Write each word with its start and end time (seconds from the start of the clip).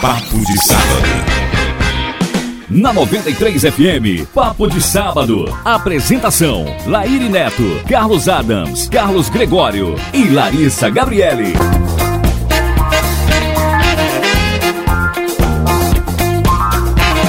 Papo 0.00 0.38
de 0.44 0.62
Sábado. 0.62 1.08
Na 2.68 2.92
93 2.92 3.62
FM, 3.62 4.28
Papo 4.34 4.68
de 4.68 4.78
Sábado. 4.80 5.46
Apresentação: 5.64 6.66
Laíri 6.86 7.30
Neto, 7.30 7.62
Carlos 7.88 8.28
Adams, 8.28 8.90
Carlos 8.90 9.30
Gregório 9.30 9.94
e 10.12 10.28
Larissa 10.28 10.90
Gabriele. 10.90 11.54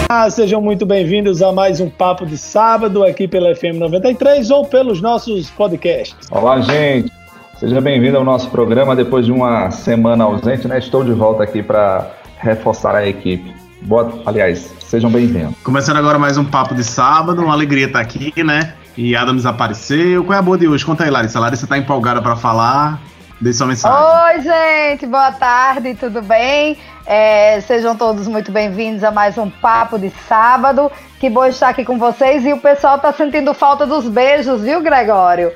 Ah, 0.10 0.30
sejam 0.30 0.62
muito 0.62 0.86
bem-vindos 0.86 1.42
a 1.42 1.54
mais 1.54 1.80
um 1.80 1.90
Papo 1.90 2.26
de 2.26 2.38
Sábado 2.38 3.06
aqui 3.06 3.30
pela 3.30 3.56
FM 3.56 3.78
93 3.80 4.52
ou 4.52 4.66
pelos 4.66 5.02
nossos 5.02 5.50
podcasts. 5.52 6.28
Olá, 6.30 6.60
gente. 6.60 7.12
Seja 7.60 7.80
bem-vindo 7.82 8.18
ao 8.18 8.24
nosso 8.24 8.50
programa 8.50 8.96
depois 8.96 9.26
de 9.26 9.32
uma 9.32 9.72
semana 9.72 10.26
ausente, 10.26 10.68
né? 10.68 10.78
Estou 10.78 11.04
de 11.04 11.14
volta 11.14 11.44
aqui 11.44 11.64
para 11.64 12.17
reforçar 12.40 12.96
a 12.96 13.08
equipe. 13.08 13.56
Boa, 13.82 14.22
aliás, 14.26 14.74
sejam 14.80 15.10
bem-vindos. 15.10 15.56
Começando 15.64 15.98
agora 15.98 16.18
mais 16.18 16.38
um 16.38 16.46
papo 16.46 16.74
de 16.74 16.84
sábado, 16.84 17.42
uma 17.42 17.54
alegria 17.54 17.86
estar 17.86 18.00
aqui, 18.00 18.44
né? 18.44 18.74
E 18.98 19.16
Adams 19.16 19.46
apareceu. 19.46 20.24
Qual 20.24 20.36
é 20.36 20.40
a 20.40 20.42
boa 20.42 20.58
de 20.58 20.68
hoje? 20.68 20.84
Conta 20.84 21.04
aí, 21.04 21.10
Larissa. 21.10 21.40
Larissa 21.40 21.68
tá 21.68 21.78
empolgada 21.78 22.22
para 22.22 22.36
falar. 22.36 23.00
Deixe 23.40 23.60
sua 23.60 23.68
mensagem. 23.68 23.98
Oi, 23.98 24.42
gente, 24.42 25.06
boa 25.06 25.32
tarde, 25.32 25.94
tudo 25.94 26.24
bem? 26.24 26.76
É, 27.06 27.62
sejam 27.62 27.96
todos 27.96 28.28
muito 28.28 28.52
bem-vindos 28.52 29.04
a 29.04 29.12
mais 29.12 29.38
um 29.38 29.48
Papo 29.48 30.00
de 30.00 30.12
Sábado. 30.28 30.92
Que 31.20 31.30
bom 31.30 31.46
estar 31.46 31.70
aqui 31.70 31.86
com 31.86 32.00
vocês. 32.00 32.44
E 32.44 32.52
o 32.52 32.58
pessoal 32.58 32.98
tá 32.98 33.14
sentindo 33.14 33.54
falta 33.54 33.86
dos 33.86 34.08
beijos, 34.08 34.62
viu, 34.62 34.82
Gregório? 34.82 35.52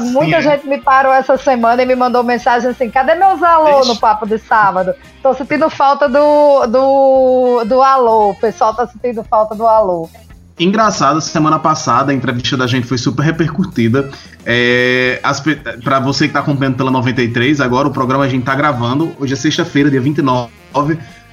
Muita 0.00 0.42
Sim. 0.42 0.48
gente 0.48 0.66
me 0.66 0.80
parou 0.80 1.12
essa 1.12 1.36
semana 1.36 1.82
e 1.82 1.86
me 1.86 1.94
mandou 1.94 2.24
mensagem 2.24 2.70
assim: 2.70 2.90
cadê 2.90 3.14
meus 3.14 3.42
alô 3.42 3.84
no 3.84 3.96
papo 3.98 4.26
de 4.26 4.38
sábado? 4.38 4.94
Tô 5.22 5.32
sentindo 5.34 5.70
falta 5.70 6.08
do, 6.08 6.66
do, 6.66 7.64
do 7.64 7.82
alô. 7.82 8.30
O 8.30 8.34
pessoal 8.34 8.74
tá 8.74 8.86
sentindo 8.86 9.22
falta 9.24 9.54
do 9.54 9.66
alô. 9.66 10.08
Engraçado, 10.58 11.22
semana 11.22 11.58
passada 11.58 12.12
a 12.12 12.14
entrevista 12.14 12.54
da 12.54 12.66
gente 12.66 12.86
foi 12.86 12.98
super 12.98 13.22
repercutida. 13.22 14.10
É, 14.44 15.18
para 15.82 15.98
você 16.00 16.26
que 16.28 16.34
tá 16.34 16.40
acompanhando 16.40 16.76
pela 16.76 16.90
93, 16.90 17.62
agora 17.62 17.88
o 17.88 17.90
programa 17.90 18.24
a 18.24 18.28
gente 18.28 18.44
tá 18.44 18.54
gravando. 18.54 19.10
Hoje 19.18 19.32
é 19.32 19.36
sexta-feira, 19.36 19.90
dia 19.90 20.02
29. 20.02 20.50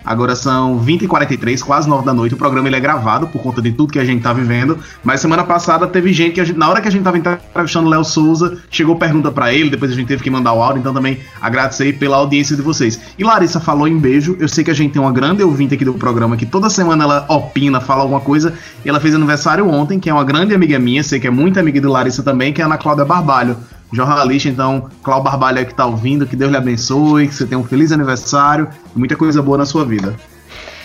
Agora 0.08 0.38
são 0.38 0.80
20h43, 0.80 1.62
quase 1.62 1.90
9 1.90 2.06
da 2.06 2.14
noite. 2.14 2.34
O 2.34 2.38
programa 2.38 2.70
ele 2.70 2.78
é 2.78 2.80
gravado 2.80 3.28
por 3.28 3.42
conta 3.42 3.62
de 3.62 3.74
tudo 3.74 3.92
que 3.92 4.00
a 4.00 4.06
gente 4.06 4.24
tá 4.24 4.32
vivendo. 4.32 4.80
Mas 5.04 5.20
semana 5.20 5.44
passada 5.44 5.86
teve 5.86 6.14
gente 6.14 6.32
que, 6.32 6.46
gente, 6.46 6.58
na 6.58 6.70
hora 6.70 6.80
que 6.80 6.88
a 6.88 6.92
gente 6.92 7.04
tava 7.04 7.18
entrevistando 7.18 7.88
o 7.88 7.90
Léo 7.90 8.06
Souza, 8.06 8.58
chegou 8.72 8.96
pergunta 8.96 9.30
para 9.34 9.54
ele, 9.54 9.70
depois 9.70 9.92
a 9.92 9.96
gente 9.96 10.08
teve 10.08 10.24
que 10.24 10.30
mandar 10.30 10.54
o 10.54 10.64
áudio. 10.64 10.80
Então 10.80 10.94
também 10.94 11.20
agradecer 11.42 11.92
pela 12.00 12.16
audiência 12.16 12.56
de 12.56 12.62
vocês. 12.62 12.98
E 13.20 13.24
Larissa 13.26 13.60
falou 13.60 13.86
em 13.86 14.00
beijo. 14.00 14.38
Eu 14.40 14.48
sei 14.48 14.64
que 14.64 14.72
a 14.72 14.74
gente 14.74 14.94
tem 14.94 15.02
uma 15.02 15.12
grande 15.12 15.44
ouvinte 15.44 15.74
aqui 15.74 15.84
do 15.84 15.94
programa 15.96 16.38
que 16.38 16.46
toda 16.46 16.70
semana 16.70 17.04
ela 17.04 17.26
opina, 17.28 17.82
fala 17.82 18.04
alguma 18.04 18.22
coisa. 18.22 18.54
Ela 18.86 19.02
fez 19.02 19.14
aniversário 19.14 19.68
ontem, 19.68 20.00
que 20.00 20.10
é 20.10 20.14
uma 20.14 20.24
grande 20.24 20.56
amiga 20.56 20.80
minha, 20.80 21.04
sei 21.04 21.20
que 21.20 21.28
é 21.28 21.32
muito 21.32 21.60
amiga 21.60 21.82
de 21.82 21.88
Larissa 21.88 22.24
também, 22.24 22.54
que 22.54 22.62
é 22.62 22.64
a 22.64 22.68
Ana 22.68 22.78
Cláudia 22.78 23.04
Barbalho 23.04 23.58
jornalista. 23.92 24.50
Então, 24.50 24.90
Cláudio 25.04 25.26
Barbalho 25.26 25.66
que 25.66 25.72
está 25.72 25.86
ouvindo, 25.86 26.26
que 26.26 26.36
Deus 26.36 26.52
lhe 26.52 26.58
abençoe, 26.58 27.28
que 27.28 27.34
você 27.34 27.46
tenha 27.46 27.60
um 27.60 27.64
feliz 27.64 27.92
aniversário 27.92 28.70
e 28.96 29.00
muita 29.00 29.16
coisa 29.16 29.42
boa 29.42 29.58
na 29.58 29.66
sua 29.66 29.86
vida. 29.86 30.16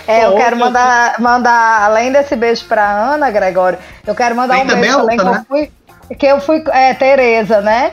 É, 0.06 0.26
eu 0.26 0.34
quero 0.34 0.56
mandar, 0.56 1.20
mandar, 1.20 1.82
além 1.82 2.10
desse 2.10 2.34
beijo 2.34 2.64
para 2.64 2.84
Ana, 2.84 3.30
Gregório, 3.30 3.78
eu 4.06 4.14
quero 4.14 4.34
mandar 4.34 4.54
Tem 4.56 4.64
um 4.64 4.66
beijo 4.66 4.96
também 4.98 5.16
que, 5.16 5.24
né? 5.24 5.30
eu 5.30 5.44
fui, 5.44 5.70
que 6.16 6.26
eu 6.26 6.40
fui, 6.40 6.64
é, 6.72 6.94
Tereza, 6.94 7.60
né? 7.60 7.92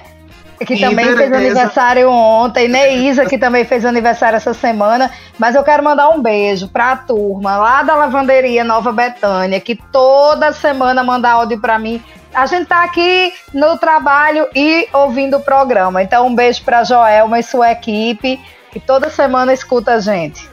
Que 0.66 0.76
Sim, 0.76 0.82
também 0.82 1.06
Tereza. 1.06 1.18
fez 1.22 1.34
aniversário 1.34 2.10
ontem, 2.12 2.68
Neísa, 2.68 3.26
que 3.26 3.38
também 3.38 3.64
fez 3.64 3.86
aniversário 3.86 4.36
essa 4.36 4.54
semana. 4.54 5.10
Mas 5.38 5.56
eu 5.56 5.64
quero 5.64 5.84
mandar 5.84 6.10
um 6.10 6.22
beijo 6.22 6.68
para 6.68 6.92
a 6.92 6.98
turma 6.98 7.56
lá 7.56 7.84
da 7.84 7.96
Lavanderia 7.96 8.64
Nova 8.64 8.92
Betânia, 8.92 9.60
que 9.62 9.76
toda 9.76 10.52
semana 10.52 11.02
manda 11.02 11.30
áudio 11.30 11.62
para 11.62 11.80
mim 11.80 12.04
a 12.34 12.46
gente 12.46 12.64
está 12.64 12.84
aqui 12.84 13.34
no 13.54 13.78
trabalho 13.78 14.48
e 14.56 14.88
ouvindo 14.94 15.38
o 15.38 15.42
programa. 15.42 16.02
Então, 16.04 16.28
um 16.28 16.36
beijo 16.36 16.64
para 16.64 16.84
Joelma 16.84 17.40
e 17.40 17.44
sua 17.44 17.72
equipe, 17.72 18.40
que 18.72 18.80
toda 18.80 19.10
semana 19.10 19.54
escuta 19.54 19.94
a 19.94 20.00
gente. 20.00 20.48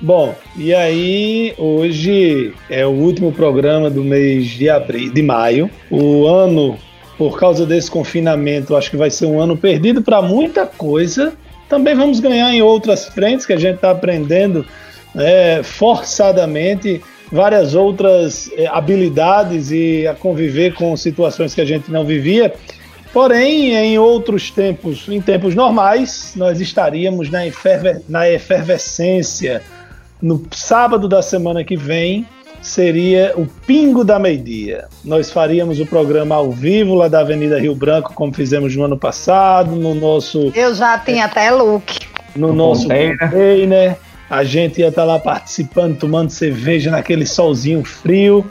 Bom, 0.00 0.34
e 0.56 0.74
aí 0.74 1.54
hoje 1.56 2.52
é 2.68 2.84
o 2.84 2.90
último 2.90 3.32
programa 3.32 3.88
do 3.88 4.04
mês 4.04 4.48
de 4.48 4.68
abril, 4.68 5.12
de 5.12 5.22
maio. 5.22 5.70
O 5.90 6.26
ano, 6.26 6.78
por 7.16 7.38
causa 7.38 7.64
desse 7.64 7.90
confinamento, 7.90 8.76
acho 8.76 8.90
que 8.90 8.96
vai 8.96 9.10
ser 9.10 9.26
um 9.26 9.40
ano 9.40 9.56
perdido 9.56 10.02
para 10.02 10.20
muita 10.20 10.66
coisa. 10.66 11.32
Também 11.68 11.94
vamos 11.94 12.20
ganhar 12.20 12.52
em 12.52 12.60
outras 12.60 13.06
frentes 13.06 13.46
que 13.46 13.52
a 13.54 13.58
gente 13.58 13.76
está 13.76 13.92
aprendendo 13.92 14.66
é, 15.16 15.62
forçadamente 15.62 17.00
várias 17.34 17.74
outras 17.74 18.48
eh, 18.56 18.66
habilidades 18.66 19.72
e 19.72 20.06
a 20.06 20.14
conviver 20.14 20.72
com 20.74 20.96
situações 20.96 21.52
que 21.52 21.60
a 21.60 21.64
gente 21.64 21.90
não 21.90 22.04
vivia. 22.04 22.54
Porém, 23.12 23.74
em 23.74 23.98
outros 23.98 24.50
tempos, 24.50 25.08
em 25.08 25.20
tempos 25.20 25.54
normais, 25.54 26.32
nós 26.36 26.60
estaríamos 26.60 27.30
na, 27.30 27.46
eferver 27.46 28.02
na 28.08 28.30
efervescência. 28.30 29.62
No 30.22 30.42
sábado 30.52 31.08
da 31.08 31.22
semana 31.22 31.64
que 31.64 31.76
vem 31.76 32.26
seria 32.62 33.34
o 33.36 33.46
pingo 33.66 34.04
da 34.04 34.18
meio-dia. 34.18 34.86
Nós 35.04 35.30
faríamos 35.30 35.80
o 35.80 35.86
programa 35.86 36.36
ao 36.36 36.50
vivo 36.50 36.94
lá 36.94 37.08
da 37.08 37.20
Avenida 37.20 37.60
Rio 37.60 37.74
Branco, 37.74 38.14
como 38.14 38.32
fizemos 38.32 38.74
no 38.74 38.84
ano 38.84 38.96
passado, 38.96 39.72
no 39.72 39.94
nosso. 39.94 40.52
Eu 40.54 40.74
já 40.74 40.98
tinha 40.98 41.24
é, 41.24 41.26
até 41.26 41.50
look. 41.50 41.98
No, 42.34 42.48
no 42.48 42.54
nosso 42.54 42.82
container 42.82 43.96
a 44.28 44.42
gente 44.44 44.80
ia 44.80 44.88
estar 44.88 45.02
tá 45.02 45.06
lá 45.06 45.18
participando, 45.18 45.98
tomando 45.98 46.30
cerveja 46.30 46.90
naquele 46.90 47.26
solzinho 47.26 47.84
frio. 47.84 48.44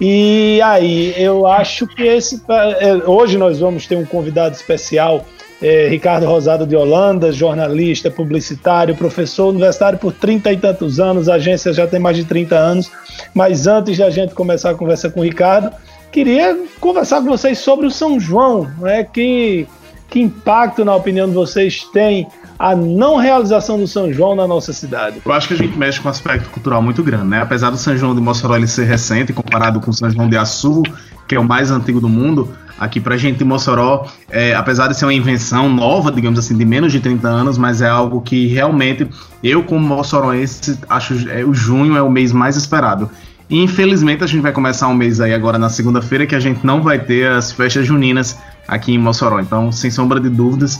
E 0.00 0.60
aí, 0.62 1.14
eu 1.16 1.46
acho 1.46 1.86
que 1.86 2.02
esse. 2.02 2.42
É, 2.78 2.94
hoje 3.08 3.36
nós 3.36 3.58
vamos 3.58 3.86
ter 3.86 3.96
um 3.96 4.04
convidado 4.04 4.54
especial, 4.54 5.26
é, 5.60 5.88
Ricardo 5.88 6.26
Rosado 6.26 6.66
de 6.66 6.74
Holanda, 6.74 7.30
jornalista, 7.30 8.10
publicitário, 8.10 8.96
professor 8.96 9.48
universitário 9.48 9.98
por 9.98 10.12
trinta 10.12 10.50
e 10.50 10.56
tantos 10.56 10.98
anos, 10.98 11.28
a 11.28 11.34
agência 11.34 11.72
já 11.72 11.86
tem 11.86 12.00
mais 12.00 12.16
de 12.16 12.24
30 12.24 12.56
anos. 12.56 12.90
Mas 13.34 13.66
antes 13.66 13.96
de 13.96 14.02
a 14.02 14.08
gente 14.08 14.34
começar 14.34 14.70
a 14.70 14.74
conversa 14.74 15.10
com 15.10 15.20
o 15.20 15.22
Ricardo, 15.22 15.70
queria 16.10 16.58
conversar 16.80 17.20
com 17.20 17.26
vocês 17.26 17.58
sobre 17.58 17.86
o 17.86 17.90
São 17.90 18.18
João, 18.18 18.70
né? 18.78 19.04
Que, 19.04 19.66
que 20.08 20.18
impacto, 20.18 20.82
na 20.82 20.96
opinião 20.96 21.28
de 21.28 21.34
vocês, 21.34 21.84
tem 21.92 22.26
a 22.60 22.76
não 22.76 23.16
realização 23.16 23.78
do 23.78 23.88
São 23.88 24.12
João 24.12 24.36
na 24.36 24.46
nossa 24.46 24.70
cidade? 24.74 25.22
Eu 25.24 25.32
acho 25.32 25.48
que 25.48 25.54
a 25.54 25.56
gente 25.56 25.78
mexe 25.78 25.98
com 25.98 26.08
um 26.08 26.10
aspecto 26.10 26.50
cultural 26.50 26.82
muito 26.82 27.02
grande, 27.02 27.24
né? 27.24 27.40
Apesar 27.40 27.70
do 27.70 27.78
São 27.78 27.96
João 27.96 28.14
de 28.14 28.20
Mossoró 28.20 28.54
ele 28.54 28.66
ser 28.66 28.84
recente 28.84 29.32
comparado 29.32 29.80
com 29.80 29.90
o 29.90 29.94
São 29.94 30.10
João 30.10 30.28
de 30.28 30.36
Açu, 30.36 30.82
que 31.26 31.34
é 31.34 31.40
o 31.40 31.44
mais 31.44 31.70
antigo 31.70 32.02
do 32.02 32.08
mundo, 32.08 32.50
aqui 32.78 33.00
pra 33.00 33.16
gente 33.16 33.42
Mossoró, 33.44 34.06
é, 34.28 34.54
apesar 34.54 34.88
de 34.88 34.94
ser 34.94 35.06
uma 35.06 35.14
invenção 35.14 35.70
nova, 35.70 36.12
digamos 36.12 36.38
assim, 36.38 36.54
de 36.54 36.66
menos 36.66 36.92
de 36.92 37.00
30 37.00 37.26
anos, 37.26 37.56
mas 37.56 37.80
é 37.80 37.88
algo 37.88 38.20
que 38.20 38.46
realmente 38.48 39.08
eu, 39.42 39.64
como 39.64 39.80
moçoroense, 39.80 40.78
acho 40.86 41.30
é, 41.30 41.42
o 41.42 41.54
junho 41.54 41.96
é 41.96 42.02
o 42.02 42.10
mês 42.10 42.30
mais 42.30 42.56
esperado. 42.56 43.08
E 43.48 43.58
infelizmente 43.58 44.22
a 44.22 44.26
gente 44.26 44.42
vai 44.42 44.52
começar 44.52 44.86
um 44.86 44.94
mês 44.94 45.18
aí 45.18 45.32
agora 45.32 45.58
na 45.58 45.70
segunda-feira 45.70 46.26
que 46.26 46.34
a 46.34 46.40
gente 46.40 46.64
não 46.64 46.82
vai 46.82 46.98
ter 46.98 47.26
as 47.26 47.52
festas 47.52 47.86
juninas 47.86 48.38
aqui 48.68 48.92
em 48.92 48.98
Mossoró. 48.98 49.40
Então, 49.40 49.72
sem 49.72 49.90
sombra 49.90 50.20
de 50.20 50.28
dúvidas, 50.28 50.78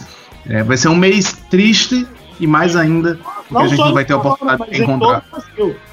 é, 0.49 0.63
vai 0.63 0.77
ser 0.77 0.89
um 0.89 0.97
mês 0.97 1.33
triste 1.51 2.07
e 2.39 2.47
mais 2.47 2.75
ainda 2.75 3.19
porque 3.51 3.55
não 3.55 3.61
a 3.63 3.67
gente 3.67 3.79
não 3.79 3.93
vai 3.93 4.05
ter 4.05 4.13
a 4.13 4.17
oportunidade 4.17 4.71
de 4.71 4.83
encontrar. 4.83 5.25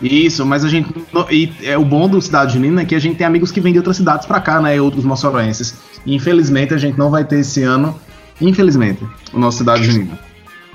Isso, 0.02 0.46
mas 0.46 0.64
a 0.64 0.70
gente. 0.70 0.94
E 1.32 1.52
é 1.64 1.78
o 1.78 1.84
bom 1.84 2.08
do 2.08 2.22
Cidade 2.22 2.54
Junina 2.54 2.84
é 2.84 2.86
que 2.86 2.94
a 2.94 3.00
gente 3.00 3.16
tem 3.16 3.26
amigos 3.26 3.52
que 3.52 3.60
vêm 3.60 3.74
de 3.74 3.80
outras 3.80 3.98
cidades 3.98 4.28
para 4.28 4.40
cá, 4.40 4.62
né? 4.62 4.76
E 4.76 4.80
outros 4.80 5.04
moçoroenses. 5.04 5.76
E 6.06 6.16
infelizmente 6.16 6.74
a 6.74 6.78
gente 6.78 6.98
não 6.98 7.10
vai 7.10 7.26
ter 7.26 7.40
esse 7.40 7.64
ano, 7.64 8.00
infelizmente, 8.40 9.04
o 9.34 9.40
nosso 9.40 9.58
Cidade 9.58 9.84
Junina. 9.84 10.20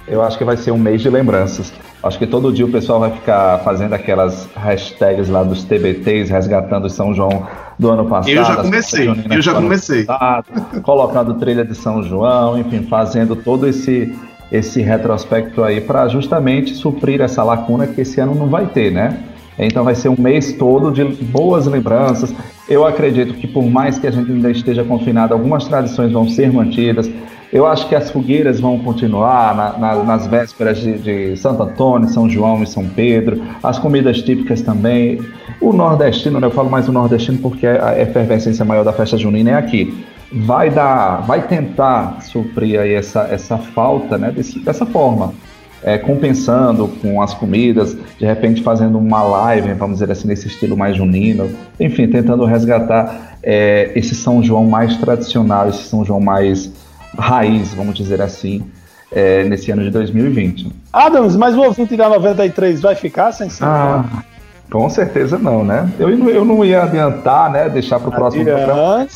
Eu 0.09 0.21
acho 0.23 0.37
que 0.37 0.45
vai 0.45 0.57
ser 0.57 0.73
um 0.73 0.79
mês 0.79 1.01
de 1.01 1.09
lembranças. 1.09 1.73
Acho 2.03 2.19
que 2.19 2.27
todo 2.27 2.53
dia 2.53 2.67
o 2.67 2.71
pessoal 2.71 2.99
vai 2.99 3.13
ficar 3.13 3.61
fazendo 3.61 3.93
aquelas 3.93 4.49
hashtags 4.57 5.29
lá 5.29 5.45
dos 5.45 5.63
TBTs, 5.63 6.33
resgatando 6.33 6.91
São 6.91 7.15
João 7.15 7.47
do 7.79 7.91
ano 7.91 8.07
passado. 8.07 8.31
Eu 8.31 8.45
já 8.45 8.57
comecei, 8.57 9.09
eu 9.09 9.43
já 9.43 9.55
comecei. 9.55 10.05
Passado, 10.05 10.47
colocando 10.83 11.35
trilha 11.35 11.65
de 11.65 11.75
São 11.75 12.03
João, 12.03 12.59
enfim, 12.59 12.83
fazendo 12.83 13.37
todo 13.37 13.67
esse 13.67 14.15
esse 14.51 14.83
retrospecto 14.83 15.65
aí 15.65 15.81
para 15.81 16.07
justamente 16.09 16.75
suprir 16.75 17.23
essa 17.23 17.43
lacuna 17.43 17.87
que 17.87 18.03
esse 18.03 18.21
ano 18.21 18.35
não 18.35 18.49
vai 18.49 18.67
ter, 18.67 18.93
né? 18.93 19.19
Então 19.59 19.83
vai 19.83 19.95
ser 19.95 20.11
um 20.11 20.17
mês 20.19 20.53
todo 20.53 20.93
de 20.93 21.05
boas 21.05 21.67
lembranças. 21.67 22.35
Eu 22.69 22.87
acredito 22.87 23.33
que 23.35 23.47
por 23.47 23.65
mais 23.65 23.99
que 23.99 24.07
a 24.07 24.11
gente 24.11 24.31
ainda 24.31 24.51
esteja 24.51 24.85
confinado, 24.85 25.33
algumas 25.33 25.67
tradições 25.67 26.13
vão 26.13 26.29
ser 26.29 26.53
mantidas. 26.53 27.11
Eu 27.53 27.67
acho 27.67 27.87
que 27.87 27.95
as 27.95 28.11
fogueiras 28.11 28.59
vão 28.59 28.79
continuar 28.79 29.55
na, 29.55 29.79
na, 29.79 30.05
nas 30.05 30.27
vésperas 30.27 30.79
de, 30.79 30.99
de, 30.99 31.37
Santo 31.37 31.63
Antônio, 31.63 32.09
São 32.09 32.29
João 32.29 32.63
e 32.63 32.67
São 32.67 32.89
Pedro. 32.89 33.43
As 33.63 33.79
comidas 33.79 34.23
típicas 34.23 34.63
também. 34.63 35.21
O 35.61 35.71
nordestino, 35.73 36.41
né, 36.41 36.47
eu 36.47 36.51
falo 36.51 36.71
mais 36.71 36.87
do 36.87 36.93
nordestino 36.93 37.39
porque 37.39 37.67
a 37.67 38.01
efervescência 38.01 38.65
maior 38.65 38.85
da 38.85 38.93
festa 38.93 39.19
junina 39.19 39.51
é 39.51 39.55
aqui. 39.55 40.03
Vai 40.33 40.71
dar, 40.71 41.27
vai 41.27 41.47
tentar 41.47 42.23
suprir 42.23 42.81
aí 42.81 42.95
essa, 42.95 43.29
essa 43.31 43.59
falta, 43.59 44.17
né, 44.17 44.31
desse, 44.31 44.59
dessa 44.61 44.87
forma. 44.87 45.35
é, 45.83 45.99
compensando 45.99 46.89
com 47.01 47.21
as 47.21 47.35
comidas, 47.35 47.97
de 48.19 48.25
repente 48.25 48.63
fazendo 48.63 48.99
uma 48.99 49.23
live, 49.23 49.73
vamos 49.75 49.99
dizer 49.99 50.11
assim, 50.11 50.29
nesse 50.29 50.47
estilo 50.47 50.77
mais 50.77 50.97
junino, 50.97 51.51
enfim, 51.79 52.07
tentando 52.07 52.45
resgatar 52.45 53.37
é, 53.43 53.91
esse 53.97 54.15
São 54.15 54.43
João 54.43 54.65
mais 54.65 54.97
tradicional, 54.97 55.69
esse 55.69 55.83
São 55.83 56.05
João 56.05 56.21
mais 56.21 56.73
raiz, 57.19 57.75
vamos 57.75 57.95
dizer 57.95 58.21
assim, 58.21 58.65
é, 59.11 59.45
nesse 59.45 59.71
ano 59.71 59.83
de 59.83 59.91
2020. 59.91 60.73
Adams, 60.93 61.37
mas 61.37 61.55
o 61.55 61.61
ouvinte 61.61 61.97
da 61.97 62.09
93 62.09 62.81
vai 62.81 62.95
ficar 62.95 63.33
sem 63.33 63.49
São 63.49 63.69
ah, 63.69 64.05
Com 64.71 64.89
certeza 64.89 65.39
não, 65.39 65.65
né? 65.65 65.89
Eu, 65.99 66.09
eu 66.29 66.45
não 66.45 66.65
ia 66.65 66.83
adiantar, 66.83 67.51
né? 67.51 67.69
Deixar 67.69 68.01
para 68.01 68.09
o 68.09 68.13
próximo 68.13 68.45
programa. 68.45 69.07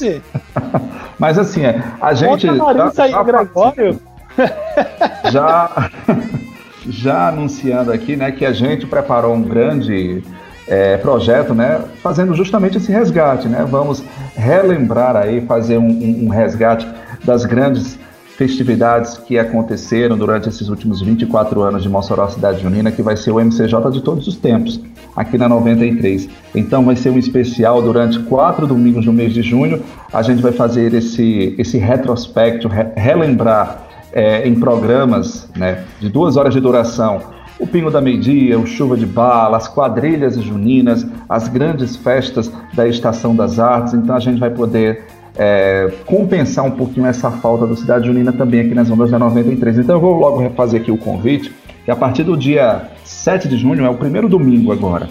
mas 1.18 1.38
assim, 1.38 1.64
é, 1.64 1.82
a 2.00 2.12
gente. 2.14 2.46
Conta 2.46 2.92
já, 2.92 3.04
aí, 3.04 3.10
já 3.10 3.22
Gregório. 3.22 4.00
Já, 5.32 5.90
já 6.86 7.28
anunciando 7.28 7.90
aqui, 7.90 8.16
né, 8.16 8.30
que 8.30 8.44
a 8.44 8.52
gente 8.52 8.86
preparou 8.86 9.34
um 9.34 9.42
grande 9.42 10.22
é, 10.68 10.98
projeto, 10.98 11.54
né, 11.54 11.80
fazendo 12.02 12.34
justamente 12.34 12.76
esse 12.76 12.92
resgate, 12.92 13.48
né? 13.48 13.66
Vamos 13.68 14.04
relembrar 14.36 15.16
aí, 15.16 15.40
fazer 15.46 15.78
um, 15.78 15.88
um, 15.88 16.26
um 16.26 16.28
resgate 16.28 16.86
das 17.26 17.44
grandes 17.44 17.98
festividades 18.36 19.16
que 19.18 19.38
aconteceram 19.38 20.16
durante 20.16 20.48
esses 20.48 20.68
últimos 20.68 21.00
24 21.00 21.62
anos 21.62 21.82
de 21.82 21.88
Mossoró 21.88 22.28
Cidade 22.28 22.62
Junina, 22.62 22.92
que 22.92 23.02
vai 23.02 23.16
ser 23.16 23.30
o 23.32 23.40
MCJ 23.40 23.90
de 23.90 24.02
todos 24.02 24.28
os 24.28 24.36
tempos, 24.36 24.80
aqui 25.16 25.38
na 25.38 25.48
93. 25.48 26.28
Então 26.54 26.84
vai 26.84 26.96
ser 26.96 27.10
um 27.10 27.18
especial 27.18 27.82
durante 27.82 28.18
quatro 28.20 28.66
domingos 28.66 29.06
no 29.06 29.12
mês 29.12 29.32
de 29.32 29.42
junho. 29.42 29.82
A 30.12 30.22
gente 30.22 30.42
vai 30.42 30.52
fazer 30.52 30.92
esse, 30.94 31.54
esse 31.58 31.78
retrospecto, 31.78 32.68
re 32.68 32.86
relembrar 32.94 33.84
é, 34.12 34.46
em 34.46 34.54
programas 34.54 35.48
né, 35.56 35.84
de 35.98 36.08
duas 36.08 36.36
horas 36.36 36.52
de 36.54 36.60
duração 36.60 37.36
o 37.58 37.66
Pingo 37.66 37.90
da 37.90 38.00
Meia-Dia, 38.00 38.58
o 38.58 38.66
Chuva 38.66 38.96
de 38.96 39.06
Bala, 39.06 39.56
as 39.56 39.66
quadrilhas 39.66 40.36
juninas, 40.36 41.06
as 41.28 41.48
grandes 41.48 41.96
festas 41.96 42.52
da 42.74 42.86
Estação 42.86 43.34
das 43.34 43.58
Artes. 43.58 43.94
Então 43.94 44.14
a 44.14 44.20
gente 44.20 44.38
vai 44.38 44.50
poder 44.50 45.04
é, 45.38 45.92
compensar 46.04 46.64
um 46.64 46.70
pouquinho 46.70 47.06
essa 47.06 47.30
falta 47.30 47.66
do 47.66 47.76
Cidade 47.76 48.06
Junina 48.06 48.32
também 48.32 48.60
aqui 48.60 48.74
nas 48.74 48.90
ondas 48.90 49.10
da 49.10 49.18
93. 49.18 49.78
Então 49.78 49.96
eu 49.96 50.00
vou 50.00 50.18
logo 50.18 50.38
refazer 50.38 50.80
aqui 50.80 50.90
o 50.90 50.96
convite, 50.96 51.52
que 51.84 51.90
a 51.90 51.96
partir 51.96 52.24
do 52.24 52.36
dia 52.36 52.82
7 53.04 53.48
de 53.48 53.56
junho, 53.56 53.84
é 53.84 53.88
o 53.90 53.94
primeiro 53.94 54.28
domingo 54.28 54.72
agora, 54.72 55.08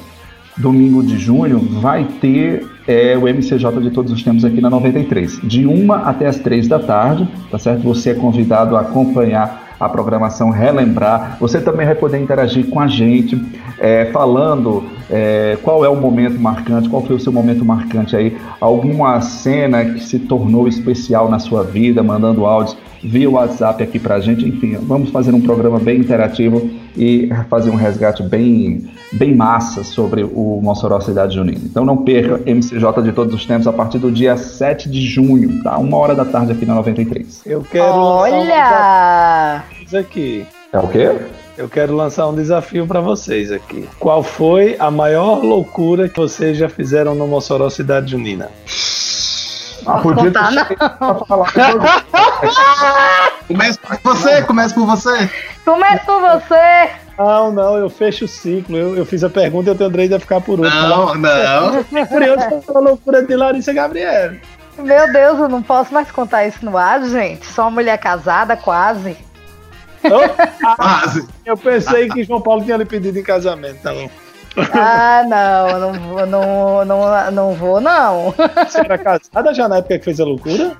domingo 0.57 1.03
de 1.03 1.17
junho, 1.17 1.59
vai 1.59 2.05
ter 2.19 2.65
é, 2.87 3.17
o 3.17 3.21
MCJ 3.21 3.81
de 3.81 3.91
todos 3.91 4.11
os 4.11 4.23
tempos 4.23 4.45
aqui 4.45 4.61
na 4.61 4.69
93, 4.69 5.41
de 5.43 5.65
1 5.65 5.91
até 5.93 6.27
as 6.27 6.37
3 6.37 6.67
da 6.67 6.79
tarde, 6.79 7.27
tá 7.51 7.57
certo? 7.57 7.81
Você 7.83 8.11
é 8.11 8.13
convidado 8.13 8.75
a 8.75 8.81
acompanhar 8.81 9.65
a 9.79 9.89
programação, 9.89 10.49
relembrar. 10.49 11.37
Você 11.39 11.59
também 11.59 11.85
vai 11.85 11.95
poder 11.95 12.19
interagir 12.19 12.67
com 12.67 12.79
a 12.79 12.87
gente, 12.87 13.41
é, 13.79 14.05
falando 14.05 14.83
é, 15.09 15.57
qual 15.61 15.83
é 15.85 15.89
o 15.89 15.95
momento 15.95 16.39
marcante, 16.39 16.89
qual 16.89 17.03
foi 17.03 17.15
o 17.15 17.19
seu 17.19 17.31
momento 17.31 17.63
marcante 17.63 18.15
aí, 18.15 18.37
alguma 18.59 19.21
cena 19.21 19.85
que 19.85 20.03
se 20.03 20.19
tornou 20.19 20.67
especial 20.67 21.29
na 21.29 21.39
sua 21.39 21.63
vida, 21.63 22.01
mandando 22.03 22.45
áudios 22.45 22.77
via 23.03 23.29
WhatsApp 23.29 23.83
aqui 23.83 23.99
pra 23.99 24.19
gente. 24.19 24.47
Enfim, 24.47 24.77
vamos 24.81 25.11
fazer 25.11 25.33
um 25.33 25.41
programa 25.41 25.79
bem 25.79 25.99
interativo 25.99 26.69
e 26.97 27.29
fazer 27.49 27.69
um 27.69 27.75
resgate 27.75 28.23
bem, 28.23 28.89
bem 29.11 29.35
massa 29.35 29.83
sobre 29.83 30.23
o 30.23 30.59
Mossoró 30.61 30.99
Cidade 30.99 31.35
Junina. 31.35 31.61
Então 31.63 31.85
não 31.85 31.97
perca 31.97 32.41
MCJ 32.45 33.03
de 33.03 33.11
todos 33.11 33.33
os 33.33 33.45
tempos 33.45 33.67
a 33.67 33.73
partir 33.73 33.99
do 33.99 34.11
dia 34.11 34.37
7 34.37 34.89
de 34.89 35.01
junho, 35.01 35.61
tá? 35.63 35.77
Uma 35.77 35.97
hora 35.97 36.15
da 36.15 36.25
tarde 36.25 36.51
aqui 36.53 36.65
na 36.65 36.73
93. 36.75 37.41
Eu 37.45 37.61
quero. 37.61 37.93
Olha! 37.95 39.63
aqui. 39.93 40.45
É 40.73 40.79
o 40.79 40.87
quê? 40.87 41.15
Eu 41.57 41.69
quero 41.69 41.95
lançar 41.95 42.27
um 42.27 42.35
desafio 42.35 42.85
para 42.85 42.99
vocês 42.99 43.49
aqui. 43.49 43.87
Qual 43.97 44.21
foi 44.21 44.75
a 44.77 44.91
maior 44.91 45.41
loucura 45.41 46.09
que 46.09 46.17
vocês 46.17 46.57
já 46.57 46.67
fizeram 46.67 47.15
no 47.15 47.25
Mossoró 47.27 47.69
Cidade 47.69 48.11
Junina? 48.11 48.51
Ah, 49.85 49.99
podia 49.99 50.25
contar, 50.25 50.51
não. 50.51 50.65
Começa 53.47 53.79
por 53.79 53.99
você, 54.03 54.41
começa 54.41 54.75
por 54.75 54.85
você. 54.85 55.29
Começa 55.63 56.03
por 56.05 56.21
você. 56.21 56.89
Não, 57.17 57.51
não, 57.51 57.77
eu 57.77 57.89
fecho 57.89 58.25
o 58.25 58.27
ciclo. 58.27 58.75
Eu, 58.75 58.97
eu 58.97 59.05
fiz 59.05 59.23
a 59.23 59.29
pergunta 59.29 59.69
e 59.69 59.71
eu 59.71 59.77
tenho 59.77 59.89
direito 59.89 60.15
a 60.15 60.19
ficar 60.19 60.41
por 60.41 60.59
último. 60.59 60.81
Não, 60.81 61.15
não. 61.15 61.83
Curioso 62.07 62.61
com 62.65 62.77
a 62.77 62.81
loucura 62.81 63.23
de 63.23 63.33
Larissa 63.33 63.71
Gabriel. 63.71 64.33
Meu 64.77 65.13
Deus, 65.13 65.39
eu 65.39 65.47
não 65.47 65.61
posso 65.61 65.93
mais 65.93 66.11
contar 66.11 66.45
isso 66.45 66.65
no 66.65 66.77
ar, 66.77 67.01
gente. 67.05 67.45
Sou 67.45 67.63
uma 67.63 67.71
mulher 67.71 67.97
casada, 67.97 68.57
quase. 68.57 69.15
Quase. 70.75 71.27
Eu 71.45 71.57
pensei 71.57 72.09
que 72.13 72.23
João 72.23 72.41
Paulo 72.41 72.63
tinha 72.63 72.77
lhe 72.77 72.85
pedido 72.85 73.17
em 73.17 73.23
casamento, 73.23 73.81
tá 73.81 73.93
bom. 73.93 74.09
Ah, 74.73 75.23
não, 75.27 75.79
não 75.79 75.93
vou, 75.93 76.25
não, 76.25 76.85
não, 76.85 77.31
não 77.31 77.53
vou, 77.53 77.81
não. 77.81 78.33
Você 78.65 78.79
era 78.79 78.97
casada 78.97 79.53
já 79.53 79.67
na 79.67 79.77
época 79.77 79.97
que 79.97 80.05
fez 80.05 80.19
a 80.19 80.23
loucura? 80.23 80.77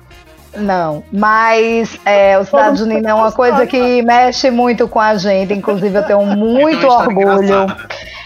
Não, 0.56 1.04
mas 1.12 1.98
é, 2.04 2.38
o 2.38 2.44
Cidade 2.44 2.78
Junina 2.78 3.10
é 3.10 3.14
uma 3.14 3.30
coisa 3.32 3.66
que 3.66 4.02
mexe 4.02 4.50
muito 4.50 4.88
com 4.88 5.00
a 5.00 5.16
gente, 5.16 5.52
inclusive 5.52 5.96
eu 5.98 6.02
tenho 6.02 6.24
muito 6.36 6.86
orgulho. 6.86 7.66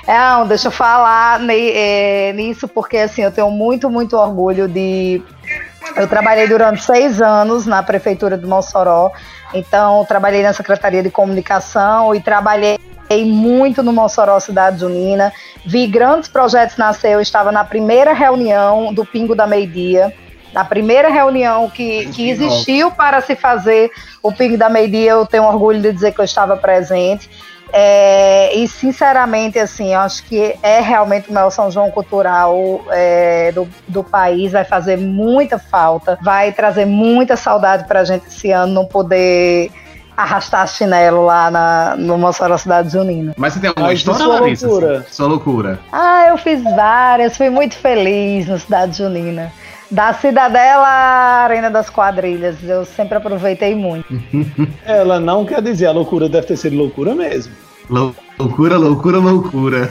É, 0.06 0.18
não, 0.18 0.46
deixa 0.46 0.68
eu 0.68 0.72
falar 0.72 1.40
é, 1.48 2.32
nisso, 2.32 2.68
porque 2.68 2.98
assim, 2.98 3.22
eu 3.22 3.32
tenho 3.32 3.50
muito, 3.50 3.90
muito 3.90 4.16
orgulho 4.16 4.68
de. 4.68 5.22
Eu 5.96 6.06
trabalhei 6.06 6.46
durante 6.46 6.82
seis 6.82 7.20
anos 7.20 7.66
na 7.66 7.82
prefeitura 7.82 8.38
de 8.38 8.46
Mossoró, 8.46 9.10
então 9.54 10.04
trabalhei 10.04 10.42
na 10.42 10.52
Secretaria 10.52 11.02
de 11.02 11.10
Comunicação 11.10 12.14
e 12.14 12.20
trabalhei 12.20 12.78
muito 13.26 13.82
no 13.82 13.92
Mossoró 13.92 14.38
Cidade 14.38 14.80
Junina, 14.80 15.32
vi 15.66 15.86
grandes 15.86 16.28
projetos 16.28 16.76
nascer, 16.76 17.12
eu 17.12 17.20
estava 17.20 17.50
na 17.50 17.64
primeira 17.64 18.12
reunião 18.12 18.94
do 18.94 19.04
Pingo 19.04 19.34
da 19.34 19.46
Meio-Dia, 19.46 20.14
na 20.52 20.64
primeira 20.64 21.08
reunião 21.08 21.68
que, 21.68 22.06
que 22.06 22.30
existiu 22.30 22.90
para 22.90 23.20
se 23.20 23.34
fazer 23.34 23.90
o 24.22 24.32
Pingo 24.32 24.56
da 24.56 24.68
Meio-Dia, 24.68 25.12
eu 25.12 25.26
tenho 25.26 25.44
orgulho 25.44 25.80
de 25.80 25.92
dizer 25.92 26.12
que 26.12 26.20
eu 26.20 26.24
estava 26.24 26.56
presente. 26.56 27.28
É, 27.72 28.54
e 28.56 28.66
sinceramente, 28.66 29.58
assim, 29.58 29.94
eu 29.94 30.00
acho 30.00 30.24
que 30.24 30.54
é 30.62 30.80
realmente 30.80 31.30
o 31.30 31.32
maior 31.32 31.50
São 31.50 31.70
João 31.70 31.90
cultural 31.90 32.80
é, 32.90 33.52
do, 33.52 33.68
do 33.86 34.02
país, 34.02 34.52
vai 34.52 34.64
fazer 34.64 34.96
muita 34.96 35.58
falta, 35.58 36.18
vai 36.22 36.52
trazer 36.52 36.84
muita 36.84 37.36
saudade 37.36 37.84
para 37.84 38.00
a 38.00 38.04
gente 38.04 38.26
esse 38.26 38.50
ano 38.50 38.72
não 38.72 38.84
poder 38.84 39.70
arrastar 40.16 40.66
chinelo 40.68 41.24
lá 41.24 41.50
na, 41.50 41.94
no 41.96 42.18
Mossoró 42.18 42.56
Cidade 42.58 42.90
Junina. 42.90 43.32
Mas 43.36 43.54
você 43.54 43.60
tem 43.60 43.68
alguma 43.68 43.92
história, 43.92 44.26
Larissa? 44.26 44.66
Loucura. 44.66 45.06
Sua 45.10 45.26
loucura. 45.26 45.78
Ah, 45.90 46.26
eu 46.28 46.36
fiz 46.36 46.62
várias, 46.62 47.36
fui 47.36 47.48
muito 47.48 47.76
feliz 47.76 48.46
no 48.46 48.58
Cidade 48.58 48.98
Junina. 48.98 49.50
Da 49.90 50.14
Cidadela 50.14 50.86
à 50.86 51.42
Arena 51.42 51.68
das 51.68 51.90
Quadrilhas, 51.90 52.56
eu 52.62 52.84
sempre 52.84 53.18
aproveitei 53.18 53.74
muito. 53.74 54.06
Ela 54.86 55.18
não 55.18 55.44
quer 55.44 55.60
dizer, 55.60 55.86
a 55.86 55.92
loucura 55.92 56.28
deve 56.28 56.46
ter 56.46 56.56
sido 56.56 56.76
loucura 56.76 57.12
mesmo. 57.12 57.52
Loucura, 57.88 58.78
loucura, 58.78 59.18
loucura. 59.18 59.90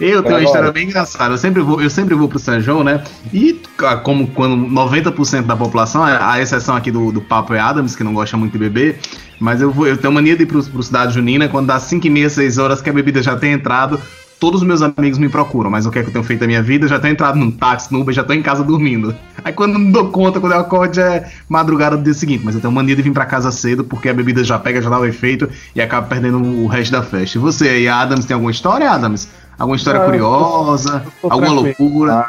eu 0.00 0.20
tenho 0.24 0.34
uma 0.34 0.42
história 0.42 0.72
bem 0.72 0.86
engraçada. 0.86 1.32
Eu 1.32 1.38
sempre 1.38 1.62
vou, 1.62 1.80
eu 1.80 1.88
sempre 1.88 2.16
vou 2.16 2.28
pro 2.28 2.40
São 2.40 2.60
João, 2.60 2.82
né? 2.82 3.04
E 3.32 3.62
ah, 3.78 3.96
como 3.96 4.26
quando 4.26 4.56
90% 4.56 5.42
da 5.46 5.54
população, 5.54 6.02
a 6.02 6.40
exceção 6.42 6.74
aqui 6.74 6.90
do, 6.90 7.12
do 7.12 7.20
Papo 7.20 7.54
é 7.54 7.60
Adams, 7.60 7.94
que 7.94 8.02
não 8.02 8.12
gosta 8.12 8.36
muito 8.36 8.54
de 8.54 8.58
beber, 8.58 8.98
mas 9.38 9.60
eu 9.60 9.70
vou, 9.70 9.86
eu 9.86 9.96
tenho 9.96 10.12
mania 10.12 10.36
de 10.36 10.42
ir 10.42 10.46
pro, 10.46 10.60
pro 10.64 10.82
Cidade 10.82 11.14
Junina 11.14 11.48
quando 11.48 11.68
dá 11.68 11.78
5 11.78 12.04
e 12.04 12.10
meia, 12.10 12.28
6 12.28 12.58
horas 12.58 12.82
que 12.82 12.90
a 12.90 12.92
bebida 12.92 13.22
já 13.22 13.36
tem 13.36 13.52
entrado 13.52 14.00
todos 14.38 14.62
os 14.62 14.66
meus 14.66 14.82
amigos 14.82 15.18
me 15.18 15.28
procuram, 15.28 15.70
mas 15.70 15.86
o 15.86 15.90
que 15.90 15.98
é 15.98 16.02
que 16.02 16.08
eu 16.08 16.12
tenho 16.12 16.24
feito 16.24 16.40
na 16.40 16.46
minha 16.46 16.62
vida? 16.62 16.86
Já 16.88 16.98
tô 16.98 17.06
entrado 17.06 17.38
num 17.38 17.50
táxi, 17.50 17.92
no 17.92 18.00
Uber, 18.00 18.14
já 18.14 18.24
tô 18.24 18.32
em 18.32 18.42
casa 18.42 18.62
dormindo. 18.62 19.14
Aí 19.42 19.52
quando 19.52 19.74
eu 19.74 19.78
não 19.78 19.90
dou 19.90 20.08
conta, 20.08 20.40
quando 20.40 20.52
eu 20.52 20.58
acordo 20.58 20.98
é 21.00 21.30
madrugada 21.48 21.96
do 21.96 22.02
dia 22.02 22.14
seguinte, 22.14 22.42
mas 22.44 22.54
eu 22.54 22.60
tenho 22.60 22.72
mania 22.72 22.96
de 22.96 23.02
vir 23.02 23.12
para 23.12 23.26
casa 23.26 23.50
cedo, 23.50 23.84
porque 23.84 24.08
a 24.08 24.14
bebida 24.14 24.42
já 24.44 24.58
pega, 24.58 24.80
já 24.80 24.90
dá 24.90 24.98
o 24.98 25.06
efeito 25.06 25.48
e 25.74 25.80
acaba 25.80 26.06
perdendo 26.06 26.38
o 26.38 26.66
resto 26.66 26.92
da 26.92 27.02
festa. 27.02 27.38
E 27.38 27.40
você 27.40 27.68
aí, 27.68 27.88
Adams, 27.88 28.24
tem 28.24 28.34
alguma 28.34 28.50
história, 28.50 28.90
Adams? 28.90 29.28
Alguma 29.58 29.76
história 29.76 30.00
ah, 30.00 30.04
curiosa? 30.04 31.04
Alguma 31.22 31.52
loucura? 31.52 32.26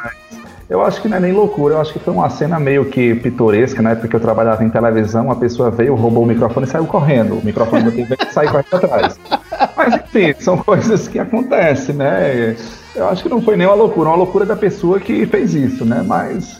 Eu 0.68 0.84
acho 0.84 1.00
que 1.00 1.08
não 1.08 1.18
é 1.18 1.20
nem 1.20 1.32
loucura, 1.32 1.76
eu 1.76 1.82
acho 1.82 1.94
que 1.94 2.00
foi 2.00 2.12
uma 2.12 2.30
cena 2.30 2.60
meio 2.60 2.86
que 2.86 3.14
pitoresca, 3.16 3.84
na 3.84 3.92
época 3.92 4.08
que 4.08 4.16
eu 4.16 4.20
trabalhava 4.20 4.64
em 4.64 4.70
televisão, 4.70 5.30
a 5.30 5.36
pessoa 5.36 5.70
veio, 5.70 5.94
roubou 5.94 6.24
o 6.24 6.26
microfone 6.26 6.66
e 6.66 6.70
saiu 6.70 6.88
correndo. 6.88 7.36
O 7.38 7.46
microfone 7.46 7.84
do 7.84 7.92
TV 7.92 8.18
saiu 8.34 8.50
correndo 8.50 8.74
atrás. 8.74 9.20
Mas 9.78 9.94
enfim, 9.94 10.34
são 10.40 10.58
coisas 10.58 11.08
que 11.08 11.20
acontecem, 11.20 11.96
né? 11.96 12.56
Eu 12.96 13.08
acho 13.10 13.22
que 13.22 13.30
não 13.30 13.42
foi 13.42 13.56
nem 13.56 13.68
uma 13.68 13.76
loucura, 13.76 14.10
uma 14.10 14.18
loucura 14.18 14.46
da 14.46 14.56
pessoa 14.56 15.00
que 15.00 15.26
fez 15.28 15.54
isso, 15.54 15.86
né? 15.86 16.04
Mas 16.06 16.60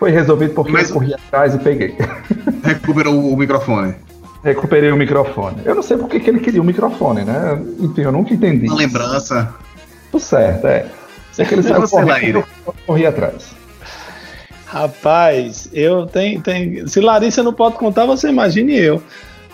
foi 0.00 0.10
resolvido 0.10 0.54
porque 0.54 0.72
Mas... 0.72 0.90
eu 0.90 0.94
corri 0.94 1.14
atrás 1.14 1.54
e 1.54 1.58
peguei. 1.58 1.94
Recuperou 2.64 3.32
o 3.32 3.36
microfone. 3.36 3.94
Recuperei 4.42 4.90
o 4.90 4.96
microfone. 4.96 5.58
Eu 5.64 5.76
não 5.76 5.82
sei 5.82 5.96
porque 5.96 6.18
que 6.18 6.30
ele 6.30 6.40
queria 6.40 6.60
o 6.60 6.64
microfone, 6.64 7.22
né? 7.24 7.60
Enfim, 7.78 8.02
eu 8.02 8.12
nunca 8.12 8.34
entendi. 8.34 8.66
Uma 8.66 8.76
lembrança. 8.76 9.54
Tudo 10.10 10.20
certo, 10.20 10.66
é. 10.66 10.86
Sei 11.38 11.46
que 11.46 11.54
ele 11.54 11.62
saiu 11.62 11.88
correndo, 11.88 12.44
eu 12.66 12.74
corri 12.84 13.06
atrás. 13.06 13.52
Rapaz, 14.66 15.70
eu 15.72 16.04
tenho, 16.04 16.42
tenho. 16.42 16.88
Se 16.88 17.00
Larissa 17.00 17.44
não 17.44 17.52
pode 17.52 17.76
contar, 17.76 18.06
você 18.06 18.28
imagine 18.28 18.76
eu. 18.76 19.00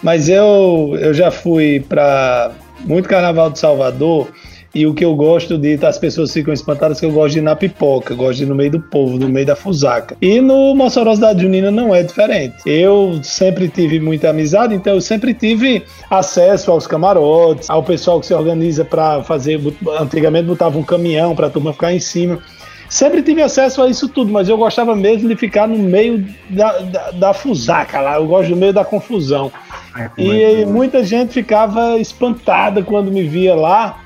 Mas 0.02 0.30
eu, 0.30 0.96
eu 0.98 1.12
já 1.12 1.30
fui 1.30 1.84
para 1.86 2.52
muito 2.80 3.06
carnaval 3.06 3.50
de 3.50 3.58
Salvador 3.58 4.28
e 4.74 4.86
o 4.86 4.92
que 4.92 5.04
eu 5.04 5.14
gosto 5.14 5.56
de, 5.56 5.78
as 5.86 5.98
pessoas 5.98 6.32
ficam 6.32 6.52
espantadas 6.52 6.98
que 6.98 7.06
eu 7.06 7.12
gosto 7.12 7.34
de 7.34 7.38
ir 7.38 7.42
na 7.42 7.54
pipoca, 7.54 8.14
gosto 8.14 8.38
de 8.38 8.42
ir 8.42 8.46
no 8.46 8.54
meio 8.54 8.72
do 8.72 8.80
povo, 8.80 9.18
no 9.18 9.28
meio 9.28 9.46
da 9.46 9.54
fusaca. 9.54 10.16
E 10.20 10.40
no 10.40 10.74
Mossoró 10.74 11.14
Cidade 11.14 11.42
Junina 11.42 11.70
não 11.70 11.94
é 11.94 12.02
diferente. 12.02 12.56
Eu 12.66 13.20
sempre 13.22 13.68
tive 13.68 14.00
muita 14.00 14.30
amizade, 14.30 14.74
então 14.74 14.94
eu 14.94 15.00
sempre 15.00 15.32
tive 15.32 15.84
acesso 16.10 16.72
aos 16.72 16.86
camarotes, 16.86 17.70
ao 17.70 17.82
pessoal 17.82 18.18
que 18.18 18.26
se 18.26 18.34
organiza 18.34 18.84
para 18.84 19.22
fazer. 19.22 19.60
Antigamente 20.00 20.46
botava 20.46 20.76
um 20.76 20.82
caminhão 20.82 21.36
para 21.36 21.46
a 21.46 21.50
turma 21.50 21.72
ficar 21.72 21.92
em 21.92 22.00
cima. 22.00 22.40
Sempre 22.88 23.22
tive 23.22 23.42
acesso 23.42 23.82
a 23.82 23.88
isso 23.88 24.08
tudo, 24.08 24.30
mas 24.30 24.48
eu 24.48 24.56
gostava 24.56 24.94
mesmo 24.94 25.28
de 25.28 25.36
ficar 25.36 25.66
no 25.66 25.78
meio 25.78 26.24
da, 26.50 26.78
da, 26.78 27.10
da 27.10 27.34
fusaca 27.34 28.00
lá. 28.00 28.16
Eu 28.16 28.26
gosto 28.26 28.50
do 28.50 28.56
meio 28.56 28.72
da 28.72 28.84
confusão. 28.84 29.50
É, 29.96 30.10
e 30.16 30.42
é 30.42 30.66
muita 30.66 31.04
gente 31.04 31.32
ficava 31.32 31.96
espantada 31.98 32.82
quando 32.82 33.10
me 33.10 33.22
via 33.22 33.54
lá, 33.54 34.03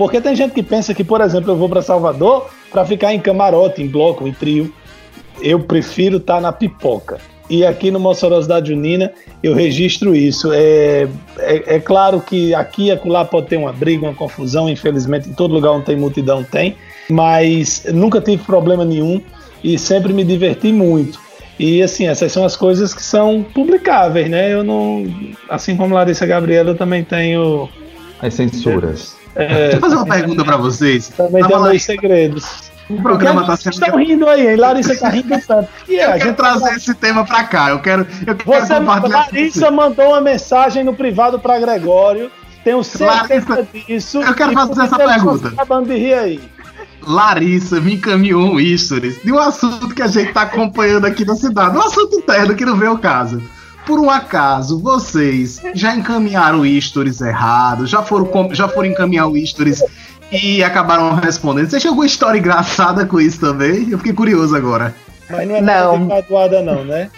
porque 0.00 0.18
tem 0.18 0.34
gente 0.34 0.54
que 0.54 0.62
pensa 0.62 0.94
que, 0.94 1.04
por 1.04 1.20
exemplo, 1.20 1.50
eu 1.50 1.56
vou 1.56 1.68
para 1.68 1.82
Salvador 1.82 2.48
para 2.72 2.86
ficar 2.86 3.12
em 3.12 3.20
camarote, 3.20 3.82
em 3.82 3.86
bloco, 3.86 4.26
em 4.26 4.32
trio. 4.32 4.72
Eu 5.42 5.60
prefiro 5.60 6.16
estar 6.16 6.36
tá 6.36 6.40
na 6.40 6.50
pipoca. 6.50 7.18
E 7.50 7.66
aqui 7.66 7.90
no 7.90 8.00
Mossoró 8.00 8.40
Cidade 8.40 8.70
Junina 8.70 9.12
eu 9.42 9.54
registro 9.54 10.16
isso. 10.16 10.54
É, 10.54 11.06
é, 11.36 11.74
é, 11.76 11.78
claro 11.78 12.18
que 12.22 12.54
aqui 12.54 12.84
e 12.84 12.90
acolá 12.90 13.26
pode 13.26 13.48
ter 13.48 13.58
uma 13.58 13.74
briga, 13.74 14.06
uma 14.06 14.14
confusão, 14.14 14.70
infelizmente 14.70 15.28
em 15.28 15.34
todo 15.34 15.52
lugar 15.52 15.72
onde 15.72 15.84
tem 15.84 15.96
multidão 15.96 16.42
tem, 16.42 16.76
mas 17.10 17.84
nunca 17.92 18.22
tive 18.22 18.42
problema 18.42 18.86
nenhum 18.86 19.20
e 19.62 19.78
sempre 19.78 20.14
me 20.14 20.24
diverti 20.24 20.72
muito. 20.72 21.18
E 21.58 21.82
assim, 21.82 22.06
essas 22.06 22.32
são 22.32 22.42
as 22.42 22.56
coisas 22.56 22.94
que 22.94 23.02
são 23.02 23.44
publicáveis, 23.52 24.30
né? 24.30 24.50
Eu 24.50 24.64
não. 24.64 25.04
Assim 25.46 25.76
como 25.76 25.94
Larissa 25.94 26.24
Gabriela, 26.24 26.70
eu 26.70 26.74
também 26.74 27.04
tenho. 27.04 27.68
As 28.22 28.32
censuras. 28.32 29.19
É, 29.34 29.46
Deixa 29.46 29.76
eu 29.76 29.80
fazer 29.80 29.96
uma 29.96 30.06
pergunta 30.06 30.44
para 30.44 30.56
vocês. 30.56 31.08
Também 31.08 31.44
tem 31.44 31.60
meus 31.60 31.82
segredos. 31.82 32.70
O 32.88 33.00
programa 33.00 33.42
está 33.42 33.56
sendo. 33.56 33.74
Estão 33.74 33.96
rindo 33.96 34.28
aí, 34.28 34.48
hein? 34.48 34.56
Larissa 34.56 34.96
tá 34.98 35.08
rindo 35.08 35.40
tanto. 35.46 35.68
E 35.88 35.94
eu 36.02 36.12
quero 36.12 36.34
trazer 36.34 36.70
tá... 36.70 36.76
esse 36.76 36.94
tema 36.94 37.24
para 37.24 37.44
cá. 37.44 37.70
Eu 37.70 37.78
quero. 37.80 38.06
Eu 38.26 38.34
quero 38.34 38.44
Você, 38.44 38.78
Larissa 38.78 39.70
mandou 39.70 40.08
uma 40.08 40.20
mensagem 40.20 40.82
no 40.82 40.92
privado 40.92 41.38
para 41.38 41.60
Gregório. 41.60 42.30
Tenho 42.64 42.82
certeza 42.82 43.48
Larissa, 43.48 43.68
disso. 43.72 44.20
Eu 44.20 44.34
quero 44.34 44.52
fazer 44.52 44.82
essa 44.82 44.96
pergunta. 44.98 45.48
Acabando 45.48 45.88
de 45.88 45.96
rir 45.96 46.14
aí. 46.14 46.40
Larissa 47.02 47.80
me 47.80 47.94
encaminhou 47.94 48.56
um 48.56 48.76
stories 48.76 49.22
de 49.22 49.32
um 49.32 49.38
assunto 49.38 49.94
que 49.94 50.02
a 50.02 50.06
gente 50.06 50.28
está 50.28 50.42
acompanhando 50.42 51.06
aqui 51.06 51.24
na 51.24 51.34
cidade. 51.34 51.76
Um 51.76 51.80
assunto 51.80 52.16
interno 52.16 52.54
que 52.54 52.64
não 52.64 52.76
vê 52.76 52.88
o 52.88 52.98
caso 52.98 53.40
por 53.86 53.98
um 53.98 54.10
acaso 54.10 54.80
vocês 54.80 55.60
já 55.74 55.94
encaminharam 55.94 56.62
stories 56.80 57.20
errados, 57.20 57.90
já 57.90 58.02
foram, 58.02 58.54
já 58.54 58.68
foram 58.68 58.88
encaminhar 58.88 59.28
o 59.28 59.46
stories 59.46 59.82
e 60.30 60.62
acabaram 60.62 61.14
respondendo. 61.14 61.68
Você 61.68 61.78
tinha 61.78 61.90
alguma 61.90 62.06
história 62.06 62.38
engraçada 62.38 63.04
com 63.04 63.20
isso 63.20 63.40
também? 63.40 63.90
Eu 63.90 63.98
fiquei 63.98 64.12
curioso 64.12 64.54
agora. 64.54 64.94
Mas 65.28 65.48
não 65.48 65.56
é 65.56 65.60
nada 65.60 65.98
não. 65.98 66.06
graduada 66.06 66.62
não, 66.62 66.84
né? 66.84 67.10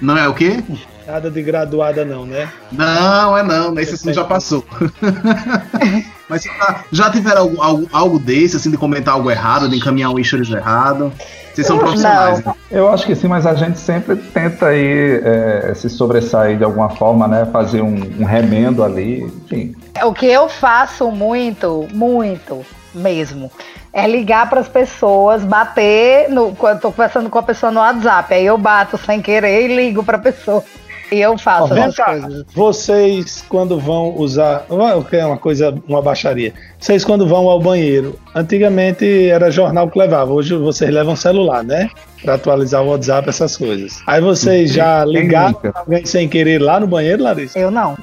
Não 0.00 0.16
é 0.16 0.28
o 0.28 0.34
quê? 0.34 0.62
Nada 1.06 1.30
de 1.30 1.42
graduada 1.42 2.04
não, 2.04 2.26
né? 2.26 2.48
Não, 2.70 3.36
é 3.36 3.42
não, 3.42 3.78
esse 3.78 3.94
assunto 3.94 4.14
já 4.14 4.24
passou. 4.24 4.64
Mas 6.28 6.44
já 6.92 7.10
tiveram 7.10 7.40
algo, 7.40 7.62
algo, 7.62 7.88
algo 7.90 8.18
desse, 8.18 8.56
assim, 8.56 8.70
de 8.70 8.76
comentar 8.76 9.14
algo 9.14 9.30
errado, 9.30 9.68
de 9.68 9.76
encaminhar 9.76 10.10
um 10.10 10.22
stories 10.22 10.50
errado? 10.50 11.10
Vocês 11.58 11.66
são 11.66 11.78
profissionais. 11.78 12.44
Né? 12.44 12.54
Eu 12.70 12.88
acho 12.88 13.04
que 13.04 13.16
sim, 13.16 13.26
mas 13.26 13.44
a 13.44 13.54
gente 13.54 13.80
sempre 13.80 14.14
tenta 14.14 14.66
aí 14.66 15.20
é, 15.24 15.72
se 15.74 15.90
sobressair 15.90 16.56
de 16.56 16.62
alguma 16.62 16.88
forma, 16.90 17.26
né? 17.26 17.46
Fazer 17.46 17.82
um, 17.82 17.96
um 18.20 18.24
remendo 18.24 18.84
ali, 18.84 19.22
enfim. 19.24 19.74
O 20.04 20.12
que 20.12 20.26
eu 20.26 20.48
faço 20.48 21.10
muito, 21.10 21.88
muito 21.92 22.64
mesmo, 22.94 23.50
é 23.92 24.06
ligar 24.06 24.48
para 24.48 24.60
as 24.60 24.68
pessoas, 24.68 25.42
bater 25.42 26.28
no, 26.30 26.54
quando 26.54 26.76
estou 26.76 26.92
conversando 26.92 27.28
com 27.28 27.38
a 27.38 27.42
pessoa 27.42 27.72
no 27.72 27.80
WhatsApp, 27.80 28.34
aí 28.34 28.46
eu 28.46 28.56
bato 28.56 28.96
sem 28.96 29.20
querer 29.20 29.68
e 29.68 29.74
ligo 29.74 30.04
para 30.04 30.16
a 30.16 30.20
pessoa. 30.20 30.62
E 31.10 31.20
eu 31.20 31.38
faço 31.38 31.72
essas 31.74 31.96
coisas. 31.96 32.44
Vocês, 32.54 33.44
quando 33.48 33.78
vão 33.80 34.14
usar. 34.16 34.66
É 35.10 35.24
uma 35.24 35.36
coisa, 35.36 35.74
uma 35.88 36.02
baixaria. 36.02 36.52
Vocês, 36.78 37.04
quando 37.04 37.26
vão 37.26 37.48
ao 37.48 37.60
banheiro, 37.60 38.18
antigamente 38.34 39.28
era 39.28 39.50
jornal 39.50 39.90
que 39.90 39.98
levava, 39.98 40.32
hoje 40.32 40.54
vocês 40.54 40.90
levam 40.90 41.16
celular, 41.16 41.64
né? 41.64 41.88
Pra 42.22 42.34
atualizar 42.34 42.82
o 42.82 42.88
WhatsApp, 42.88 43.28
essas 43.28 43.56
coisas. 43.56 44.02
Aí 44.06 44.20
vocês 44.20 44.72
já 44.72 45.04
ligaram 45.04 45.58
alguém 45.74 46.04
sem 46.04 46.28
querer 46.28 46.60
lá 46.60 46.78
no 46.80 46.86
banheiro, 46.86 47.22
Larissa? 47.22 47.58
Eu 47.58 47.70
não. 47.70 47.96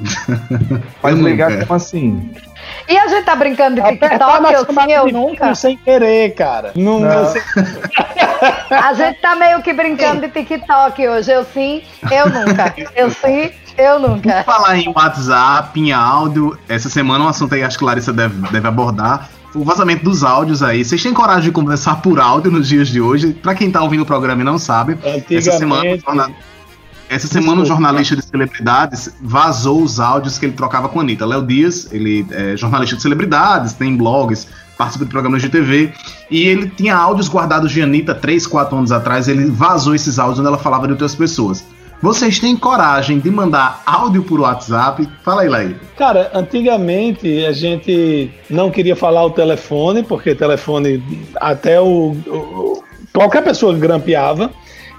Pode 1.01 1.21
ligar 1.21 1.59
como 1.59 1.73
assim? 1.73 2.31
E 2.87 2.97
a 2.97 3.07
gente 3.07 3.25
tá 3.25 3.35
brincando 3.35 3.81
de 3.81 3.89
TikTok, 3.89 4.53
eu 4.53 4.65
sim, 4.65 4.91
eu 4.91 5.07
nunca. 5.07 5.55
Sem 5.55 5.77
querer, 5.77 6.33
cara. 6.35 6.71
Não, 6.75 6.99
não. 6.99 7.31
Sei... 7.31 7.41
a 8.69 8.93
gente 8.93 9.19
tá 9.19 9.35
meio 9.35 9.61
que 9.61 9.73
brincando 9.73 10.21
de 10.21 10.29
TikTok 10.29 11.07
hoje. 11.07 11.31
Eu 11.31 11.43
sim, 11.45 11.81
eu 12.11 12.29
nunca. 12.29 12.73
Eu 12.95 13.09
sim, 13.09 13.51
eu 13.77 13.99
nunca. 13.99 14.43
Por 14.43 14.53
falar 14.53 14.77
em 14.77 14.89
WhatsApp, 14.89 15.79
em 15.79 15.91
áudio, 15.91 16.57
essa 16.69 16.89
semana 16.89 17.25
um 17.25 17.27
assunto 17.27 17.55
aí 17.55 17.63
acho 17.63 17.77
que 17.77 17.83
Larissa 17.83 18.13
deve, 18.13 18.35
deve 18.49 18.67
abordar. 18.67 19.29
O 19.53 19.63
vazamento 19.63 20.03
dos 20.03 20.23
áudios 20.23 20.61
aí. 20.61 20.83
Vocês 20.83 21.01
têm 21.01 21.13
coragem 21.13 21.45
de 21.45 21.51
conversar 21.51 22.01
por 22.01 22.19
áudio 22.19 22.51
nos 22.51 22.67
dias 22.67 22.89
de 22.89 22.99
hoje? 22.99 23.33
Pra 23.33 23.55
quem 23.55 23.71
tá 23.71 23.81
ouvindo 23.81 24.03
o 24.03 24.05
programa 24.05 24.41
e 24.41 24.45
não 24.45 24.59
sabe, 24.59 24.97
essa 25.31 25.57
semana 25.57 25.97
essa 27.09 27.27
semana 27.27 27.61
um 27.61 27.65
jornalista 27.65 28.15
de 28.15 28.23
celebridades 28.23 29.15
vazou 29.21 29.81
os 29.81 29.99
áudios 29.99 30.39
que 30.39 30.45
ele 30.45 30.53
trocava 30.53 30.89
com 30.89 30.99
a 30.99 31.03
Anitta. 31.03 31.25
Léo 31.25 31.45
Dias, 31.45 31.91
ele 31.91 32.25
é 32.31 32.57
jornalista 32.57 32.95
de 32.95 33.01
celebridades, 33.01 33.73
tem 33.73 33.95
blogs, 33.95 34.47
participa 34.77 35.05
de 35.05 35.11
programas 35.11 35.41
de 35.41 35.49
TV, 35.49 35.93
e 36.29 36.43
ele 36.43 36.67
tinha 36.69 36.95
áudios 36.95 37.29
guardados 37.29 37.71
de 37.71 37.81
Anitta 37.81 38.15
3, 38.15 38.47
4 38.47 38.77
anos 38.77 38.91
atrás, 38.91 39.27
ele 39.27 39.45
vazou 39.45 39.93
esses 39.95 40.19
áudios 40.19 40.39
onde 40.39 40.47
ela 40.47 40.57
falava 40.57 40.87
de 40.87 40.93
outras 40.93 41.15
pessoas. 41.15 41.63
Vocês 42.01 42.39
têm 42.39 42.57
coragem 42.57 43.19
de 43.19 43.31
mandar 43.31 43.81
áudio 43.85 44.21
por 44.21 44.39
WhatsApp? 44.39 45.07
Fala 45.23 45.43
aí, 45.43 45.49
Laí. 45.49 45.75
Cara, 45.97 46.29
antigamente 46.33 47.45
a 47.45 47.51
gente 47.51 48.29
não 48.49 48.69
queria 48.69 48.95
falar 48.95 49.23
o 49.25 49.31
telefone, 49.31 50.03
porque 50.03 50.35
telefone 50.35 51.01
até 51.37 51.79
o, 51.79 52.11
o 52.27 52.83
qualquer 53.13 53.43
pessoa 53.43 53.73
grampeava. 53.73 54.51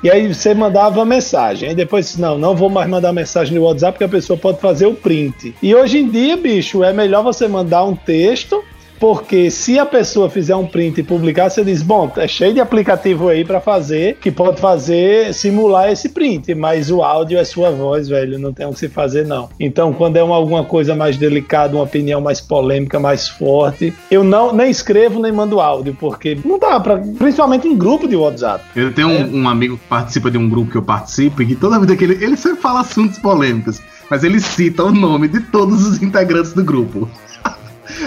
E 0.03 0.11
aí 0.11 0.33
você 0.33 0.55
mandava 0.55 1.05
mensagem. 1.05 1.71
Aí 1.71 1.75
depois, 1.75 2.17
não, 2.17 2.39
não 2.39 2.55
vou 2.55 2.69
mais 2.69 2.89
mandar 2.89 3.13
mensagem 3.13 3.55
no 3.55 3.65
WhatsApp 3.65 3.93
porque 3.93 4.05
a 4.05 4.09
pessoa 4.09 4.39
pode 4.39 4.61
fazer 4.61 4.87
o 4.87 4.95
print. 4.95 5.55
E 5.63 5.75
hoje 5.75 5.99
em 5.99 6.09
dia, 6.09 6.37
bicho, 6.37 6.85
é 6.85 6.93
melhor 6.93 7.23
você 7.23 7.49
mandar 7.49 7.85
um 7.85 7.95
texto 7.95 8.63
porque 8.99 9.51
se 9.51 9.79
a 9.79 9.87
pessoa 9.87 10.31
fizer 10.31 10.57
um 10.57 10.67
print 10.67 11.01
e 11.01 11.03
publicar, 11.03 11.51
você 11.51 11.65
diz: 11.65 11.83
bom, 11.83 12.11
é 12.17 12.27
cheio 12.27 12.55
de 12.55 12.61
aplicativo 12.61 13.29
aí 13.29 13.45
para 13.45 13.61
fazer 13.61 14.17
que 14.21 14.31
pode 14.31 14.61
fazer 14.61 15.33
simular 15.35 15.91
esse 15.91 16.09
print, 16.09 16.55
mas 16.55 16.91
o 16.91 17.03
áudio 17.03 17.39
é 17.39 17.45
sua 17.45 17.71
voz, 17.71 18.09
velho, 18.09 18.39
não 18.39 18.53
tem 18.53 18.67
o 18.67 18.73
que 18.73 18.79
se 18.79 18.89
fazer 18.89 19.27
não. 19.27 19.49
Então, 19.59 19.93
quando 19.93 20.17
é 20.17 20.23
uma, 20.23 20.37
alguma 20.37 20.65
coisa 20.65 20.95
mais 20.95 21.17
delicada, 21.17 21.75
uma 21.75 21.85
opinião 21.85 22.21
mais 22.21 22.41
polêmica, 22.41 22.99
mais 22.99 23.29
forte, 23.29 23.93
eu 24.11 24.25
não 24.25 24.53
nem 24.53 24.71
escrevo 24.71 25.21
nem 25.21 25.33
mando 25.33 25.61
áudio, 25.61 25.97
porque 25.99 26.39
não 26.45 26.59
dá 26.59 26.81
para, 26.81 26.99
principalmente 26.99 27.69
em 27.69 27.77
grupo 27.77 28.09
de 28.09 28.17
WhatsApp. 28.17 28.65
Eu 28.75 28.93
tenho 28.93 29.11
é. 29.11 29.25
um, 29.25 29.43
um, 29.43 29.49
amigo 29.49 29.77
que 29.77 29.87
participa 29.89 30.31
de 30.31 30.39
um 30.39 30.49
grupo 30.49 30.71
que 30.71 30.79
eu 30.79 30.83
participo 30.83 31.43
e 31.43 31.47
que 31.47 31.55
toda 31.55 31.79
vida 31.79 31.97
que 31.97 32.05
ele, 32.05 32.25
ele 32.25 32.37
sempre 32.37 32.61
fala 32.61 32.81
assuntos 32.81 33.19
polêmicos, 33.19 33.81
mas 34.11 34.25
ele 34.25 34.41
cita 34.41 34.85
o 34.85 34.93
nome 34.93 35.29
de 35.29 35.41
todos 35.41 35.87
os 35.87 36.03
integrantes 36.03 36.53
do 36.53 36.65
grupo. 36.65 37.09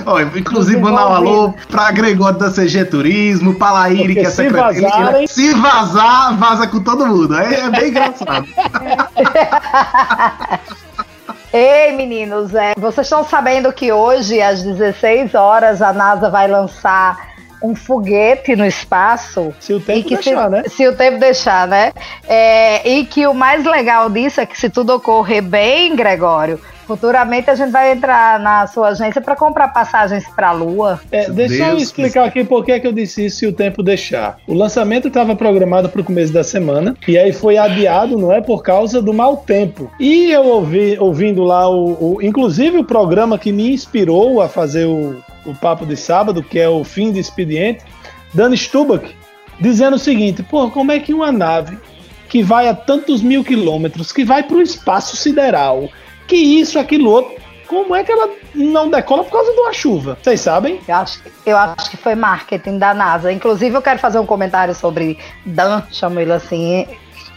Ó, 0.10 0.20
inclusive, 0.20 0.82
mandar 0.82 1.08
um 1.08 1.14
alô 1.14 1.54
pra 1.70 1.92
Gregório 1.92 2.40
da 2.40 2.50
CG 2.50 2.86
Turismo, 2.86 3.54
pra 3.54 3.72
Laíri, 3.72 4.16
que 4.16 4.22
é 4.22 4.30
secretária. 4.32 5.28
Se 5.28 5.54
vazar, 5.54 6.36
vaza 6.36 6.66
com 6.66 6.80
todo 6.80 7.06
mundo. 7.06 7.38
É, 7.38 7.60
é 7.60 7.70
bem 7.70 7.90
engraçado. 7.90 8.48
Ei, 11.54 11.92
meninos, 11.94 12.56
é, 12.56 12.74
vocês 12.76 13.06
estão 13.06 13.24
sabendo 13.24 13.72
que 13.72 13.92
hoje, 13.92 14.42
às 14.42 14.64
16 14.64 15.36
horas, 15.36 15.80
a 15.82 15.94
NASA 15.94 16.28
vai 16.30 16.48
lançar 16.48 17.30
um 17.62 17.76
foguete 17.76 18.56
no 18.56 18.66
espaço. 18.66 19.54
Se 19.60 19.74
o 19.74 19.80
tempo 19.80 20.10
deixar, 20.10 20.44
se, 20.44 20.50
né? 20.50 20.64
Se 20.68 20.88
o 20.88 20.96
tempo 20.96 21.20
deixar, 21.20 21.68
né? 21.68 21.92
É, 22.28 22.90
e 22.90 23.06
que 23.06 23.28
o 23.28 23.34
mais 23.34 23.64
legal 23.64 24.10
disso 24.10 24.42
é 24.42 24.46
que 24.46 24.60
se 24.60 24.70
tudo 24.70 24.96
ocorrer 24.96 25.44
bem, 25.44 25.96
Gregório, 25.96 26.60
Futuramente 26.90 27.52
a 27.52 27.54
gente 27.54 27.70
vai 27.70 27.92
entrar 27.92 28.40
na 28.40 28.66
sua 28.66 28.88
agência 28.88 29.22
para 29.22 29.36
comprar 29.36 29.68
passagens 29.68 30.28
para 30.30 30.50
a 30.50 30.52
Lua. 30.52 31.00
É, 31.12 31.30
deixa 31.30 31.66
Deus 31.66 31.70
eu 31.70 31.78
explicar 31.78 32.26
aqui 32.26 32.44
por 32.44 32.66
que, 32.66 32.80
que 32.80 32.88
eu 32.88 32.92
disse 32.92 33.28
isso 33.28 33.38
se 33.38 33.46
o 33.46 33.54
tempo 33.54 33.84
deixar. 33.84 34.40
O 34.48 34.56
lançamento 34.56 35.08
estava 35.08 35.36
programado 35.36 35.88
para 35.88 36.02
o 36.02 36.04
começo 36.04 36.34
da 36.34 36.44
semana 36.44 36.96
e 37.08 37.16
aí 37.16 37.32
foi 37.32 37.60
adiado, 37.60 38.18
não 38.18 38.34
é, 38.34 38.42
por 38.42 38.64
causa 38.64 39.04
do 39.04 39.14
mau 39.14 39.38
tempo. 39.38 39.92
E 40.00 40.32
eu 40.32 40.44
ouvi, 40.48 40.98
ouvindo 40.98 41.44
lá 41.44 41.70
o, 41.70 42.16
o 42.16 42.22
inclusive 42.24 42.80
o 42.80 42.84
programa 42.84 43.38
que 43.38 43.52
me 43.52 43.72
inspirou 43.72 44.42
a 44.42 44.50
fazer 44.50 44.86
o, 44.86 45.22
o 45.46 45.54
papo 45.54 45.86
de 45.86 45.96
sábado, 45.96 46.42
que 46.42 46.58
é 46.58 46.68
o 46.68 46.84
fim 46.84 47.12
de 47.12 47.20
expediente, 47.20 47.86
Dan 48.34 48.56
Stubach, 48.56 49.16
dizendo 49.62 49.96
o 49.96 50.00
seguinte: 50.00 50.42
pô, 50.42 50.72
como 50.72 50.92
é 50.92 51.00
que 51.00 51.14
uma 51.14 51.32
nave 51.32 51.78
que 52.28 52.42
vai 52.42 52.68
a 52.68 52.74
tantos 52.74 53.22
mil 53.22 53.44
quilômetros, 53.44 54.12
que 54.12 54.26
vai 54.26 54.42
para 54.42 54.58
o 54.58 54.62
espaço 54.62 55.16
sideral, 55.16 55.88
que 56.30 56.36
isso, 56.36 56.80
aquilo 56.80 57.10
outro. 57.10 57.36
Como 57.68 57.96
é 57.96 58.04
que 58.04 58.12
ela 58.12 58.30
não 58.56 58.90
decola 58.90 59.24
por 59.24 59.32
causa 59.32 59.52
de 59.52 59.60
uma 59.60 59.74
chuva? 59.74 60.18
Vocês 60.22 60.42
sabem? 60.42 60.80
Eu 60.88 60.96
acho, 60.96 61.22
eu 61.46 61.58
acho 61.58 61.92
que 61.92 61.98
foi 61.98 62.16
marketing 62.16 62.80
da 62.80 62.94
NASA. 62.94 63.32
Inclusive, 63.32 63.76
eu 63.76 63.82
quero 63.82 64.00
fazer 64.00 64.18
um 64.18 64.26
comentário 64.26 64.74
sobre 64.74 65.20
Dan, 65.46 65.84
chamo 65.92 66.20
ele 66.20 66.32
assim 66.32 66.88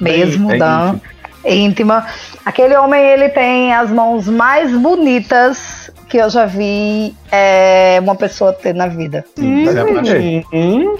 mesmo, 0.00 0.52
é, 0.52 0.58
Dan. 0.58 1.00
Íntima. 1.44 2.06
Aquele 2.44 2.76
homem, 2.76 3.02
ele 3.04 3.28
tem 3.28 3.74
as 3.74 3.90
mãos 3.90 4.26
mais 4.28 4.72
bonitas 4.72 5.90
que 6.08 6.18
eu 6.18 6.30
já 6.30 6.46
vi 6.46 7.14
é, 7.30 7.98
uma 8.00 8.14
pessoa 8.14 8.52
ter 8.52 8.74
na 8.74 8.86
vida. 8.86 9.24
Hum, 9.38 9.64
hum. 10.52 10.96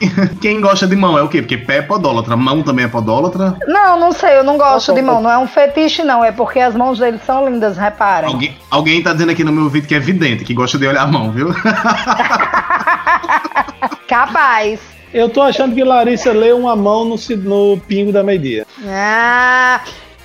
Quem 0.40 0.60
gosta 0.60 0.86
de 0.86 0.94
mão 0.94 1.18
é 1.18 1.22
o 1.22 1.28
quê? 1.28 1.40
Porque 1.40 1.56
pé 1.56 1.78
é 1.78 1.82
podólatra, 1.82 2.36
mão 2.36 2.62
também 2.62 2.84
é 2.84 2.88
podólatra? 2.88 3.56
Não, 3.66 3.98
não 3.98 4.12
sei, 4.12 4.38
eu 4.38 4.44
não 4.44 4.58
gosto 4.58 4.92
de 4.92 5.02
mão. 5.02 5.20
Não 5.20 5.30
é 5.30 5.38
um 5.38 5.46
fetiche, 5.46 6.02
não. 6.02 6.24
É 6.24 6.30
porque 6.32 6.60
as 6.60 6.74
mãos 6.74 6.98
dele 6.98 7.18
são 7.24 7.48
lindas, 7.48 7.76
reparem. 7.76 8.30
Alguém, 8.30 8.56
alguém 8.70 9.02
tá 9.02 9.12
dizendo 9.12 9.32
aqui 9.32 9.42
no 9.44 9.52
meu 9.52 9.68
vídeo 9.68 9.88
que 9.88 9.94
é 9.94 10.00
vidente, 10.00 10.44
que 10.44 10.54
gosta 10.54 10.78
de 10.78 10.86
olhar 10.86 11.02
a 11.02 11.06
mão, 11.06 11.30
viu? 11.30 11.48
Capaz. 14.06 14.80
Eu 15.12 15.28
tô 15.30 15.40
achando 15.42 15.74
que 15.74 15.82
Larissa 15.82 16.32
leu 16.32 16.58
uma 16.58 16.76
mão 16.76 17.04
no, 17.04 17.16
no 17.38 17.80
pingo 17.80 18.12
da 18.12 18.22
meia-dia. 18.22 18.66
Ah, 18.86 19.80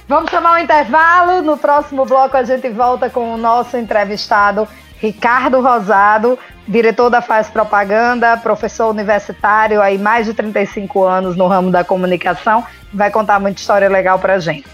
vamos 0.08 0.30
tomar 0.30 0.54
um 0.54 0.58
intervalo. 0.58 1.42
No 1.42 1.56
próximo 1.56 2.06
bloco 2.06 2.36
a 2.36 2.44
gente 2.44 2.70
volta 2.70 3.10
com 3.10 3.34
o 3.34 3.38
nosso 3.38 3.78
entrevistado 3.78 4.68
Ricardo 5.02 5.60
Rosado, 5.62 6.38
diretor 6.68 7.10
da 7.10 7.22
Faz 7.22 7.50
Propaganda, 7.50 8.38
professor 8.38 8.90
universitário 8.90 9.82
aí 9.82 9.98
mais 9.98 10.26
de 10.26 10.34
35 10.34 11.04
anos 11.04 11.36
no 11.36 11.48
ramo 11.48 11.72
da 11.72 11.84
comunicação, 11.84 12.64
vai 12.94 13.10
contar 13.10 13.40
muita 13.40 13.60
história 13.60 13.90
legal 13.90 14.20
pra 14.20 14.40
gente. 14.40 14.66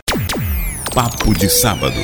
Papo 0.94 1.34
de 1.34 1.50
sábado. 1.50 1.96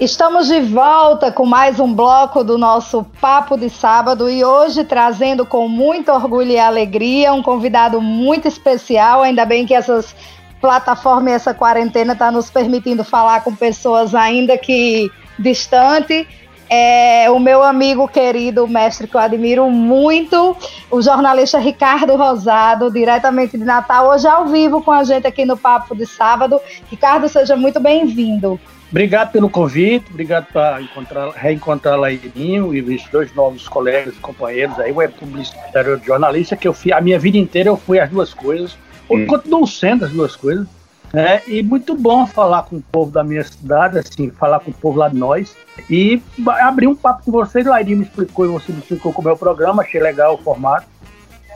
Estamos 0.00 0.48
de 0.48 0.60
volta 0.60 1.30
com 1.30 1.46
mais 1.46 1.78
um 1.78 1.94
bloco 1.94 2.42
do 2.42 2.58
nosso 2.58 3.04
Papo 3.20 3.56
de 3.56 3.70
Sábado 3.70 4.28
e 4.28 4.44
hoje 4.44 4.82
trazendo 4.82 5.46
com 5.46 5.68
muito 5.68 6.10
orgulho 6.10 6.50
e 6.50 6.58
alegria 6.58 7.32
um 7.32 7.40
convidado 7.40 8.00
muito 8.00 8.48
especial. 8.48 9.22
Ainda 9.22 9.44
bem 9.44 9.64
que 9.64 9.72
essas 9.72 10.14
plataformas 10.60 11.32
e 11.32 11.36
essa 11.36 11.54
quarentena 11.54 12.14
está 12.14 12.32
nos 12.32 12.50
permitindo 12.50 13.04
falar 13.04 13.44
com 13.44 13.54
pessoas 13.54 14.16
ainda 14.16 14.58
que 14.58 15.08
distante 15.38 16.26
é 16.74 17.30
o 17.30 17.38
meu 17.38 17.62
amigo 17.62 18.08
querido, 18.08 18.64
o 18.64 18.68
mestre 18.68 19.06
que 19.06 19.14
eu 19.14 19.20
admiro 19.20 19.70
muito, 19.70 20.56
o 20.90 21.00
jornalista 21.00 21.58
Ricardo 21.58 22.16
Rosado, 22.16 22.90
diretamente 22.90 23.56
de 23.56 23.64
Natal, 23.64 24.08
hoje 24.08 24.26
ao 24.26 24.46
vivo 24.46 24.82
com 24.82 24.90
a 24.90 25.04
gente 25.04 25.26
aqui 25.26 25.44
no 25.44 25.56
Papo 25.56 25.94
de 25.94 26.04
Sábado. 26.04 26.60
Ricardo, 26.90 27.28
seja 27.28 27.56
muito 27.56 27.78
bem-vindo. 27.78 28.58
Obrigado 28.90 29.32
pelo 29.32 29.48
convite, 29.48 30.06
obrigado 30.10 30.46
por 30.46 31.32
reencontrar 31.34 31.94
a 31.94 31.96
Lairinho 31.96 32.74
e 32.74 32.80
os 32.80 33.04
dois 33.08 33.34
novos 33.34 33.68
colegas 33.68 34.14
e 34.14 34.18
companheiros 34.18 34.78
aí, 34.78 34.92
o 34.92 35.00
é 35.00 35.08
publicitário 35.08 36.00
jornalista, 36.04 36.56
que 36.56 36.66
eu 36.66 36.72
fui, 36.72 36.92
a 36.92 37.00
minha 37.00 37.18
vida 37.18 37.38
inteira 37.38 37.70
eu 37.70 37.76
fui 37.76 37.98
as 37.98 38.10
duas 38.10 38.34
coisas, 38.34 38.76
hum. 39.08 39.26
continuo 39.26 39.66
sendo 39.66 40.04
as 40.04 40.10
duas 40.10 40.36
coisas, 40.36 40.66
né? 41.14 41.40
E 41.46 41.62
muito 41.62 41.94
bom 41.94 42.26
falar 42.26 42.64
com 42.64 42.76
o 42.76 42.82
povo 42.82 43.10
da 43.10 43.22
minha 43.22 43.44
cidade, 43.44 43.98
assim, 43.98 44.30
falar 44.30 44.60
com 44.60 44.70
o 44.70 44.74
povo 44.74 44.98
lá 44.98 45.08
de 45.08 45.16
nós. 45.16 45.56
E 45.88 46.20
abrir 46.60 46.86
um 46.86 46.94
papo 46.94 47.24
com 47.24 47.30
vocês. 47.30 47.64
Lairinho 47.64 47.98
me 47.98 48.04
explicou 48.04 48.44
e 48.44 48.48
você 48.48 48.72
me 48.72 48.78
explicou 48.78 49.12
como 49.12 49.28
é 49.28 49.32
o 49.32 49.36
programa, 49.36 49.82
achei 49.82 50.00
legal 50.00 50.34
o 50.34 50.38
formato. 50.38 50.86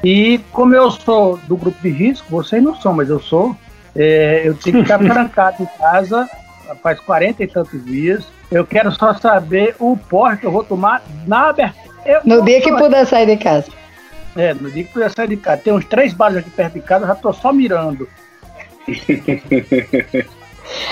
E 0.02 0.40
como 0.52 0.74
eu 0.74 0.90
sou 0.90 1.38
do 1.48 1.56
grupo 1.56 1.80
de 1.82 1.90
risco, 1.90 2.26
vocês 2.30 2.62
não 2.62 2.74
são, 2.76 2.92
mas 2.94 3.10
eu 3.10 3.20
sou. 3.20 3.54
É, 3.96 4.42
eu 4.44 4.54
tenho 4.54 4.76
que 4.76 4.82
ficar 4.82 4.98
trancado 5.02 5.62
em 5.62 5.66
casa 5.78 6.28
faz 6.76 7.00
40 7.00 7.42
e 7.42 7.46
tantos 7.46 7.84
dias. 7.84 8.24
Eu 8.50 8.66
quero 8.66 8.90
só 8.92 9.14
saber 9.14 9.76
o 9.78 9.96
porte 9.96 10.40
que 10.40 10.46
eu 10.46 10.52
vou 10.52 10.64
tomar 10.64 11.02
na 11.26 11.50
abertura. 11.50 12.22
no 12.24 12.44
dia 12.44 12.60
que 12.60 12.72
puder 12.72 13.06
sair 13.06 13.26
de 13.26 13.36
casa. 13.36 13.70
É, 14.36 14.54
no 14.54 14.70
dia 14.70 14.84
que 14.84 14.92
puder 14.92 15.10
sair 15.10 15.28
de 15.28 15.37
casa. 15.37 15.62
Tem 15.62 15.72
uns 15.72 15.85
três 15.85 16.12
bares 16.12 16.38
aqui 16.38 16.50
perto 16.50 16.74
de 16.74 16.80
casa, 16.80 17.04
eu 17.04 17.09
já 17.09 17.14
tô 17.14 17.33
só 17.33 17.52
mirando. 17.52 18.09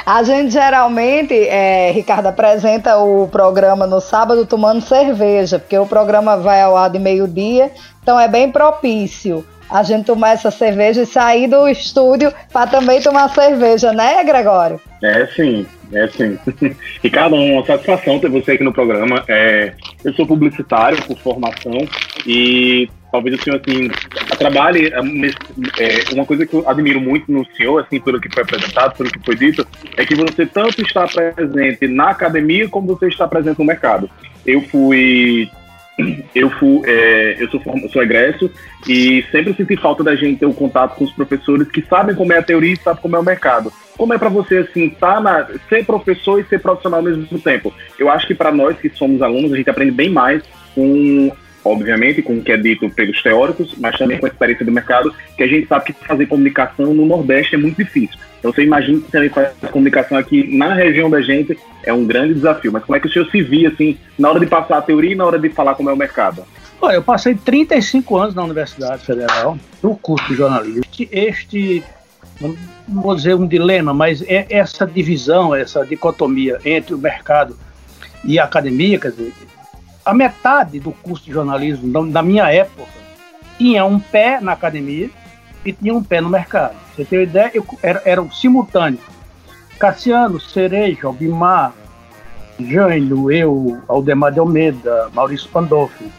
A 0.04 0.22
gente 0.22 0.52
geralmente, 0.52 1.34
é, 1.34 1.90
Ricardo, 1.92 2.26
apresenta 2.26 2.96
o 2.96 3.28
programa 3.28 3.86
no 3.86 4.00
sábado 4.00 4.46
tomando 4.46 4.80
cerveja, 4.80 5.58
porque 5.58 5.76
o 5.76 5.86
programa 5.86 6.36
vai 6.36 6.62
ao 6.62 6.76
ar 6.76 6.88
de 6.88 6.98
meio-dia, 6.98 7.70
então 8.02 8.18
é 8.18 8.26
bem 8.26 8.50
propício 8.50 9.44
a 9.68 9.82
gente 9.82 10.06
tomar 10.06 10.30
essa 10.30 10.50
cerveja 10.50 11.02
e 11.02 11.06
sair 11.06 11.48
do 11.48 11.68
estúdio 11.68 12.32
para 12.52 12.68
também 12.68 13.00
tomar 13.00 13.28
cerveja, 13.30 13.92
né, 13.92 14.22
Gregório? 14.22 14.80
É 15.02 15.26
sim, 15.26 15.66
é 15.92 16.06
sim. 16.08 16.38
Ricardo, 17.02 17.34
uma 17.34 17.64
satisfação 17.66 18.20
ter 18.20 18.30
você 18.30 18.52
aqui 18.52 18.64
no 18.64 18.72
programa. 18.72 19.24
É, 19.28 19.72
eu 20.04 20.12
sou 20.14 20.26
publicitário 20.26 21.02
por 21.02 21.18
formação 21.18 21.72
e 22.26 22.90
talvez 23.12 23.38
o 23.38 23.42
senhor 23.42 23.60
assim 23.60 23.88
trabalhe 24.36 24.88
é, 24.88 26.14
uma 26.14 26.26
coisa 26.26 26.44
que 26.44 26.54
eu 26.54 26.68
admiro 26.68 27.00
muito 27.00 27.30
no 27.30 27.46
senhor 27.56 27.78
assim 27.78 28.00
pelo 28.00 28.20
que 28.20 28.32
foi 28.32 28.42
apresentado 28.42 28.96
pelo 28.96 29.10
que 29.10 29.24
foi 29.24 29.36
dito 29.36 29.66
é 29.96 30.04
que 30.04 30.14
você 30.14 30.44
tanto 30.44 30.82
está 30.82 31.06
presente 31.06 31.86
na 31.86 32.10
academia 32.10 32.68
como 32.68 32.88
você 32.88 33.06
está 33.06 33.26
presente 33.28 33.58
no 33.58 33.64
mercado. 33.64 34.10
Eu 34.44 34.60
fui 34.62 35.48
eu 36.34 36.50
fui 36.50 36.82
é, 36.84 37.36
eu 37.38 37.48
sou, 37.48 37.62
sou 37.90 38.02
egresso 38.02 38.50
e 38.86 39.24
sempre 39.30 39.54
senti 39.54 39.76
falta 39.76 40.04
da 40.04 40.14
gente 40.14 40.40
ter 40.40 40.46
o 40.46 40.50
um 40.50 40.54
contato 40.54 40.96
com 40.96 41.04
os 41.04 41.12
professores 41.12 41.68
que 41.68 41.82
sabem 41.82 42.14
como 42.14 42.32
é 42.32 42.38
a 42.38 42.42
teoria 42.42 42.74
e 42.74 42.76
sabem 42.76 43.00
como 43.00 43.16
é 43.16 43.18
o 43.18 43.24
mercado. 43.24 43.72
Como 43.96 44.12
é 44.12 44.18
para 44.18 44.28
você 44.28 44.58
assim 44.58 44.90
tá 44.90 45.20
na, 45.20 45.46
ser 45.68 45.86
professor 45.86 46.38
e 46.38 46.44
ser 46.44 46.60
profissional 46.60 47.00
ao 47.00 47.06
mesmo 47.06 47.38
tempo? 47.38 47.72
Eu 47.98 48.10
acho 48.10 48.26
que 48.26 48.34
para 48.34 48.52
nós 48.52 48.76
que 48.78 48.90
somos 48.90 49.22
alunos 49.22 49.52
a 49.52 49.56
gente 49.56 49.70
aprende 49.70 49.92
bem 49.92 50.10
mais 50.10 50.42
com 50.74 51.32
obviamente, 51.66 52.22
com 52.22 52.34
o 52.34 52.42
que 52.42 52.52
é 52.52 52.56
dito 52.56 52.88
pelos 52.90 53.22
teóricos, 53.22 53.74
mas 53.78 53.96
também 53.98 54.18
com 54.18 54.26
a 54.26 54.28
experiência 54.28 54.64
do 54.64 54.72
mercado, 54.72 55.14
que 55.36 55.42
a 55.42 55.46
gente 55.46 55.66
sabe 55.66 55.86
que 55.86 55.92
fazer 55.92 56.26
comunicação 56.26 56.94
no 56.94 57.04
Nordeste 57.04 57.54
é 57.54 57.58
muito 57.58 57.76
difícil. 57.76 58.18
Então 58.38 58.52
você 58.52 58.62
imagina 58.62 59.00
que 59.00 59.10
também 59.10 59.28
faz 59.28 59.52
comunicação 59.70 60.16
aqui 60.16 60.56
na 60.56 60.74
região 60.74 61.10
da 61.10 61.20
gente 61.20 61.58
é 61.82 61.92
um 61.92 62.04
grande 62.04 62.34
desafio. 62.34 62.72
Mas 62.72 62.84
como 62.84 62.96
é 62.96 63.00
que 63.00 63.06
o 63.06 63.12
senhor 63.12 63.28
se 63.30 63.42
via 63.42 63.68
assim, 63.68 63.96
na 64.18 64.30
hora 64.30 64.40
de 64.40 64.46
passar 64.46 64.78
a 64.78 64.82
teoria 64.82 65.12
e 65.12 65.14
na 65.14 65.24
hora 65.24 65.38
de 65.38 65.48
falar 65.48 65.74
como 65.74 65.90
é 65.90 65.92
o 65.92 65.96
mercado? 65.96 66.44
Olha, 66.80 66.96
eu 66.96 67.02
passei 67.02 67.34
35 67.34 68.16
anos 68.16 68.34
na 68.34 68.44
Universidade 68.44 69.04
Federal, 69.04 69.58
no 69.82 69.96
curso 69.96 70.28
de 70.28 70.34
jornalismo. 70.34 70.82
Este, 71.10 71.82
não 72.40 72.54
vou 72.88 73.14
dizer 73.14 73.34
um 73.34 73.46
dilema, 73.46 73.94
mas 73.94 74.22
é 74.22 74.46
essa 74.50 74.86
divisão, 74.86 75.54
essa 75.54 75.84
dicotomia 75.86 76.58
entre 76.64 76.94
o 76.94 76.98
mercado 76.98 77.56
e 78.24 78.38
a 78.38 78.44
academia, 78.44 78.98
quer 78.98 79.10
dizer, 79.10 79.32
a 80.06 80.14
metade 80.14 80.78
do 80.78 80.92
curso 80.92 81.24
de 81.24 81.32
jornalismo 81.32 82.08
da 82.12 82.22
minha 82.22 82.48
época 82.48 82.88
tinha 83.58 83.84
um 83.84 83.98
pé 83.98 84.40
na 84.40 84.52
academia 84.52 85.10
e 85.64 85.72
tinha 85.72 85.92
um 85.92 86.02
pé 86.02 86.20
no 86.20 86.28
mercado. 86.28 86.76
Você 86.94 87.04
tem 87.04 87.18
uma 87.18 87.24
ideia? 87.24 87.50
Eu, 87.52 87.66
era, 87.82 88.00
eram 88.04 88.30
simultâneos. 88.30 89.02
Cassiano, 89.80 90.40
Cereja, 90.40 91.08
Albimar, 91.08 91.72
Jânio, 92.60 93.32
eu, 93.32 93.82
Aldemar 93.88 94.32
de 94.32 94.38
Almeida, 94.38 95.10
Maurício 95.12 95.48
Pandolfi. 95.50 96.10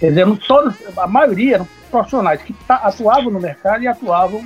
Quer 0.00 0.08
dizer, 0.08 0.26
todos, 0.46 0.74
a 0.96 1.06
maioria 1.06 1.54
eram 1.54 1.68
profissionais 1.88 2.42
que 2.42 2.54
atuavam 2.68 3.30
no 3.30 3.40
mercado 3.40 3.84
e 3.84 3.88
atuavam. 3.88 4.44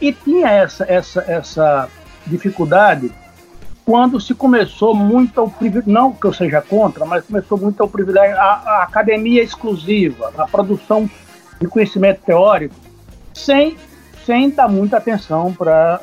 E 0.00 0.10
tinha 0.10 0.48
essa, 0.48 0.84
essa, 0.88 1.22
essa 1.28 1.88
dificuldade 2.26 3.12
quando 3.86 4.20
se 4.20 4.34
começou 4.34 4.96
muito 4.96 5.40
ao 5.40 5.48
privilégio, 5.48 5.92
não 5.92 6.12
que 6.12 6.26
eu 6.26 6.32
seja 6.32 6.60
contra, 6.60 7.06
mas 7.06 7.24
começou 7.24 7.56
muito 7.56 7.80
ao 7.80 7.88
privilégio, 7.88 8.36
a, 8.36 8.42
a 8.42 8.82
academia 8.82 9.40
exclusiva, 9.44 10.32
a 10.36 10.44
produção 10.44 11.08
de 11.60 11.68
conhecimento 11.68 12.20
teórico, 12.22 12.74
sem, 13.32 13.76
sem 14.26 14.50
dar 14.50 14.68
muita 14.68 14.96
atenção 14.96 15.52
para 15.52 16.00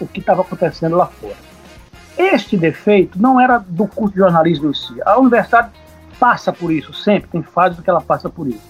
o 0.00 0.06
que 0.06 0.20
estava 0.20 0.40
acontecendo 0.40 0.96
lá 0.96 1.04
fora. 1.04 1.36
Este 2.16 2.56
defeito 2.56 3.20
não 3.20 3.38
era 3.38 3.58
do 3.58 3.86
curso 3.86 4.14
de 4.14 4.20
jornalismo 4.20 4.70
em 4.70 4.74
si. 4.74 4.94
A 5.04 5.18
universidade 5.18 5.70
passa 6.18 6.50
por 6.50 6.72
isso, 6.72 6.94
sempre, 6.94 7.28
tem 7.28 7.42
fases 7.42 7.78
que 7.78 7.90
ela 7.90 8.00
passa 8.00 8.30
por 8.30 8.48
isso. 8.48 8.66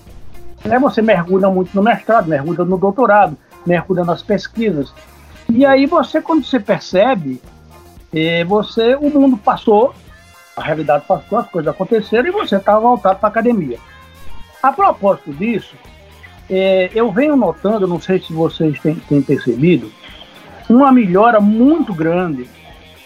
É, 0.65 0.77
você 0.81 1.01
mergulha 1.01 1.49
muito 1.49 1.71
no 1.77 1.83
mestrado, 1.83 2.27
mergulha 2.27 2.65
no 2.65 2.77
doutorado, 2.77 3.39
mergulha 3.65 4.05
nas 4.05 4.21
pesquisas. 4.21 4.93
E 5.49 5.65
aí 5.65 5.87
você, 5.87 6.21
quando 6.21 6.45
você 6.45 6.59
percebe, 6.59 7.41
e 8.13 8.45
você, 8.45 8.95
o 8.95 9.11
mundo 9.11 9.37
passou, 9.37 9.95
a 10.57 10.63
realidade 10.63 11.05
passou, 11.07 11.39
as 11.39 11.49
coisas 11.49 11.73
aconteceram 11.73 12.27
e 12.27 12.33
você 12.33 12.57
estava 12.57 12.81
voltado 12.81 13.19
para 13.19 13.29
a 13.29 13.31
academia. 13.31 13.79
A 14.63 14.73
propósito 14.73 15.33
disso, 15.33 15.77
é, 16.51 16.91
eu 16.95 17.13
venho 17.13 17.37
notando, 17.37 17.87
não 17.87 18.01
sei 18.01 18.19
se 18.19 18.33
vocês 18.33 18.81
têm, 18.81 18.97
têm 18.97 19.23
percebido, 19.23 19.93
uma 20.69 20.91
melhora 20.91 21.41
muito 21.41 21.95
grande 21.95 22.49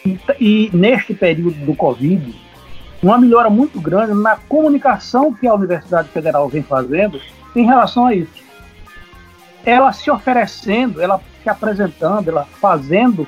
e, 0.05 0.19
e, 0.41 0.71
neste 0.73 1.15
período 1.15 1.65
do 1.65 1.75
Covid, 1.75 2.35
uma 3.03 3.19
melhora 3.19 3.51
muito 3.51 3.81
grande 3.81 4.15
na 4.15 4.37
comunicação 4.37 5.35
que 5.35 5.47
a 5.47 5.55
Universidade 5.55 6.09
Federal 6.09 6.49
vem 6.49 6.62
fazendo 6.62 7.21
em 7.55 7.67
relação 7.67 8.07
a 8.07 8.15
isso. 8.15 8.43
Ela 9.65 9.93
se 9.93 10.11
oferecendo, 10.11 11.01
ela 11.01 11.21
se 11.43 11.49
apresentando, 11.49 12.29
ela 12.29 12.45
fazendo 12.61 13.27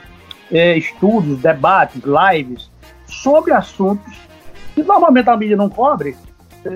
é, 0.54 0.78
estudos, 0.78 1.40
debates, 1.40 2.00
lives 2.04 2.70
sobre 3.06 3.52
assuntos 3.52 4.14
que 4.74 4.82
normalmente 4.82 5.28
a 5.28 5.36
mídia 5.36 5.56
não 5.56 5.68
cobre. 5.68 6.16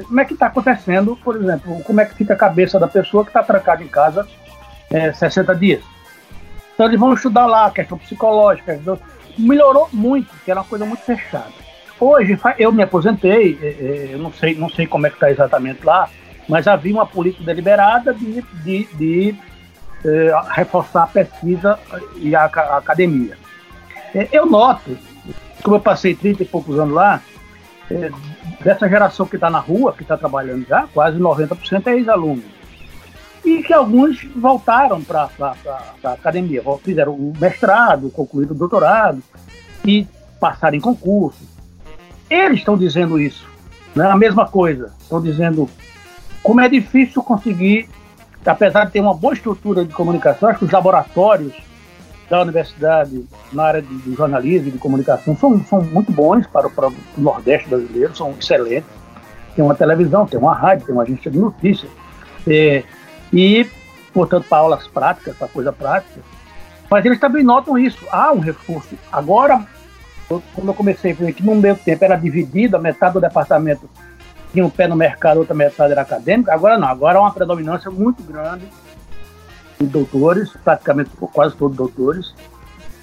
Como 0.07 0.21
é 0.21 0.25
que 0.25 0.35
está 0.35 0.47
acontecendo, 0.47 1.17
por 1.17 1.37
exemplo, 1.37 1.83
como 1.85 2.01
é 2.01 2.05
que 2.05 2.15
fica 2.15 2.35
a 2.35 2.37
cabeça 2.37 2.79
da 2.79 2.89
pessoa 2.89 3.25
que 3.25 3.31
está 3.31 3.43
trancada 3.43 3.83
em 3.83 3.89
casa 3.89 4.29
é, 4.91 5.13
60 5.13 5.55
dias. 5.55 5.83
Então 6.75 6.87
eles 6.87 6.99
vão 6.99 7.15
estudar 7.15 7.47
lá 7.47 7.67
a 7.67 7.71
questão 7.71 7.97
psicológica. 7.97 8.79
Melhorou 9.39 9.89
muito, 9.93 10.29
que 10.45 10.51
era 10.51 10.61
uma 10.61 10.67
coisa 10.67 10.85
muito 10.85 11.03
fechada. 11.03 11.53
Hoje 11.99 12.39
eu 12.59 12.71
me 12.71 12.83
aposentei, 12.83 13.59
eu 14.13 14.19
não 14.19 14.33
sei, 14.33 14.55
não 14.55 14.69
sei 14.69 14.87
como 14.87 15.07
é 15.07 15.11
que 15.11 15.17
está 15.17 15.31
exatamente 15.31 15.85
lá, 15.85 16.09
mas 16.49 16.67
havia 16.69 16.95
uma 16.95 17.07
política 17.07 17.45
deliberada 17.45 18.15
de, 18.15 18.43
de, 18.63 18.85
de 18.95 19.35
eh, 20.05 20.33
reforçar 20.51 21.05
a 21.05 21.07
pesquisa 21.09 21.79
e 22.17 22.37
a 22.37 22.45
academia. 22.45 23.37
Eh, 24.15 24.29
eu 24.33 24.47
noto, 24.47 24.97
como 25.63 25.77
eu 25.77 25.81
passei 25.81 26.15
30 26.15 26.43
e 26.43 26.47
poucos 26.47 26.79
anos 26.79 26.95
lá, 26.95 27.23
eh, 27.91 28.11
dessa 28.63 28.89
geração 28.89 29.27
que 29.27 29.37
está 29.37 29.51
na 29.51 29.59
rua, 29.59 29.93
que 29.93 30.03
está 30.03 30.17
trabalhando 30.17 30.67
já, 30.67 30.87
quase 30.93 31.19
90% 31.19 31.87
é 31.87 31.97
ex-aluno. 31.97 32.43
E 33.45 33.63
que 33.63 33.73
alguns 33.73 34.25
voltaram 34.37 35.03
para 35.03 35.29
a 36.05 36.13
academia, 36.13 36.63
fizeram 36.83 37.15
o 37.15 37.33
mestrado, 37.39 38.11
concluíram 38.11 38.53
o 38.53 38.59
doutorado 38.59 39.23
e 39.85 40.07
passaram 40.39 40.77
em 40.77 40.81
concurso. 40.81 41.41
Eles 42.29 42.59
estão 42.59 42.77
dizendo 42.77 43.19
isso, 43.19 43.49
né? 43.95 44.07
a 44.07 44.17
mesma 44.17 44.47
coisa. 44.47 44.93
Estão 45.01 45.23
dizendo 45.23 45.69
como 46.43 46.61
é 46.61 46.69
difícil 46.69 47.23
conseguir 47.23 47.89
apesar 48.51 48.87
de 48.87 48.93
ter 48.93 49.01
uma 49.01 49.15
boa 49.15 49.35
estrutura 49.35 49.85
de 49.85 49.93
comunicação, 49.93 50.49
acho 50.49 50.61
que 50.61 50.65
os 50.65 50.71
laboratórios 50.71 51.53
da 52.29 52.43
universidade 52.43 53.25
na 53.53 53.65
área 53.65 53.83
de, 53.83 53.97
de 53.99 54.15
jornalismo 54.15 54.69
e 54.69 54.71
de 54.71 54.79
comunicação 54.79 55.37
são, 55.37 55.63
são 55.65 55.81
muito 55.83 56.13
bons 56.13 56.47
para, 56.47 56.69
para 56.69 56.89
o 56.89 56.95
Nordeste 57.17 57.69
brasileiro, 57.69 58.15
são 58.15 58.35
excelentes. 58.39 58.89
Tem 59.55 59.65
uma 59.65 59.75
televisão, 59.75 60.27
tem 60.27 60.39
uma 60.39 60.55
rádio, 60.55 60.87
tem 60.87 60.95
uma 60.95 61.03
agência 61.03 61.31
de 61.31 61.39
notícias. 61.39 61.91
É, 62.47 62.85
e, 63.33 63.67
portanto, 64.13 64.47
para 64.49 64.59
aulas 64.59 64.87
práticas, 64.87 65.37
para 65.37 65.49
coisa 65.49 65.73
prática. 65.73 66.21
Mas 66.91 67.05
eles 67.05 67.19
também 67.19 67.43
notam 67.43 67.77
isso. 67.77 67.99
Há 68.11 68.33
um 68.33 68.39
reforço. 68.39 68.97
Agora, 69.11 69.67
quando 70.29 70.69
eu 70.69 70.75
comecei 70.75 71.15
que 71.15 71.43
no 71.43 71.55
meu 71.55 71.77
tempo 71.77 72.05
era 72.05 72.17
dividido, 72.17 72.77
a 72.77 72.81
metade 72.81 73.15
do 73.15 73.21
departamento 73.21 73.89
tinha 74.53 74.65
um 74.65 74.71
pé 74.71 74.87
no 74.87 74.97
mercado, 74.97 75.39
outra 75.39 75.55
metade 75.55 75.93
era 75.93 76.03
acadêmica. 76.03 76.53
Agora 76.53 76.79
não, 76.79 76.89
agora 76.89 77.19
é 77.19 77.21
uma 77.21 77.33
predominância 77.33 77.91
muito 77.91 78.23
grande 78.23 78.65
de 78.67 78.88
doutores, 79.87 80.51
praticamente 80.65 81.11
quase 81.33 81.55
todos 81.57 81.77
doutores. 81.77 82.35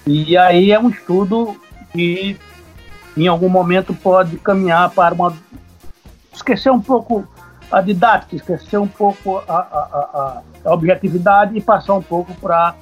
E 0.06 0.36
aí 0.36 0.70
é 0.70 0.78
um 0.78 0.88
estudo 0.88 1.56
que 1.92 2.36
em 3.16 3.26
algum 3.26 3.48
momento 3.48 3.94
pode 3.94 4.36
caminhar 4.36 4.90
para 4.90 5.14
uma 5.14 5.34
esquecer 6.32 6.70
um 6.70 6.80
pouco 6.80 7.26
a 7.70 7.80
didática, 7.80 8.36
esquecer 8.36 8.78
um 8.78 8.86
pouco 8.86 9.38
a, 9.48 9.54
a, 9.54 9.58
a, 9.58 10.42
a 10.64 10.72
objetividade 10.72 11.56
e 11.56 11.60
passar 11.60 11.94
um 11.94 12.02
pouco 12.02 12.32
para 12.34 12.74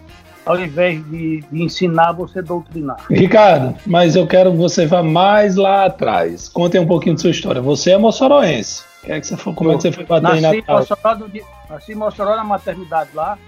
ao 0.45 0.61
invés 0.61 1.03
de, 1.09 1.41
de, 1.41 1.63
ensinar, 1.63 2.13
você 2.13 2.43
doutrinar. 2.43 2.99
Ricardo, 3.09 3.75
mas 3.87 4.15
eu 4.15 4.27
quero 4.27 4.51
que 4.51 4.59
você 4.59 4.87
vá 4.87 5.03
mais 5.03 5.57
lá 5.57 5.87
atrás. 5.87 6.49
Conte 6.49 6.79
um 6.79 6.87
pouquinho 6.87 7.15
de 7.15 7.23
sua 7.23 7.31
história. 7.31 7.63
Você 7.63 7.93
é 7.93 7.99
moçoroense. 7.99 8.85
Que 9.03 9.13
é 9.13 9.21
que 9.21 9.27
você 9.27 9.37
foi, 9.37 9.55
como 9.55 9.73
é 9.73 9.77
que 9.77 9.83
você 9.83 9.93
foi 9.93 10.05
bater 10.05 10.23
nasci 10.23 10.39
em 10.39 10.61
Natal? 10.61 10.79
Mossoró 10.79 11.15
do, 11.15 11.31
nasci 11.71 11.93
em 11.93 11.95
Mossoró, 11.95 12.37
na 12.37 12.45
maternidade 12.45 13.11
lá, 13.15 13.39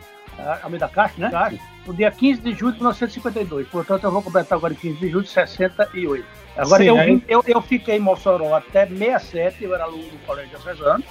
Almeida 0.63 0.89
Castro, 0.89 1.21
né? 1.23 1.31
Castro, 1.31 1.59
no 1.87 1.95
dia 1.95 2.11
15 2.11 2.41
de 2.41 2.55
julho 2.55 2.73
de 2.73 2.79
1952. 2.79 3.69
Portanto, 3.69 4.05
eu 4.05 4.11
vou 4.11 4.23
completar 4.23 4.59
agora 4.59 4.75
15 4.75 4.97
de 4.99 5.09
julho 5.09 5.25
de 5.25 5.31
68. 5.31 6.25
Agora, 6.57 6.83
Sim, 6.83 6.89
eu, 6.89 6.99
aí... 6.99 7.23
eu, 7.29 7.45
eu 7.47 7.61
fiquei 7.63 7.97
em 7.97 8.01
Mossoró 8.01 8.55
até 8.55 8.87
67, 8.87 9.65
eu 9.65 9.75
era 9.75 9.85
aluno 9.85 10.03
do 10.03 10.27
Colégio 10.27 10.51
Diocesano. 10.51 11.05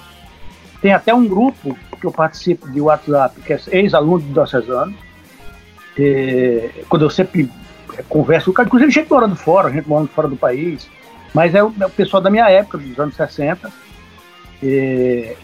Tem 0.80 0.92
até 0.92 1.14
um 1.14 1.26
grupo 1.26 1.76
que 2.00 2.06
eu 2.06 2.12
participo 2.12 2.70
de 2.70 2.80
WhatsApp, 2.80 3.40
que 3.40 3.52
é 3.52 3.60
ex-aluno 3.72 4.22
do 4.22 4.32
Diocesano 4.32 4.94
é, 5.98 6.70
quando 6.88 7.02
eu 7.02 7.10
sempre 7.10 7.50
converso 8.08 8.52
com 8.52 8.62
inclusive 8.62 8.90
gente 8.90 9.10
morando 9.10 9.34
fora, 9.34 9.70
gente 9.70 9.88
morando 9.88 10.08
fora 10.08 10.28
do 10.28 10.36
país, 10.36 10.88
mas 11.32 11.54
é 11.54 11.62
o, 11.62 11.72
é 11.80 11.86
o 11.86 11.90
pessoal 11.90 12.22
da 12.22 12.30
minha 12.30 12.48
época, 12.50 12.78
dos 12.78 12.98
anos 12.98 13.16
60, 13.16 13.72
é, 14.62 15.36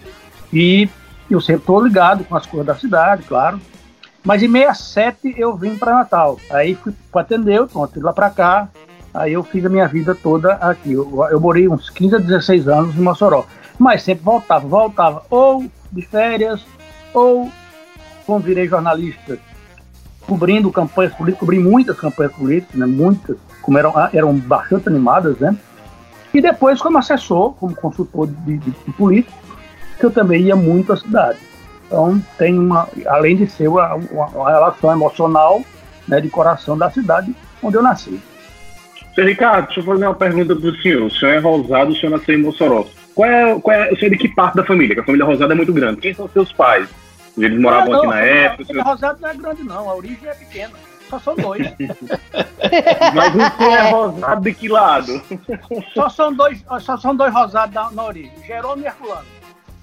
e 0.53 0.89
eu 1.31 1.41
sempre 1.41 1.63
estou 1.63 1.83
ligado 1.83 2.25
com 2.25 2.37
as 2.37 2.47
coisas 2.47 2.67
da 2.67 2.75
cidade, 2.75 3.23
claro. 3.23 3.61
Mas 4.25 4.43
em 4.43 4.51
67 4.51 5.35
eu 5.37 5.57
vim 5.57 5.77
para 5.77 5.95
Natal. 5.95 6.39
Aí 6.51 6.75
fui 6.75 6.93
para 7.11 7.23
atender, 7.23 7.67
pronto, 7.67 8.01
lá 8.01 8.13
para 8.13 8.31
cá. 8.31 8.69
Aí 9.13 9.33
eu 9.33 9.43
fiz 9.43 9.65
a 9.65 9.69
minha 9.69 9.87
vida 9.89 10.15
toda 10.15 10.55
aqui. 10.55 10.93
Eu, 10.93 11.27
eu 11.31 11.41
morei 11.41 11.69
uns 11.69 11.91
15 11.91 12.17
a 12.17 12.19
16 12.19 12.69
anos 12.69 12.97
em 12.97 13.01
Mossoró. 13.01 13.45
Mas 13.79 14.03
sempre 14.03 14.25
voltava, 14.25 14.67
voltava 14.67 15.23
ou 15.29 15.65
de 15.91 16.03
férias, 16.03 16.65
ou 17.13 17.51
quando 18.25 18.45
virei 18.45 18.69
jornalista, 18.69 19.39
cobrindo 20.27 20.71
campanhas 20.71 21.13
políticas, 21.15 21.41
cobri 21.41 21.59
muitas 21.59 21.99
campanhas 21.99 22.33
políticas, 22.33 22.77
né, 22.77 22.87
muitas, 22.87 23.37
como 23.61 23.77
eram, 23.77 23.93
eram 24.13 24.35
bastante 24.35 24.89
animadas, 24.89 25.37
né? 25.39 25.57
E 26.33 26.41
depois 26.41 26.81
como 26.81 26.97
assessor, 26.99 27.55
como 27.55 27.75
consultor 27.75 28.27
de, 28.29 28.57
de, 28.57 28.71
de 28.71 28.93
político, 28.93 29.37
que 29.99 30.07
eu 30.07 30.11
também 30.11 30.43
ia 30.43 30.57
muito 30.57 30.93
à 30.93 30.97
cidade. 30.97 31.39
Então 31.93 32.23
tem 32.39 32.59
uma, 32.59 32.89
além 33.07 33.37
de 33.37 33.47
ser 33.47 33.69
uma, 33.69 33.95
uma 33.95 34.51
relação 34.51 34.91
emocional, 34.91 35.63
né, 36.09 36.23
de 36.23 36.31
coração 36.31 36.77
da 36.77 36.91
cidade 36.91 37.37
onde 37.63 37.77
eu 37.77 37.83
nasci. 37.83 38.19
Seu 39.15 39.27
Ricardo, 39.27 39.67
deixa 39.67 39.81
eu 39.81 39.85
fazer 39.85 40.07
uma 40.07 40.15
pergunta 40.15 40.57
para 40.57 40.71
o 40.71 40.77
senhor. 40.77 41.03
O 41.03 41.11
senhor 41.11 41.35
é 41.35 41.39
Rosado, 41.39 41.93
o 41.93 41.95
senhor 41.95 42.17
nasceu 42.17 42.35
em 42.35 42.43
Mossoró. 42.43 42.87
Qual 43.15 43.29
é, 43.29 43.61
qual 43.61 43.77
é, 43.77 43.93
o 43.93 43.97
senhor 43.97 44.07
é 44.07 44.17
de 44.17 44.17
que 44.17 44.29
parte 44.29 44.57
da 44.57 44.65
família? 44.65 44.95
Porque 44.95 45.01
a 45.01 45.05
família 45.05 45.27
Rosada 45.27 45.53
é 45.53 45.57
muito 45.57 45.73
grande. 45.73 46.01
Quem 46.01 46.15
são 46.15 46.27
seus 46.31 46.51
pais? 46.51 46.89
Eles 47.37 47.61
moravam 47.61 47.91
não, 47.91 47.99
aqui 47.99 48.07
na 48.07 48.21
época. 48.21 48.73
O 48.73 48.83
Rosado 48.83 49.19
não 49.21 49.29
é 49.29 49.35
grande, 49.35 49.63
não. 49.63 49.91
A 49.91 49.95
origem 49.95 50.27
é 50.27 50.35
pequena. 50.35 50.73
Só 51.11 51.19
são 51.19 51.37
dois. 51.37 51.67
Mas 53.15 53.33
você 53.35 53.65
é 53.65 53.91
rosado 53.91 54.41
de 54.41 54.55
que 54.55 54.69
lado? 54.69 55.23
Só 55.93 56.09
são 56.09 56.33
dois, 56.33 56.65
só 56.81 56.97
são 56.97 57.15
dois 57.15 57.35
rosados 57.35 57.75
na, 57.75 57.91
na 57.91 58.05
origem, 58.05 58.33
Jerônimo 58.47 58.87
e 58.87 58.89
Herculano. 58.89 59.27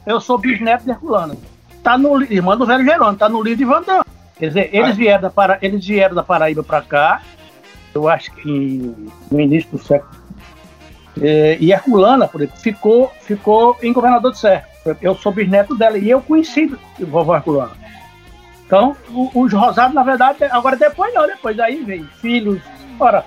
Eu 0.08 0.20
sou 0.20 0.40
bisneto 0.40 0.86
de 0.86 0.90
Herculano. 0.90 1.38
Tá 1.84 1.98
no 1.98 2.22
irmão 2.24 2.58
do 2.58 2.66
velho 2.66 2.84
Jerônimo, 2.84 3.18
tá 3.18 3.30
no 3.30 3.42
livro 3.42 3.58
de 3.58 3.66
Vandão. 3.66 4.04
Quer 4.38 4.48
dizer, 4.48 4.70
eles 4.74 4.96
vieram 4.96 5.22
da, 5.22 5.30
Para, 5.30 5.58
eles 5.62 5.86
vieram 5.86 6.16
da 6.16 6.24
Paraíba 6.24 6.64
para 6.64 6.82
cá, 6.82 7.22
eu 7.94 8.08
acho 8.08 8.32
que 8.32 8.96
no 9.32 9.40
início 9.40 9.72
do 9.72 9.78
século. 9.78 10.12
É, 11.22 11.58
e 11.60 11.72
Herculana, 11.72 12.28
por 12.28 12.42
exemplo, 12.42 12.60
ficou, 12.60 13.12
ficou 13.22 13.78
em 13.82 13.92
Governador 13.92 14.32
de 14.32 14.40
Serra. 14.40 14.68
Eu 15.02 15.16
sou 15.16 15.32
bisneto 15.32 15.76
dela 15.76 15.98
e 15.98 16.10
eu 16.10 16.22
conheci 16.22 16.74
o 17.00 17.06
vovó 17.06 17.36
Herculano. 17.36 17.72
Então, 18.66 18.96
os 19.34 19.52
rosados, 19.52 19.96
na 19.96 20.04
verdade, 20.04 20.44
agora 20.46 20.76
depois 20.76 21.14
não, 21.14 21.26
depois 21.26 21.60
aí 21.60 21.84
vem 21.84 22.06
filhos. 22.22 22.62
Ora, 23.00 23.26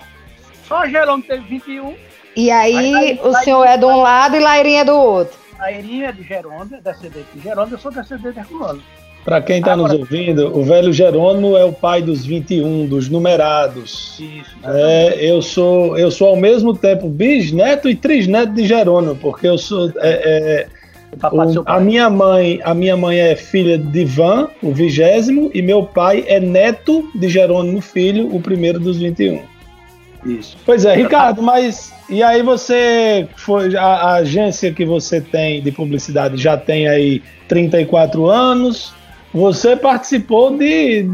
só 0.68 0.86
Jerônimo 0.86 1.26
teve 1.26 1.42
21. 1.42 1.94
E 2.36 2.50
aí, 2.50 2.94
aí 2.94 3.20
o 3.22 3.36
aí, 3.36 3.44
senhor 3.44 3.66
aí, 3.66 3.74
é 3.74 3.76
de 3.76 3.84
um 3.84 4.00
lado 4.00 4.36
e 4.36 4.40
Lairinha 4.40 4.82
é 4.82 4.84
do 4.84 4.94
outro. 4.94 5.41
Lairinha 5.62 6.08
é 6.08 6.12
de 6.12 6.24
Jerônimo, 6.24 6.74
é 6.74 6.80
descendente 6.80 7.26
de 7.32 7.40
Jerônimo, 7.40 7.76
eu 7.76 7.78
sou 7.78 7.92
descendente 7.92 8.32
de 8.32 8.40
Herculano. 8.40 8.82
Para 9.24 9.40
quem 9.40 9.60
está 9.60 9.76
nos 9.76 9.92
ouvindo, 9.92 10.58
o 10.58 10.64
velho 10.64 10.92
Jerônimo 10.92 11.56
é 11.56 11.64
o 11.64 11.72
pai 11.72 12.02
dos 12.02 12.26
21, 12.26 12.86
dos 12.86 13.08
numerados. 13.08 14.18
Isso. 14.18 14.56
É, 14.64 15.16
eu 15.20 15.40
sou 15.40 15.96
eu 15.96 16.10
sou 16.10 16.30
ao 16.30 16.36
mesmo 16.36 16.76
tempo 16.76 17.08
bisneto 17.08 17.88
e 17.88 17.94
trisneto 17.94 18.52
de 18.52 18.66
Jerônimo, 18.66 19.14
porque 19.14 19.46
eu 19.46 19.56
sou 19.56 19.92
é, 19.98 20.66
é, 20.66 20.66
o, 21.30 21.62
a 21.66 21.78
minha 21.78 22.10
mãe, 22.10 22.58
a 22.64 22.74
minha 22.74 22.96
mãe 22.96 23.20
é 23.20 23.36
filha 23.36 23.78
de 23.78 24.00
Ivan, 24.00 24.48
o 24.60 24.72
vigésimo, 24.72 25.52
e 25.54 25.62
meu 25.62 25.84
pai 25.84 26.24
é 26.26 26.40
neto 26.40 27.08
de 27.14 27.28
Jerônimo 27.28 27.80
Filho, 27.80 28.34
o 28.34 28.40
primeiro 28.40 28.80
dos 28.80 28.98
21. 28.98 29.51
Isso. 30.24 30.56
Pois 30.64 30.84
é, 30.84 30.94
Ricardo, 30.94 31.42
mas 31.42 31.92
e 32.08 32.22
aí 32.22 32.42
você 32.42 33.28
foi 33.36 33.76
a, 33.76 33.84
a 33.84 34.14
agência 34.16 34.72
que 34.72 34.84
você 34.84 35.20
tem 35.20 35.60
de 35.62 35.72
publicidade 35.72 36.36
já 36.36 36.56
tem 36.56 36.88
aí 36.88 37.22
34 37.48 38.26
anos. 38.26 38.94
Você 39.34 39.74
participou 39.74 40.56
de 40.56 41.08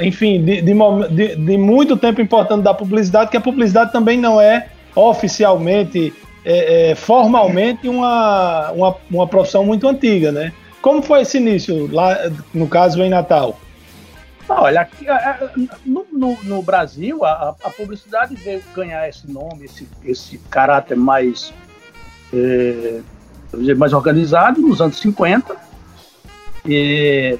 enfim, 0.00 0.42
de, 0.42 0.62
de, 0.62 1.36
de, 1.36 1.58
muito 1.58 1.96
tempo 1.96 2.20
importante 2.20 2.62
da 2.62 2.72
publicidade, 2.72 3.30
que 3.30 3.36
a 3.36 3.40
publicidade 3.40 3.92
também 3.92 4.18
não 4.18 4.40
é 4.40 4.68
oficialmente 4.94 6.12
é, 6.44 6.90
é, 6.90 6.94
formalmente 6.94 7.88
uma, 7.88 8.70
uma, 8.70 8.96
uma 9.10 9.26
profissão 9.26 9.64
muito 9.64 9.86
antiga, 9.86 10.32
né? 10.32 10.52
Como 10.80 11.02
foi 11.02 11.22
esse 11.22 11.36
início, 11.36 11.88
lá 11.92 12.16
no 12.54 12.66
caso 12.66 13.02
em 13.02 13.10
Natal? 13.10 13.58
Olha, 14.52 14.80
aqui, 14.80 15.06
no, 15.86 16.04
no, 16.12 16.36
no 16.42 16.60
Brasil, 16.60 17.24
a, 17.24 17.54
a, 17.62 17.70
publicidade 17.70 18.34
veio 18.34 18.60
ganhar 18.74 19.08
esse 19.08 19.30
nome, 19.30 19.66
esse, 19.66 19.88
esse 20.04 20.38
caráter 20.50 20.96
mais, 20.96 21.54
é, 22.34 23.00
mais 23.76 23.92
organizado 23.92 24.60
nos 24.60 24.80
anos 24.80 24.98
50. 24.98 25.56
E, 26.66 27.38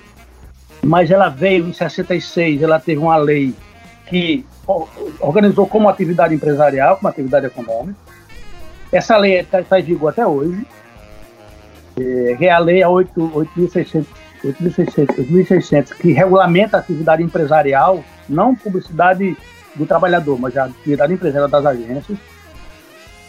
mas 0.85 1.11
ela 1.11 1.29
veio 1.29 1.67
em 1.67 1.73
66, 1.73 2.63
ela 2.63 2.79
teve 2.79 3.01
uma 3.01 3.17
lei 3.17 3.57
que 4.07 4.47
organizou 5.19 5.67
como 5.67 5.89
atividade 5.89 6.33
empresarial, 6.33 6.97
como 6.97 7.09
atividade 7.09 7.47
econômica. 7.47 7.99
Essa 8.93 9.17
lei 9.17 9.41
está 9.41 9.61
tá 9.65 9.81
em 9.81 9.83
vigor 9.83 10.11
até 10.11 10.25
hoje, 10.25 10.65
é, 11.99 12.37
é 12.41 12.51
a 12.51 12.59
lei 12.61 12.83
8.600, 12.83 14.07
que 15.99 16.13
regulamenta 16.13 16.77
a 16.77 16.81
atividade 16.81 17.23
empresarial, 17.23 18.03
não 18.29 18.55
publicidade 18.55 19.37
do 19.75 19.87
trabalhador, 19.87 20.39
mas 20.39 20.57
a 20.57 20.65
atividade 20.65 21.13
empresarial 21.13 21.49
das 21.49 21.67
agências. 21.67 22.19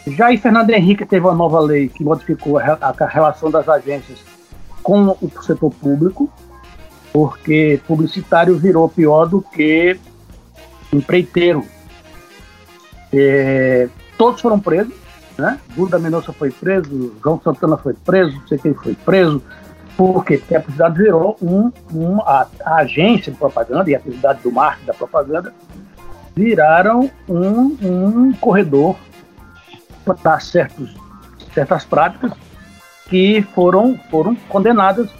Já 0.06 0.32
em 0.32 0.38
Fernando 0.38 0.70
Henrique 0.70 1.06
teve 1.06 1.24
uma 1.24 1.34
nova 1.34 1.60
lei 1.60 1.88
que 1.88 2.02
modificou 2.02 2.58
a 2.58 3.06
relação 3.06 3.50
das 3.50 3.68
agências 3.68 4.18
com 4.82 5.16
o 5.20 5.30
setor 5.42 5.70
público, 5.70 6.30
porque 7.12 7.80
publicitário 7.86 8.58
virou 8.58 8.88
pior 8.88 9.26
do 9.26 9.40
que 9.40 9.98
empreiteiro. 10.92 11.64
É, 13.12 13.88
todos 14.18 14.40
foram 14.40 14.58
presos, 14.58 14.94
né? 15.38 15.60
Duda 15.76 15.98
Mendonça 15.98 16.32
foi 16.32 16.50
preso, 16.50 17.14
João 17.22 17.40
Santana 17.42 17.76
foi 17.76 17.94
preso, 17.94 18.36
não 18.36 18.48
sei 18.48 18.58
quem 18.58 18.74
foi 18.74 18.94
preso. 18.94 19.42
Porque 19.96 20.34
a 20.34 20.60
publicidade 20.60 20.98
virou 20.98 21.36
um, 21.40 21.70
um 21.92 22.20
a, 22.22 22.46
a, 22.64 22.76
agência 22.76 23.30
de 23.30 23.38
propaganda 23.38 23.90
e 23.90 23.94
a 23.94 23.98
atividade 23.98 24.42
do 24.42 24.50
marketing 24.50 24.86
da 24.86 24.94
propaganda 24.94 25.54
viraram 26.34 27.10
um, 27.28 27.76
um 27.82 28.32
corredor 28.34 28.96
para 30.04 30.40
certos, 30.40 30.94
certas 31.54 31.84
práticas 31.84 32.32
que 33.08 33.42
foram, 33.54 33.98
foram 34.10 34.34
condenadas. 34.48 35.10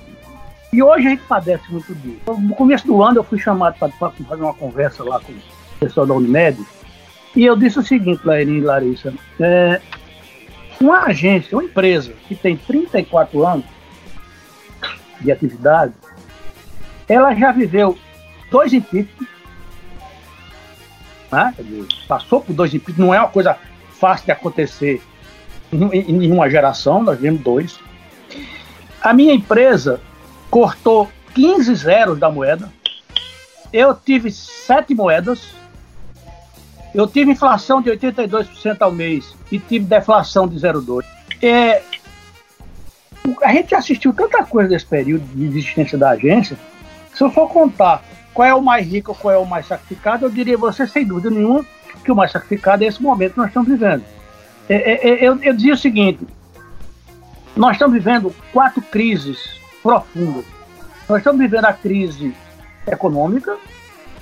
E 0.72 0.82
hoje 0.82 1.06
a 1.06 1.10
gente 1.10 1.22
padece 1.24 1.70
muito 1.70 1.94
disso. 1.96 2.20
No 2.26 2.54
começo 2.54 2.86
do 2.86 3.02
ano 3.02 3.18
eu 3.18 3.24
fui 3.24 3.38
chamado 3.38 3.78
para 3.78 3.90
fazer 3.90 4.42
uma 4.42 4.54
conversa 4.54 5.04
lá 5.04 5.20
com 5.20 5.32
o 5.32 5.78
pessoal 5.78 6.06
da 6.06 6.14
Unimed 6.14 6.58
e 7.34 7.44
eu 7.44 7.56
disse 7.56 7.78
o 7.78 7.82
seguinte, 7.82 8.20
Lairinha 8.24 8.58
e 8.58 8.62
Larissa, 8.62 9.12
é, 9.40 9.80
uma 10.80 11.06
agência, 11.06 11.56
uma 11.56 11.64
empresa 11.64 12.12
que 12.28 12.34
tem 12.34 12.56
34 12.56 13.46
anos 13.46 13.64
de 15.22 15.32
atividade, 15.32 15.92
ela 17.08 17.34
já 17.34 17.52
viveu 17.52 17.98
dois 18.50 18.72
impeachments, 18.72 19.28
né? 21.30 21.54
passou 22.06 22.40
por 22.40 22.52
dois 22.52 22.74
impeachments, 22.74 22.98
não 23.04 23.14
é 23.14 23.18
uma 23.18 23.28
coisa 23.28 23.56
fácil 23.98 24.26
de 24.26 24.32
acontecer 24.32 25.02
em, 25.72 26.30
uma 26.30 26.50
geração, 26.50 27.02
nós 27.02 27.18
vimos 27.18 27.40
dois. 27.40 27.78
A 29.00 29.12
minha 29.12 29.32
empresa 29.32 30.00
cortou 30.50 31.10
15 31.34 31.74
zeros 31.74 32.18
da 32.18 32.30
moeda, 32.30 32.70
eu 33.72 33.94
tive 33.94 34.30
sete 34.30 34.94
moedas, 34.94 35.54
eu 36.94 37.06
tive 37.06 37.32
inflação 37.32 37.80
de 37.80 37.90
82% 37.90 38.76
ao 38.80 38.92
mês 38.92 39.34
e 39.50 39.58
tive 39.58 39.86
deflação 39.86 40.46
de 40.46 40.56
0,2%. 40.56 41.04
É, 41.40 41.82
a 43.42 43.52
gente 43.52 43.74
assistiu 43.74 44.12
tanta 44.12 44.44
coisa 44.44 44.70
nesse 44.70 44.86
período 44.86 45.24
de 45.34 45.44
existência 45.44 45.96
da 45.96 46.10
agência. 46.10 46.56
Se 47.14 47.22
eu 47.22 47.30
for 47.30 47.48
contar 47.48 48.02
qual 48.32 48.48
é 48.48 48.54
o 48.54 48.62
mais 48.62 48.86
rico, 48.86 49.14
qual 49.14 49.34
é 49.34 49.38
o 49.38 49.44
mais 49.44 49.66
sacrificado, 49.66 50.24
eu 50.24 50.30
diria 50.30 50.56
você, 50.56 50.86
sem 50.86 51.04
dúvida 51.04 51.30
nenhuma, 51.30 51.64
que 52.04 52.10
o 52.10 52.16
mais 52.16 52.32
sacrificado 52.32 52.82
é 52.82 52.86
esse 52.86 53.02
momento 53.02 53.32
que 53.32 53.38
nós 53.38 53.48
estamos 53.48 53.68
vivendo. 53.68 54.02
É, 54.68 54.74
é, 54.74 55.08
é, 55.08 55.28
eu, 55.28 55.38
eu 55.42 55.54
dizia 55.54 55.74
o 55.74 55.76
seguinte: 55.76 56.26
nós 57.54 57.72
estamos 57.72 57.94
vivendo 57.94 58.34
quatro 58.52 58.80
crises 58.80 59.38
profundas. 59.82 60.44
Nós 61.08 61.18
estamos 61.18 61.40
vivendo 61.40 61.64
a 61.66 61.72
crise 61.72 62.34
econômica, 62.86 63.56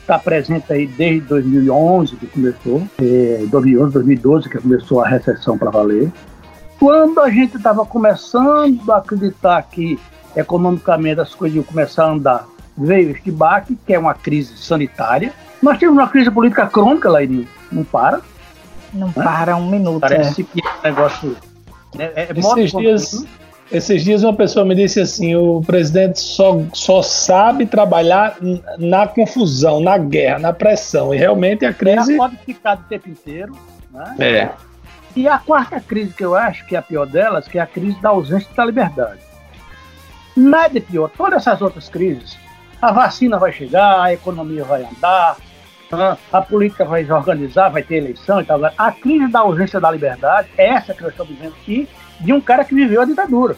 está 0.01 0.19
presente 0.19 0.73
aí 0.73 0.87
desde 0.87 1.21
2011 1.29 2.17
que 2.17 2.27
começou, 2.27 2.83
é, 3.01 3.45
2011, 3.49 3.93
2012 3.95 4.49
que 4.49 4.59
começou 4.59 5.03
a 5.03 5.09
recessão 5.09 5.57
para 5.57 5.71
valer. 5.71 6.11
Quando 6.81 7.21
a 7.21 7.29
gente 7.29 7.59
estava 7.59 7.85
começando 7.85 8.91
a 8.91 8.97
acreditar 8.97 9.63
que 9.65 9.99
economicamente 10.35 11.21
as 11.21 11.35
coisas 11.35 11.55
iam 11.55 11.63
começar 11.63 12.07
a 12.07 12.13
andar, 12.13 12.47
veio 12.75 13.11
este 13.11 13.31
baque, 13.31 13.77
que 13.87 13.93
é 13.93 13.99
uma 13.99 14.15
crise 14.15 14.57
sanitária. 14.57 15.31
Nós 15.63 15.77
temos 15.77 15.95
uma 15.95 16.09
crise 16.09 16.31
política 16.31 16.67
crônica, 16.67 17.11
Lairinho, 17.11 17.47
não 17.71 17.85
para. 17.85 18.23
Não 18.95 19.09
né? 19.09 19.13
para 19.13 19.57
um 19.57 19.69
minuto. 19.69 20.01
Parece 20.01 20.41
é. 20.41 20.45
que 20.45 20.59
o 20.59 20.83
negócio. 20.83 21.37
Né, 21.95 22.13
é, 22.17 22.23
é 22.23 22.29
Esses 22.35 22.73
dias, 22.73 23.27
esses 23.71 24.03
dias 24.03 24.23
uma 24.23 24.35
pessoa 24.35 24.65
me 24.65 24.75
disse 24.75 25.01
assim: 25.01 25.37
o 25.37 25.61
presidente 25.61 26.19
só, 26.19 26.63
só 26.73 27.03
sabe 27.03 27.67
trabalhar 27.67 28.39
na 28.79 29.07
confusão, 29.07 29.81
na 29.81 29.99
guerra, 29.99 30.39
na 30.39 30.53
pressão. 30.55 31.15
E 31.15 31.19
realmente 31.19 31.67
a 31.67 31.75
crise. 31.75 32.17
pode 32.17 32.39
ficar 32.39 32.79
o 32.79 32.89
tempo 32.89 33.11
inteiro. 33.11 33.55
Né? 33.93 34.15
É. 34.19 34.70
E 35.15 35.27
a 35.27 35.39
quarta 35.39 35.81
crise 35.81 36.15
que 36.15 36.25
eu 36.25 36.35
acho 36.35 36.65
que 36.67 36.77
é 36.77 36.79
a 36.79 36.83
pior 36.83 37.07
delas, 37.07 37.49
que 37.49 37.59
é 37.59 37.63
a 37.63 37.67
crise 37.67 38.01
da 38.01 38.11
ausência 38.11 38.51
da 38.55 38.65
liberdade. 38.65 39.21
Nada 40.37 40.79
é 40.79 40.81
pior. 40.81 41.11
Todas 41.11 41.47
essas 41.47 41.61
outras 41.61 41.89
crises, 41.89 42.39
a 42.81 42.93
vacina 42.93 43.39
vai 43.39 43.53
chegar, 43.53 44.03
a 44.03 44.13
economia 44.13 44.65
vai 44.65 44.85
andar, 44.85 45.37
né? 45.91 46.17
a 46.33 46.41
política 46.41 46.85
vai 46.85 47.05
se 47.05 47.13
organizar, 47.13 47.69
vai 47.69 47.83
ter 47.83 47.97
eleição 47.97 48.41
e 48.41 48.45
tal. 48.45 48.61
A 48.79 48.93
crise 48.93 49.29
da 49.29 49.41
ausência 49.41 49.81
da 49.81 49.91
liberdade, 49.91 50.49
essa 50.57 50.95
que 50.95 51.03
nós 51.03 51.11
estamos 51.11 51.33
vivendo 51.33 51.55
aqui, 51.61 51.89
de 52.21 52.33
um 52.33 52.41
cara 52.41 52.65
que 52.65 52.75
viveu 52.75 53.01
a 53.01 53.05
ditadura. 53.05 53.57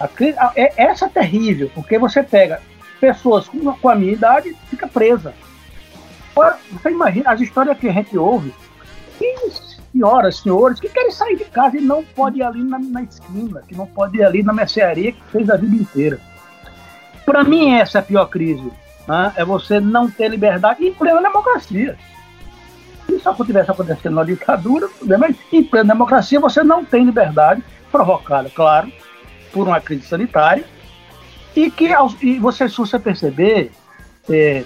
A 0.00 0.08
crise, 0.08 0.38
a, 0.38 0.52
é, 0.56 0.72
essa 0.76 1.06
é 1.06 1.08
terrível, 1.08 1.70
porque 1.74 1.98
você 1.98 2.22
pega 2.22 2.60
pessoas 3.00 3.48
com, 3.48 3.72
com 3.74 3.88
a 3.88 3.94
minha 3.94 4.12
idade 4.12 4.56
fica 4.68 4.86
presa. 4.86 5.34
Você 6.72 6.90
imagina 6.90 7.30
as 7.30 7.40
histórias 7.40 7.78
que 7.78 7.88
a 7.88 7.92
gente 7.92 8.16
ouve, 8.16 8.52
que 9.18 9.24
senhoras, 9.96 10.36
senhores, 10.38 10.78
que 10.78 10.88
querem 10.88 11.10
sair 11.10 11.36
de 11.36 11.44
casa 11.46 11.78
e 11.78 11.80
não 11.80 12.04
pode 12.04 12.38
ir 12.38 12.42
ali 12.42 12.62
na, 12.62 12.78
na 12.78 13.02
esquina, 13.02 13.62
que 13.66 13.74
não 13.74 13.86
pode 13.86 14.18
ir 14.18 14.24
ali 14.24 14.42
na 14.42 14.52
mercearia 14.52 15.12
que 15.12 15.22
fez 15.32 15.48
a 15.48 15.56
vida 15.56 15.74
inteira. 15.74 16.20
Para 17.24 17.42
mim, 17.42 17.72
essa 17.74 17.98
é 17.98 18.00
a 18.00 18.04
pior 18.04 18.26
crise. 18.26 18.70
Né? 19.08 19.32
É 19.36 19.44
você 19.44 19.80
não 19.80 20.10
ter 20.10 20.28
liberdade 20.28 20.84
em 20.84 20.92
plena 20.92 21.22
democracia. 21.22 21.96
Se 23.06 23.14
isso 23.14 23.44
tivesse 23.44 23.70
acontecendo 23.70 24.14
na 24.14 24.24
ditadura, 24.24 24.88
mas 25.18 25.36
em 25.52 25.64
plena 25.64 25.92
democracia 25.92 26.38
você 26.38 26.62
não 26.62 26.84
tem 26.84 27.04
liberdade, 27.04 27.64
provocada, 27.90 28.50
claro, 28.50 28.92
por 29.52 29.66
uma 29.66 29.80
crise 29.80 30.06
sanitária, 30.06 30.64
e 31.54 31.70
que 31.70 31.88
e 32.20 32.38
você, 32.38 32.68
se 32.68 32.76
você 32.76 32.98
perceber, 32.98 33.72
é, 34.28 34.64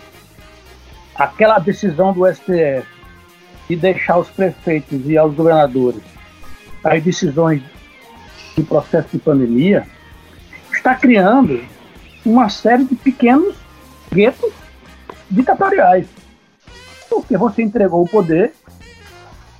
aquela 1.14 1.58
decisão 1.58 2.12
do 2.12 2.26
STF 2.26 2.99
de 3.70 3.76
deixar 3.76 4.18
os 4.18 4.28
prefeitos 4.28 5.08
e 5.08 5.16
aos 5.16 5.32
governadores 5.32 6.02
as 6.82 7.02
decisões 7.02 7.62
do 8.56 8.64
processo 8.64 9.08
de 9.12 9.18
pandemia, 9.18 9.86
está 10.72 10.94
criando 10.94 11.62
uma 12.24 12.48
série 12.48 12.84
de 12.84 12.96
pequenos 12.96 13.54
guetos 14.12 14.52
ditatoriais. 15.30 16.06
Porque 17.08 17.36
você 17.36 17.62
entregou 17.62 18.02
o 18.02 18.08
poder, 18.08 18.52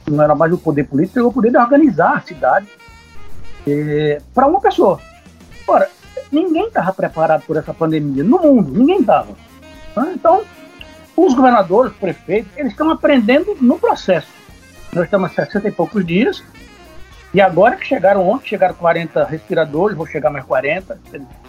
não 0.09 0.25
era 0.25 0.35
mais 0.35 0.53
o 0.53 0.59
poder 0.59 0.85
político, 0.85 1.13
entregou 1.13 1.31
o 1.31 1.35
poder 1.35 1.51
de 1.51 1.59
organizar 1.59 2.17
a 2.17 2.21
cidade 2.21 2.67
é, 3.67 4.21
para 4.35 4.47
uma 4.47 4.61
pessoa. 4.61 4.99
Ora, 5.69 5.89
ninguém 6.33 6.67
estava 6.67 6.93
preparado 6.93 7.43
por 7.43 7.57
essa 7.57 7.73
pandemia 7.73 8.25
no 8.25 8.41
mundo, 8.41 8.73
ninguém 8.73 9.01
estava. 9.01 9.37
Né? 9.95 10.13
Então, 10.15 10.43
os 11.17 11.35
governadores, 11.35 11.93
os 11.93 11.99
prefeitos, 11.99 12.51
eles 12.57 12.73
estão 12.73 12.91
aprendendo 12.91 13.57
no 13.61 13.79
processo. 13.79 14.29
Nós 14.93 15.05
estamos 15.05 15.31
há 15.39 15.45
60 15.47 15.69
e 15.69 15.73
poucos 15.73 16.05
dias, 16.05 16.43
e 17.33 17.41
agora 17.41 17.77
que 17.77 17.87
chegaram 17.87 18.29
ontem, 18.29 18.49
chegaram 18.49 18.75
40 18.75 19.25
respiradores, 19.25 19.97
vou 19.97 20.07
chegar 20.07 20.31
mais 20.31 20.45
40. 20.45 20.99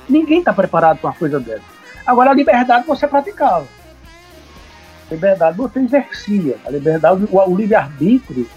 Ninguém 0.08 0.40
está 0.40 0.54
preparado 0.54 1.00
para 1.00 1.10
uma 1.10 1.16
coisa 1.16 1.40
dessa. 1.40 1.64
Agora, 2.06 2.32
a 2.32 2.34
liberdade 2.34 2.86
você 2.86 3.08
praticava 3.08 3.66
liberdade 5.12 5.58
você 5.58 5.80
exercia, 5.80 6.58
a 6.66 6.72
liberdade, 6.72 7.28
o, 7.30 7.38
o 7.38 7.56
livre-arbítrio, 7.56 8.48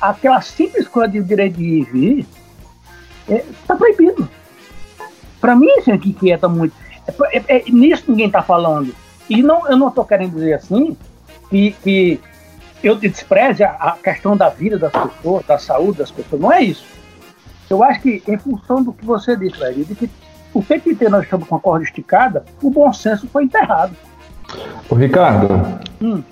aquela 0.00 0.40
simples 0.40 0.88
coisa 0.88 1.12
de 1.12 1.22
direito 1.22 1.56
de 1.56 1.64
ir 1.64 1.80
e 1.80 1.84
vir, 1.84 2.26
está 3.28 3.74
é, 3.74 3.76
proibido. 3.76 4.28
Para 5.40 5.54
mim, 5.54 5.68
isso 5.78 5.92
aqui 5.92 6.12
quieta 6.12 6.48
muito. 6.48 6.74
É, 7.06 7.38
é, 7.38 7.44
é, 7.48 7.70
nisso 7.70 8.04
ninguém 8.08 8.26
está 8.26 8.42
falando. 8.42 8.94
E 9.28 9.42
não, 9.42 9.68
eu 9.68 9.76
não 9.76 9.88
estou 9.88 10.04
querendo 10.04 10.34
dizer 10.34 10.54
assim 10.54 10.96
que, 11.50 11.72
que 11.82 12.20
eu 12.82 12.94
despreze 12.96 13.62
a, 13.64 13.70
a, 13.70 13.92
questão 13.92 14.36
da 14.36 14.48
vida 14.48 14.78
das 14.78 14.92
pessoas, 14.92 15.46
da 15.46 15.58
saúde 15.58 15.98
das 15.98 16.10
pessoas. 16.10 16.40
Não 16.40 16.52
é 16.52 16.62
isso. 16.62 16.84
Eu 17.68 17.82
acho 17.82 18.00
que, 18.00 18.22
em 18.26 18.38
função 18.38 18.82
do 18.82 18.92
que 18.92 19.04
você 19.04 19.36
disse, 19.36 19.58
Larry, 19.58 19.84
de 19.84 19.94
que 19.94 20.10
o 20.54 20.62
tempo 20.62 20.90
inteiro 20.90 21.12
nós 21.12 21.24
estamos 21.24 21.46
com 21.46 21.56
a 21.56 21.60
corda 21.60 21.84
esticada, 21.84 22.44
o 22.62 22.70
bom 22.70 22.90
senso 22.92 23.28
foi 23.28 23.44
enterrado. 23.44 23.94
O 24.88 24.94
Ricardo, 24.94 25.78
hum. 26.00 26.22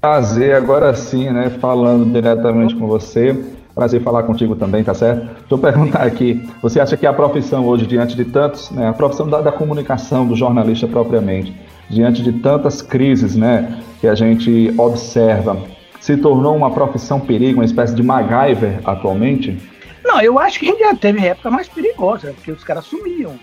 prazer 0.00 0.54
agora 0.54 0.94
sim, 0.94 1.30
né? 1.30 1.50
Falando 1.60 2.10
diretamente 2.10 2.74
com 2.74 2.86
você. 2.86 3.57
Prazer 3.78 4.02
falar 4.02 4.24
contigo 4.24 4.56
também, 4.56 4.82
tá 4.82 4.92
certo? 4.92 5.20
Deixa 5.20 5.42
eu 5.52 5.56
perguntar 5.56 6.02
aqui, 6.02 6.44
você 6.60 6.80
acha 6.80 6.96
que 6.96 7.06
a 7.06 7.12
profissão 7.12 7.64
hoje, 7.64 7.86
diante 7.86 8.16
de 8.16 8.24
tantos, 8.24 8.72
né, 8.72 8.88
a 8.88 8.92
profissão 8.92 9.28
da, 9.30 9.40
da 9.40 9.52
comunicação, 9.52 10.26
do 10.26 10.34
jornalista 10.34 10.88
propriamente, 10.88 11.54
diante 11.88 12.20
de 12.20 12.32
tantas 12.32 12.82
crises, 12.82 13.36
né, 13.36 13.80
que 14.00 14.08
a 14.08 14.16
gente 14.16 14.74
observa, 14.76 15.56
se 16.00 16.16
tornou 16.16 16.56
uma 16.56 16.72
profissão 16.72 17.20
perigo, 17.20 17.60
uma 17.60 17.64
espécie 17.64 17.94
de 17.94 18.02
MacGyver 18.02 18.80
atualmente? 18.84 19.56
Não, 20.04 20.20
eu 20.20 20.40
acho 20.40 20.58
que 20.58 20.76
já 20.76 20.92
teve 20.96 21.24
época 21.24 21.48
mais 21.48 21.68
perigosa, 21.68 22.32
porque 22.32 22.50
os 22.50 22.64
caras 22.64 22.84
sumiam. 22.84 23.38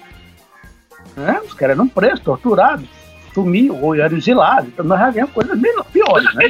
Né? 1.15 1.39
Os 1.45 1.53
caras 1.53 1.77
eram 1.77 1.87
presos, 1.87 2.19
torturados, 2.19 2.89
sumiam 3.33 3.81
ou 3.81 3.95
eram 3.95 4.17
exilados. 4.17 4.67
Então 4.67 4.83
nós 4.83 4.99
já 4.99 5.11
vimos 5.11 5.31
coisas 5.31 5.57
piores, 5.93 6.35
né? 6.35 6.45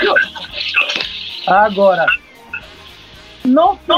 piores. 0.00 0.28
Agora, 1.46 2.04
não 3.48 3.76
tem 3.76 3.96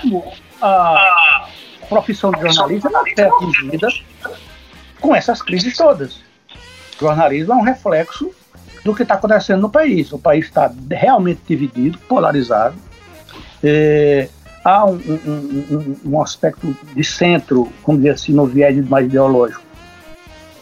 como 0.00 0.32
a 0.60 1.48
profissão 1.88 2.30
de 2.30 2.40
jornalista 2.40 2.88
não 2.90 3.04
ser 3.04 3.32
atingida 3.32 3.88
com 5.00 5.14
essas 5.14 5.42
crises 5.42 5.76
todas. 5.76 6.20
O 6.96 7.00
jornalismo 7.00 7.52
é 7.52 7.56
um 7.56 7.62
reflexo 7.62 8.32
do 8.84 8.94
que 8.94 9.02
está 9.02 9.14
acontecendo 9.14 9.60
no 9.60 9.70
país. 9.70 10.12
O 10.12 10.18
país 10.18 10.46
está 10.46 10.72
realmente 10.90 11.40
dividido, 11.46 11.98
polarizado. 12.08 12.76
É, 13.62 14.28
há 14.64 14.84
um, 14.86 14.94
um, 14.94 15.20
um, 15.26 15.96
um, 16.04 16.22
aspecto 16.22 16.76
de 16.94 17.04
centro, 17.04 17.72
vamos 17.86 18.02
dizer 18.02 18.14
assim, 18.14 18.32
no 18.32 18.46
viés 18.46 18.88
mais 18.88 19.06
ideológico. 19.06 19.62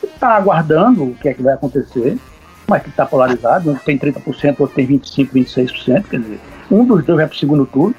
Está 0.03 0.37
aguardando 0.37 1.05
o 1.05 1.15
que 1.15 1.29
é 1.29 1.35
que 1.35 1.43
vai 1.43 1.55
acontecer, 1.55 2.19
mas 2.67 2.83
que 2.83 2.89
está 2.91 3.07
polarizado. 3.07 3.71
Um 3.71 3.77
tem 3.77 3.99
30%, 3.99 4.57
outro 4.59 4.75
tem 4.75 4.87
25%, 4.87 5.31
26%. 5.31 6.05
Quer 6.09 6.21
dizer, 6.21 6.41
um 6.71 6.85
dos 6.85 7.05
dois 7.05 7.17
vai 7.19 7.27
para 7.27 7.35
o 7.35 7.39
segundo 7.39 7.67
turno. 7.67 7.95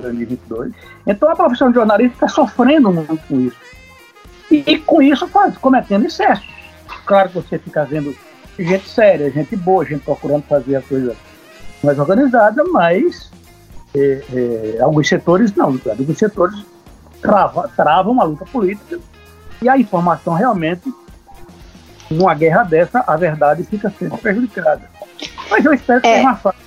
2022. 0.00 0.72
Então 1.06 1.30
a 1.30 1.36
profissão 1.36 1.68
de 1.68 1.74
jornalista 1.74 2.14
está 2.14 2.28
sofrendo 2.28 2.92
muito 2.92 3.26
com 3.26 3.40
isso. 3.40 3.56
E, 4.50 4.62
e, 4.66 4.78
com 4.78 5.00
isso 5.02 5.26
faz, 5.28 5.56
cometendo 5.58 6.06
excessos. 6.06 6.46
Claro 7.06 7.28
que 7.30 7.34
você 7.36 7.58
fica 7.58 7.84
vendo 7.84 8.14
gente 8.58 8.88
séria, 8.88 9.30
gente 9.30 9.56
boa, 9.56 9.84
gente 9.84 10.04
procurando 10.04 10.42
fazer 10.42 10.76
a 10.76 10.82
coisa 10.82 11.16
mais 11.82 11.98
organizada, 11.98 12.62
mas 12.64 13.30
é, 13.94 14.22
é, 14.32 14.80
alguns 14.80 15.08
setores 15.08 15.54
não. 15.54 15.78
Alguns 15.86 16.18
setores 16.18 16.64
trava, 17.20 17.70
travam 17.74 18.20
a 18.20 18.24
luta 18.24 18.44
política 18.44 18.98
e 19.62 19.68
a 19.68 19.78
informação 19.78 20.34
realmente, 20.34 20.92
numa 22.10 22.34
guerra 22.34 22.64
dessa, 22.64 23.02
a 23.06 23.16
verdade 23.16 23.64
fica 23.64 23.92
sendo 23.98 24.16
prejudicada. 24.18 24.82
Mas 25.50 25.64
eu 25.64 25.72
espero 25.72 26.00
que 26.00 26.06
é. 26.06 26.16
seja 26.16 26.28
uma 26.28 26.36
fase 26.36 26.63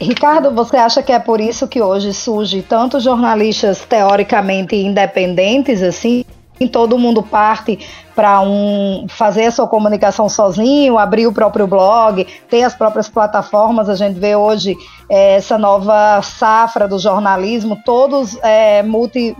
Ricardo, 0.00 0.50
você 0.50 0.76
acha 0.76 1.02
que 1.02 1.12
é 1.12 1.18
por 1.18 1.40
isso 1.40 1.68
que 1.68 1.80
hoje 1.80 2.12
surge 2.12 2.62
tantos 2.62 3.04
jornalistas 3.04 3.84
teoricamente 3.84 4.74
independentes 4.74 5.82
assim? 5.82 6.24
Todo 6.72 6.98
mundo 6.98 7.22
parte 7.22 7.78
para 8.14 8.40
um 8.40 9.06
fazer 9.08 9.46
a 9.46 9.50
sua 9.50 9.66
comunicação 9.66 10.28
sozinho, 10.28 10.98
abrir 10.98 11.26
o 11.26 11.32
próprio 11.32 11.66
blog, 11.66 12.26
ter 12.48 12.62
as 12.62 12.74
próprias 12.74 13.08
plataformas. 13.08 13.88
A 13.88 13.94
gente 13.94 14.18
vê 14.18 14.34
hoje 14.34 14.76
é, 15.08 15.34
essa 15.34 15.58
nova 15.58 16.22
safra 16.22 16.88
do 16.88 16.98
jornalismo, 16.98 17.78
todos 17.84 18.38
é, 18.42 18.82
multi, 18.82 19.36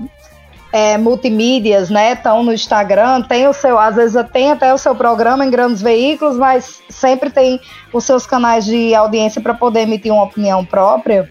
é, 0.74 0.98
multimídias, 0.98 1.88
né? 1.88 2.14
Estão 2.14 2.42
no 2.42 2.52
Instagram, 2.52 3.22
tem 3.22 3.46
o 3.46 3.52
seu, 3.52 3.78
às 3.78 3.94
vezes 3.94 4.20
tem 4.32 4.50
até 4.50 4.74
o 4.74 4.76
seu 4.76 4.92
programa 4.92 5.46
em 5.46 5.50
grandes 5.50 5.80
veículos, 5.80 6.36
mas 6.36 6.82
sempre 6.88 7.30
tem 7.30 7.60
os 7.92 8.02
seus 8.02 8.26
canais 8.26 8.64
de 8.64 8.92
audiência 8.92 9.40
para 9.40 9.54
poder 9.54 9.82
emitir 9.82 10.12
uma 10.12 10.24
opinião 10.24 10.64
própria. 10.64 11.30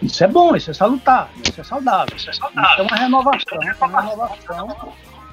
Isso 0.00 0.22
é 0.22 0.28
bom, 0.28 0.54
isso 0.54 0.70
é 0.70 0.74
salutar, 0.74 1.28
isso 1.42 1.60
é 1.60 1.64
saudável, 1.64 2.16
isso 2.16 2.30
é 2.30 2.32
saudável. 2.32 2.70
Isso 2.70 2.80
é 2.82 2.82
uma 2.84 2.96
renovação, 2.96 3.58
é 3.60 3.84
uma 3.84 4.00
renovação 4.00 4.92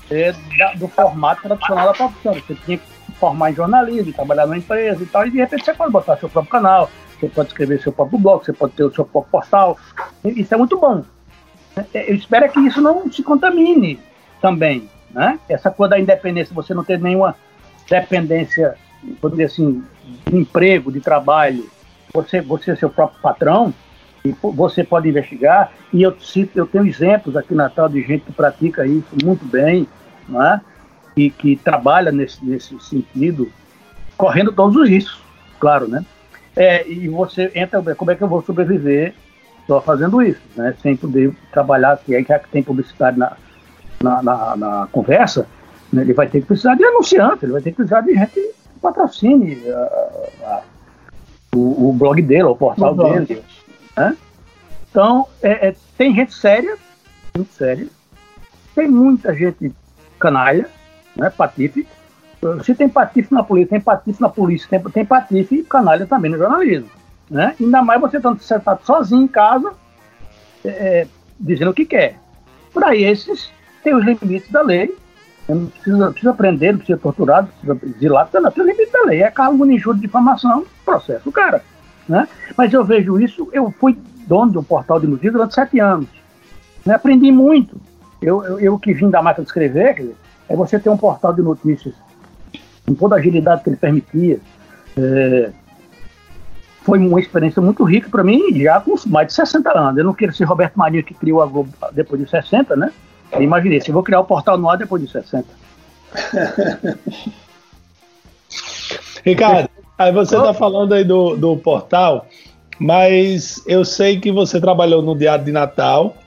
é, 0.09 0.33
da, 0.57 0.73
do 0.73 0.87
formato 0.87 1.43
tradicional 1.43 1.85
da 1.85 1.93
profissão. 1.93 2.33
Você 2.33 2.55
tinha 2.65 2.77
que 2.79 3.13
formar 3.19 3.51
em 3.51 3.53
jornalismo, 3.53 4.11
trabalhar 4.11 4.47
numa 4.47 4.57
empresa 4.57 5.03
e 5.03 5.05
tal, 5.05 5.27
e 5.27 5.29
de 5.29 5.37
repente 5.37 5.65
você 5.65 5.73
pode 5.75 5.91
botar 5.91 6.17
seu 6.17 6.29
próprio 6.29 6.51
canal, 6.51 6.89
você 7.19 7.27
pode 7.27 7.49
escrever 7.49 7.79
seu 7.79 7.91
próprio 7.91 8.17
blog, 8.17 8.43
você 8.43 8.53
pode 8.53 8.73
ter 8.73 8.85
o 8.85 8.91
seu 8.91 9.05
próprio 9.05 9.31
portal. 9.31 9.77
Isso 10.25 10.51
é 10.51 10.57
muito 10.57 10.79
bom. 10.79 11.03
Eu 11.93 12.15
espero 12.15 12.51
que 12.51 12.59
isso 12.59 12.81
não 12.81 13.11
se 13.11 13.23
contamine 13.23 13.99
também, 14.41 14.89
né? 15.11 15.39
Essa 15.47 15.71
coisa 15.71 15.91
da 15.91 15.99
independência, 15.99 16.53
você 16.53 16.73
não 16.73 16.83
ter 16.83 16.99
nenhuma 16.99 17.35
dependência, 17.89 18.75
vamos 19.21 19.37
dizer 19.37 19.45
assim, 19.45 19.83
de 20.27 20.37
emprego, 20.37 20.91
de 20.91 20.99
trabalho, 20.99 21.69
você, 22.13 22.41
você 22.41 22.71
é 22.71 22.75
seu 22.75 22.89
próprio 22.89 23.21
patrão, 23.21 23.73
e 24.25 24.35
você 24.41 24.83
pode 24.83 25.07
investigar, 25.07 25.71
e 25.93 26.01
eu 26.01 26.19
cito, 26.19 26.57
eu 26.59 26.67
tenho 26.67 26.85
exemplos 26.85 27.37
aqui 27.37 27.55
na 27.55 27.63
Natal 27.63 27.87
de 27.87 28.01
gente 28.01 28.25
que 28.25 28.33
pratica 28.33 28.85
isso 28.85 29.15
muito 29.23 29.45
bem, 29.45 29.87
né? 30.27 30.59
e 31.15 31.29
que 31.29 31.55
trabalha 31.55 32.11
nesse, 32.11 32.43
nesse 32.45 32.79
sentido, 32.79 33.51
correndo 34.17 34.51
todos 34.51 34.75
os 34.75 34.89
riscos, 34.89 35.21
claro, 35.59 35.87
né? 35.87 36.05
É, 36.55 36.87
e 36.87 37.07
você 37.07 37.51
entra, 37.55 37.81
como 37.95 38.11
é 38.11 38.15
que 38.15 38.23
eu 38.23 38.27
vou 38.27 38.41
sobreviver 38.41 39.13
só 39.69 39.79
fazendo 39.79 40.19
isso, 40.23 40.41
né? 40.55 40.73
Sem 40.81 40.97
poder 40.97 41.31
trabalhar, 41.51 41.95
que 41.97 42.15
é 42.15 42.23
que 42.23 42.49
tem 42.49 42.63
publicidade 42.63 43.19
na, 43.19 43.37
na, 44.01 44.23
na, 44.23 44.57
na 44.57 44.87
conversa, 44.91 45.45
né? 45.93 46.01
ele 46.01 46.13
vai 46.13 46.27
ter 46.27 46.41
que 46.41 46.47
precisar 46.47 46.73
de 46.73 46.83
anunciante, 46.83 47.45
ele 47.45 47.51
vai 47.51 47.61
ter 47.61 47.69
que 47.69 47.75
precisar 47.75 48.01
de 48.01 48.15
gente 48.15 48.31
que 48.31 48.51
patrocine 48.81 49.61
o, 51.55 51.89
o, 51.89 51.93
blog 51.93 52.19
dele, 52.23 52.43
o 52.43 52.55
portal 52.55 52.95
o 52.95 53.03
dele. 53.03 53.43
Né? 53.95 54.17
Então, 54.89 55.27
é, 55.43 55.67
é, 55.67 55.75
tem 55.95 56.15
gente 56.15 56.33
séria, 56.33 56.75
muito 57.37 57.53
séria, 57.53 57.87
tem 58.73 58.87
muita 58.87 59.35
gente 59.35 59.71
canalha, 60.19 60.67
né, 61.15 61.29
patife. 61.29 61.87
Se 62.63 62.73
tem 62.73 62.89
patife 62.89 63.31
na 63.31 63.43
polícia, 63.43 63.69
tem 63.69 63.81
patife 63.81 64.19
na 64.19 64.29
polícia, 64.29 64.67
tem, 64.67 64.79
tem 64.91 65.05
patife 65.05 65.55
e 65.57 65.63
canalha 65.63 66.07
também 66.07 66.31
no 66.31 66.39
jornalismo. 66.39 66.89
Né? 67.29 67.55
Ainda 67.59 67.81
mais 67.81 68.01
você 68.01 68.17
estando 68.17 68.41
sentado 68.41 68.85
sozinho 68.85 69.23
em 69.23 69.27
casa, 69.27 69.71
é, 70.65 70.69
é, 70.69 71.07
dizendo 71.39 71.71
o 71.71 71.73
que 71.73 71.85
quer. 71.85 72.17
Para 72.73 72.95
esses, 72.95 73.51
tem 73.83 73.93
os 73.93 74.03
limites 74.03 74.49
da 74.51 74.61
lei. 74.61 74.95
Não 75.47 75.65
precisa, 75.65 76.11
precisa 76.11 76.33
prender, 76.33 76.73
não 76.73 76.77
precisa 76.77 76.99
torturar, 76.99 77.47
não 77.63 77.75
precisa 77.75 77.97
exilar, 77.97 78.29
não, 78.33 78.51
tem 78.51 78.63
os 78.63 78.69
limites 78.69 78.93
da 78.93 79.03
lei. 79.03 79.23
É 79.23 79.31
calúnia, 79.31 79.75
injúria, 79.75 79.99
difamação, 79.99 80.65
processo 80.85 81.29
o 81.29 81.31
cara. 81.31 81.63
Né? 82.07 82.27
Mas 82.57 82.73
eu 82.73 82.83
vejo 82.83 83.19
isso, 83.19 83.47
eu 83.51 83.71
fui 83.79 83.97
dono 84.27 84.51
de 84.51 84.57
um 84.57 84.63
portal 84.63 84.99
de 84.99 85.07
notícias 85.07 85.33
durante 85.33 85.55
sete 85.55 85.79
anos. 85.79 86.07
Né? 86.85 86.93
Aprendi 86.95 87.31
muito. 87.31 87.79
Eu, 88.21 88.43
eu, 88.43 88.59
eu, 88.59 88.79
que 88.79 88.93
vim 88.93 89.09
da 89.09 89.21
máquina 89.21 89.43
de 89.43 89.49
escrever, 89.49 89.95
dizer, 89.95 90.15
é 90.47 90.55
você 90.55 90.77
ter 90.77 90.89
um 90.89 90.97
portal 90.97 91.33
de 91.33 91.41
notícias 91.41 91.95
com 92.85 92.93
toda 92.93 93.15
a 93.15 93.19
agilidade 93.19 93.63
que 93.63 93.69
ele 93.69 93.77
permitia, 93.77 94.39
é, 94.97 95.51
foi 96.89 96.99
uma 96.99 97.19
experiência 97.19 97.61
muito 97.61 97.83
rica 97.83 98.09
para 98.09 98.23
mim, 98.23 98.41
já 98.59 98.81
com 98.81 98.95
mais 99.07 99.27
de 99.27 99.33
60 99.33 99.77
anos. 99.77 99.97
Eu 99.97 100.03
não 100.03 100.13
quero 100.13 100.33
ser 100.33 100.45
Roberto 100.45 100.75
Marinho 100.75 101.03
que 101.03 101.13
criou 101.13 101.41
a 101.41 101.45
Globo 101.45 101.71
depois 101.93 102.19
de 102.21 102.29
60, 102.29 102.75
né? 102.75 102.91
Eu 103.31 103.43
imaginei, 103.43 103.79
se 103.79 103.89
eu 103.89 103.93
vou 103.93 104.01
criar 104.01 104.19
o 104.21 104.25
portal 104.25 104.57
no 104.57 104.67
ar 104.69 104.77
depois 104.77 105.01
de 105.03 105.09
60. 105.11 105.45
Ricardo, 109.23 109.69
aí 109.97 110.11
você 110.11 110.35
está 110.35 110.53
falando 110.53 110.93
aí 110.93 111.03
do, 111.03 111.35
do 111.35 111.55
portal, 111.57 112.25
mas 112.79 113.61
eu 113.67 113.85
sei 113.85 114.19
que 114.19 114.31
você 114.31 114.59
trabalhou 114.59 115.03
no 115.03 115.15
Diário 115.15 115.45
de 115.45 115.51
Natal 115.51 116.17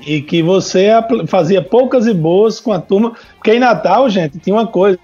e 0.00 0.20
que 0.20 0.42
você 0.42 0.88
fazia 1.28 1.62
poucas 1.62 2.06
e 2.06 2.14
boas 2.14 2.58
com 2.58 2.72
a 2.72 2.80
turma, 2.80 3.12
porque 3.36 3.54
em 3.54 3.60
Natal, 3.60 4.10
gente, 4.10 4.38
tinha 4.38 4.56
uma 4.56 4.66
coisa. 4.66 4.98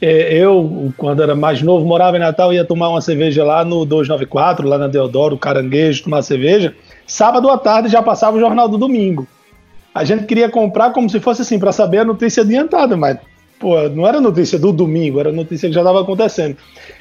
É, 0.00 0.34
eu, 0.34 0.92
quando 0.96 1.22
era 1.22 1.34
mais 1.34 1.62
novo, 1.62 1.86
morava 1.86 2.16
em 2.16 2.20
Natal, 2.20 2.52
ia 2.52 2.64
tomar 2.64 2.88
uma 2.88 3.00
cerveja 3.00 3.44
lá 3.44 3.64
no 3.64 3.84
294, 3.84 4.68
lá 4.68 4.76
na 4.76 4.88
Deodoro, 4.88 5.38
Caranguejo, 5.38 6.04
tomar 6.04 6.22
cerveja. 6.22 6.74
Sábado 7.06 7.48
à 7.48 7.56
tarde 7.56 7.88
já 7.88 8.02
passava 8.02 8.36
o 8.36 8.40
jornal 8.40 8.68
do 8.68 8.76
domingo. 8.76 9.26
A 9.94 10.04
gente 10.04 10.26
queria 10.26 10.50
comprar 10.50 10.90
como 10.90 11.08
se 11.08 11.18
fosse 11.20 11.42
assim, 11.42 11.58
para 11.58 11.72
saber 11.72 11.98
a 11.98 12.04
notícia 12.04 12.42
adiantada, 12.42 12.96
mas 12.96 13.18
pô, 13.58 13.88
não 13.88 14.06
era 14.06 14.20
notícia 14.20 14.58
do 14.58 14.70
domingo, 14.70 15.18
era 15.18 15.32
notícia 15.32 15.68
que 15.68 15.74
já 15.74 15.80
estava 15.80 16.02
acontecendo. 16.02 16.56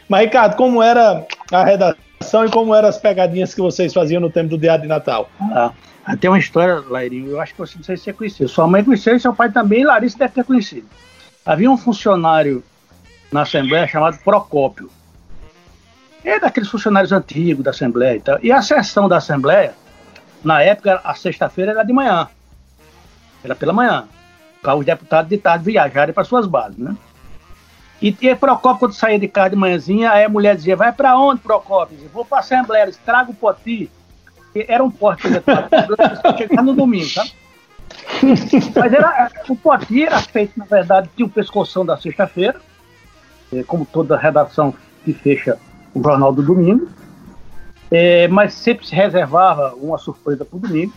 Mas, 0.08 0.26
Ricardo, 0.26 0.56
como 0.56 0.82
era 0.82 1.26
a 1.52 1.64
redação 1.66 2.46
e 2.46 2.50
como 2.50 2.74
eram 2.74 2.88
as 2.88 2.98
pegadinhas 2.98 3.54
que 3.54 3.60
vocês 3.60 3.93
faziam 3.93 4.22
no 4.22 4.30
tempo 4.30 4.50
do 4.50 4.58
Diário 4.58 4.84
de 4.84 4.88
Natal? 4.88 5.30
Ah, 5.41 5.74
tem 6.18 6.30
uma 6.30 6.39
história, 6.39 6.82
Lairinho, 6.89 7.32
eu 7.32 7.41
acho 7.41 7.54
que 7.54 7.60
você 7.60 7.76
não 7.76 7.84
sei 7.84 7.98
se 7.98 8.04
você 8.04 8.14
conheceu. 8.14 8.48
Sua 8.48 8.68
mãe 8.68 8.84
conheceu 8.84 9.16
e 9.16 9.20
seu 9.20 9.34
pai 9.34 9.52
também, 9.52 9.84
Larissa 9.84 10.18
deve 10.18 10.34
ter 10.34 10.46
conhecido. 10.46 10.88
Havia 11.46 11.70
um 11.70 11.78
funcionário 11.78 12.64
na 13.32 13.41
Assembleia 13.41 13.88
chamado 13.88 14.17
Procópio. 14.19 14.89
É 16.23 16.39
daqueles 16.39 16.69
funcionários 16.69 17.11
antigos 17.11 17.63
da 17.63 17.71
Assembleia 17.71 18.15
e 18.15 18.19
tal. 18.19 18.39
E 18.41 18.51
a 18.51 18.61
sessão 18.61 19.07
da 19.07 19.17
Assembleia, 19.17 19.76
na 20.43 20.61
época, 20.61 20.99
a 21.03 21.13
sexta-feira 21.13 21.71
era 21.71 21.84
de 21.84 21.93
manhã. 21.93 22.28
Era 23.43 23.55
pela 23.55 23.73
manhã. 23.73 24.07
Para 24.61 24.76
os 24.76 24.86
deputados 24.86 25.30
de 25.30 25.38
tarde 25.38 25.65
viajarem 25.65 26.13
para 26.13 26.23
suas 26.23 26.47
bases, 26.47 26.78
né? 26.78 26.95
E, 28.01 28.15
e 28.21 28.36
Procópio, 28.36 28.80
quando 28.80 28.93
saía 28.93 29.19
de 29.19 29.28
casa 29.28 29.51
de 29.51 29.55
manhãzinha, 29.55 30.11
aí 30.11 30.26
a 30.26 30.30
mulher 30.30 30.55
dizia, 30.55 30.76
vai 30.76 30.91
para 30.91 31.17
onde, 31.17 31.41
Procópio? 31.41 31.95
Dizia, 31.95 32.09
vou 32.11 32.26
para 32.26 32.39
a 32.39 32.41
Assembleia, 32.41 32.84
eles 32.84 32.97
traga 32.97 33.32
o 33.32 33.34
poti. 33.34 33.89
era 34.67 34.84
um 34.84 34.91
porte 34.91 35.23
chegar 36.38 36.63
no 36.63 36.73
domingo, 36.73 37.13
tá? 37.13 37.26
Mas 38.76 38.93
era, 38.93 39.32
o 39.47 39.55
porte 39.55 40.03
era 40.03 40.19
feito, 40.21 40.57
na 40.57 40.65
verdade, 40.65 41.09
tinha 41.15 41.26
o 41.26 41.30
pescoção 41.30 41.86
da 41.86 41.97
sexta-feira, 41.97 42.59
é, 42.59 42.65
como 43.64 43.86
toda 43.86 44.18
redação 44.18 44.74
que 45.03 45.14
fecha 45.14 45.58
o 45.93 46.01
jornal 46.01 46.34
do 46.34 46.41
domingo, 46.41 46.88
é, 47.89 48.28
mas 48.28 48.53
sempre 48.53 48.86
se 48.86 48.95
reservava 48.95 49.74
uma 49.76 49.97
surpresa 49.97 50.43
para 50.43 50.58
o 50.58 50.60
domingo. 50.60 50.93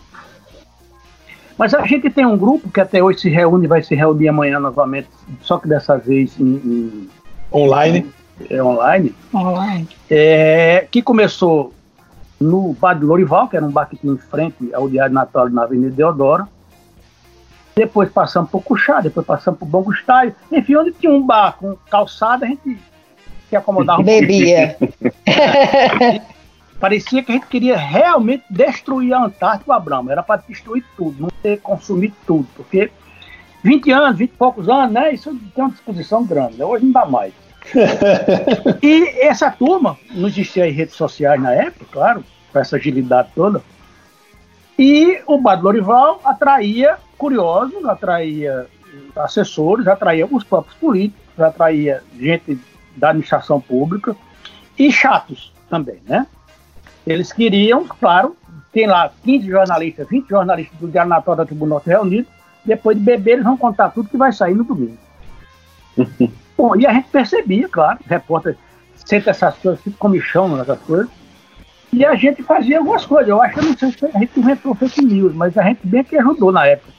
Mas 1.57 1.73
a 1.73 1.85
gente 1.85 2.09
tem 2.09 2.25
um 2.25 2.37
grupo 2.37 2.69
que 2.69 2.79
até 2.79 3.03
hoje 3.03 3.19
se 3.19 3.29
reúne, 3.29 3.67
vai 3.67 3.83
se 3.83 3.93
reunir 3.93 4.29
amanhã 4.29 4.59
novamente, 4.59 5.09
só 5.41 5.57
que 5.57 5.67
dessa 5.67 5.97
vez 5.97 6.39
em, 6.39 6.55
em 6.55 7.09
online. 7.53 8.09
É, 8.49 8.63
online. 8.63 9.13
Online. 9.33 9.87
É, 10.09 10.87
que 10.89 11.01
começou 11.01 11.73
no 12.39 12.73
bar 12.73 12.93
de 12.93 13.03
Lorival, 13.03 13.49
que 13.49 13.57
era 13.57 13.65
um 13.65 13.71
bar 13.71 13.87
que 13.87 13.97
tinha 13.97 14.13
em 14.13 14.17
frente 14.17 14.73
ao 14.73 14.87
Diário 14.87 15.13
Natal 15.13 15.49
na 15.49 15.63
Avenida 15.63 15.91
Deodoro. 15.91 16.47
Depois 17.79 18.11
passamos 18.11 18.49
por 18.49 18.61
Cuxá, 18.61 18.99
depois 18.99 19.25
passamos 19.25 19.57
por 19.57 19.65
Bom 19.65 19.81
Gustavo. 19.83 20.33
Enfim, 20.51 20.75
onde 20.75 20.91
tinha 20.91 21.13
um 21.13 21.25
bar 21.25 21.55
com 21.57 21.77
calçada, 21.89 22.45
a 22.45 22.49
gente 22.49 22.77
se 23.47 23.55
acomodava 23.55 24.03
Bebia. 24.03 24.75
Parecia 26.77 27.23
que 27.23 27.31
a 27.31 27.35
gente 27.35 27.47
queria 27.47 27.77
realmente 27.77 28.43
destruir 28.49 29.13
a 29.13 29.23
Antártica, 29.23 29.71
o 29.71 29.73
Abramo. 29.73 30.11
Era 30.11 30.21
para 30.21 30.43
destruir 30.45 30.83
tudo, 30.97 31.21
não 31.21 31.29
ter 31.41 31.61
consumido 31.61 32.13
tudo. 32.27 32.49
Porque 32.53 32.91
20 33.63 33.91
anos, 33.91 34.17
20 34.17 34.29
e 34.29 34.33
poucos 34.33 34.67
anos, 34.67 34.91
né? 34.91 35.13
Isso 35.13 35.33
tem 35.55 35.63
uma 35.63 35.71
disposição 35.71 36.25
grande. 36.25 36.61
Hoje 36.61 36.83
não 36.83 36.91
dá 36.91 37.05
mais. 37.05 37.31
e 38.83 39.07
essa 39.21 39.49
turma, 39.49 39.97
não 40.11 40.27
existia 40.27 40.65
aí 40.65 40.71
redes 40.71 40.95
sociais 40.95 41.41
na 41.41 41.53
época, 41.53 41.85
claro, 41.89 42.25
com 42.51 42.59
essa 42.59 42.75
agilidade 42.75 43.29
toda. 43.33 43.63
E 44.79 45.21
o 45.27 45.37
Bar 45.37 45.61
Lorival 45.61 46.21
atraía 46.23 46.97
curiosos, 47.17 47.83
atraía 47.83 48.65
assessores, 49.17 49.85
atraía 49.85 50.25
os 50.25 50.45
próprios 50.45 50.77
políticos, 50.77 51.37
atraía 51.37 52.01
gente 52.17 52.57
da 52.95 53.09
administração 53.09 53.59
pública 53.59 54.15
e 54.77 54.89
chatos 54.89 55.53
também, 55.69 55.99
né? 56.07 56.25
Eles 57.05 57.33
queriam, 57.33 57.85
claro, 57.99 58.37
tem 58.71 58.87
lá 58.87 59.11
15 59.25 59.49
jornalistas, 59.49 60.07
20 60.07 60.29
jornalistas 60.29 60.79
do 60.79 60.87
Diário 60.87 61.09
Natal 61.09 61.35
da 61.35 61.45
Tribuna 61.45 61.71
Norte 61.71 61.89
reunidos, 61.89 62.31
depois 62.63 62.97
de 62.97 63.03
beber 63.03 63.33
eles 63.33 63.43
vão 63.43 63.57
contar 63.57 63.89
tudo 63.89 64.07
que 64.07 64.15
vai 64.15 64.31
sair 64.31 64.55
no 64.55 64.63
domingo. 64.63 64.97
Bom, 66.57 66.77
e 66.77 66.87
a 66.87 66.93
gente 66.93 67.09
percebia, 67.09 67.67
claro, 67.67 67.99
repórter 68.05 68.55
senta 68.95 69.31
essas 69.31 69.57
coisas, 69.57 69.81
fica 69.81 69.97
comichão 69.97 70.47
nessas 70.55 70.79
coisas, 70.79 71.09
e 71.91 72.05
a 72.05 72.15
gente 72.15 72.43
fazia 72.43 72.77
algumas 72.77 73.05
coisas. 73.05 73.29
Eu 73.29 73.41
acho 73.41 73.55
que 73.55 73.65
não 73.65 73.77
sei 73.77 73.91
se 73.91 74.05
a 74.05 74.19
gente 74.19 74.39
inventou 74.39 74.75
fake 74.75 75.03
news, 75.03 75.33
mas 75.33 75.57
a 75.57 75.63
gente 75.63 75.79
bem 75.83 76.03
que 76.03 76.17
ajudou 76.17 76.51
na 76.51 76.65
época. 76.65 76.93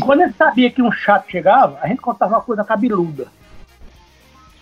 Quando 0.00 0.22
a 0.22 0.26
gente 0.26 0.36
sabia 0.36 0.70
que 0.70 0.82
um 0.82 0.92
chato 0.92 1.30
chegava, 1.30 1.78
a 1.82 1.88
gente 1.88 2.00
contava 2.00 2.34
uma 2.34 2.40
coisa 2.40 2.64
cabeluda. 2.64 3.26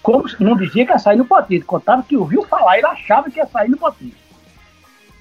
Como 0.03 0.25
não 0.41 0.57
dizia 0.57 0.85
que 0.85 0.93
ia 0.93 0.99
sair 0.99 1.17
no 1.17 1.25
potinho, 1.25 1.65
contava 1.65 2.03
que 2.03 2.17
ouviu 2.17 2.43
falar, 2.43 2.79
ele 2.79 2.87
achava 2.87 3.31
que 3.31 3.39
ia 3.39 3.47
sair 3.47 3.69
no 3.69 3.77
potinho. 3.77 4.15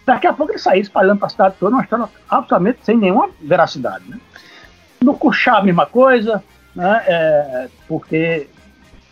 Daqui 0.06 0.26
a 0.26 0.34
pouco 0.34 0.52
ele 0.52 0.60
saía 0.60 0.82
espalhando 0.82 1.20
para 1.20 1.28
a 1.28 1.30
cidade 1.30 1.56
toda, 1.60 1.76
uma 1.76 1.84
história 1.84 2.10
absolutamente 2.28 2.80
sem 2.84 2.98
nenhuma 2.98 3.30
veracidade. 3.39 4.10
Né? 4.10 4.20
No 5.02 5.14
Cuxá, 5.14 5.58
a 5.58 5.64
mesma 5.64 5.86
coisa, 5.86 6.44
né? 6.76 7.04
É, 7.06 7.70
porque 7.88 8.48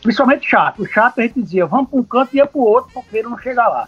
principalmente 0.02 0.50
chato. 0.50 0.82
O 0.82 0.88
chato 0.88 1.20
a 1.20 1.22
gente 1.24 1.42
dizia, 1.42 1.66
vamos 1.66 1.90
para 1.90 2.00
um 2.00 2.04
canto 2.04 2.34
e 2.34 2.38
ia 2.38 2.48
para 2.48 2.60
o 2.60 2.64
outro, 2.64 2.92
porque 2.94 3.18
ele 3.18 3.28
não 3.28 3.38
chega 3.38 3.68
lá. 3.68 3.88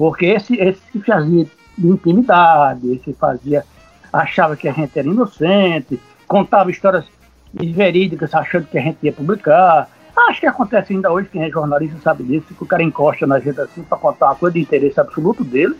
Porque 0.00 0.24
esse, 0.24 0.54
esse 0.54 0.80
se 0.90 0.98
fazia 1.00 1.46
de 1.76 1.86
intimidade, 1.86 2.90
esse 2.90 3.12
fazia, 3.12 3.66
achava 4.10 4.56
que 4.56 4.66
a 4.66 4.72
gente 4.72 4.98
era 4.98 5.06
inocente, 5.06 6.00
contava 6.26 6.70
histórias 6.70 7.04
verídicas 7.52 8.34
achando 8.34 8.66
que 8.66 8.78
a 8.78 8.80
gente 8.80 8.96
ia 9.02 9.12
publicar. 9.12 9.90
Acho 10.16 10.40
que 10.40 10.46
acontece 10.46 10.94
ainda 10.94 11.12
hoje, 11.12 11.28
quem 11.30 11.42
é 11.42 11.50
jornalista 11.50 11.98
sabe 12.02 12.24
disso, 12.24 12.54
que 12.54 12.62
o 12.62 12.66
cara 12.66 12.82
encosta 12.82 13.26
na 13.26 13.38
gente 13.40 13.60
assim 13.60 13.82
para 13.82 13.98
contar 13.98 14.28
uma 14.28 14.36
coisa 14.36 14.54
de 14.54 14.60
interesse 14.60 14.98
absoluto 14.98 15.44
dele 15.44 15.76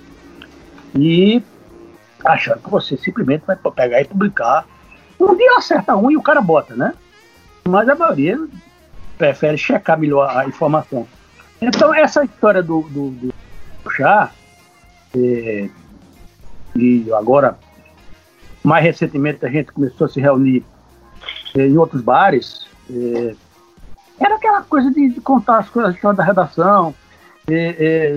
e 0.95 1.43
achando 2.23 2.61
que 2.61 2.69
você 2.69 2.99
simplesmente 2.99 3.45
vai 3.47 3.57
pegar 3.57 4.03
e 4.03 4.05
publicar. 4.05 4.67
Um 5.19 5.35
dia 5.35 5.57
acerta 5.57 5.97
um 5.97 6.11
e 6.11 6.19
o 6.19 6.23
cara 6.23 6.43
bota, 6.43 6.77
né? 6.77 6.93
Mas 7.67 7.89
a 7.89 7.95
maioria 7.95 8.39
prefere 9.17 9.57
checar 9.57 9.99
melhor 9.99 10.29
a 10.29 10.45
informação. 10.45 11.09
Então, 11.59 11.95
essa 11.95 12.23
história 12.23 12.63
do, 12.63 12.83
do, 12.83 13.11
do 13.13 13.41
chá, 13.91 14.31
é, 15.17 15.69
e 16.77 17.13
agora, 17.13 17.59
mais 18.63 18.85
recentemente, 18.85 19.45
a 19.45 19.49
gente 19.49 19.73
começou 19.73 20.07
a 20.07 20.09
se 20.09 20.21
reunir 20.21 20.65
é, 21.57 21.67
em 21.67 21.77
outros 21.77 22.01
bares, 22.03 22.67
é, 22.91 23.35
era 24.19 24.37
aquela 24.37 24.63
coisa 24.63 24.91
de, 24.91 25.09
de 25.09 25.21
contar 25.21 25.59
as 25.59 25.69
coisas 25.69 25.97
da 26.17 26.25
redação, 26.25 26.95
é, 27.49 28.13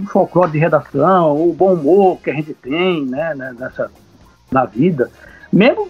o 0.00 0.06
folclore 0.06 0.52
de 0.52 0.58
redação, 0.58 1.48
o 1.48 1.52
bom 1.52 1.74
humor 1.74 2.18
que 2.20 2.30
a 2.30 2.34
gente 2.34 2.54
tem 2.54 3.04
né, 3.04 3.34
né 3.34 3.54
nessa, 3.58 3.90
na 4.50 4.64
vida. 4.64 5.10
Mesmo 5.52 5.88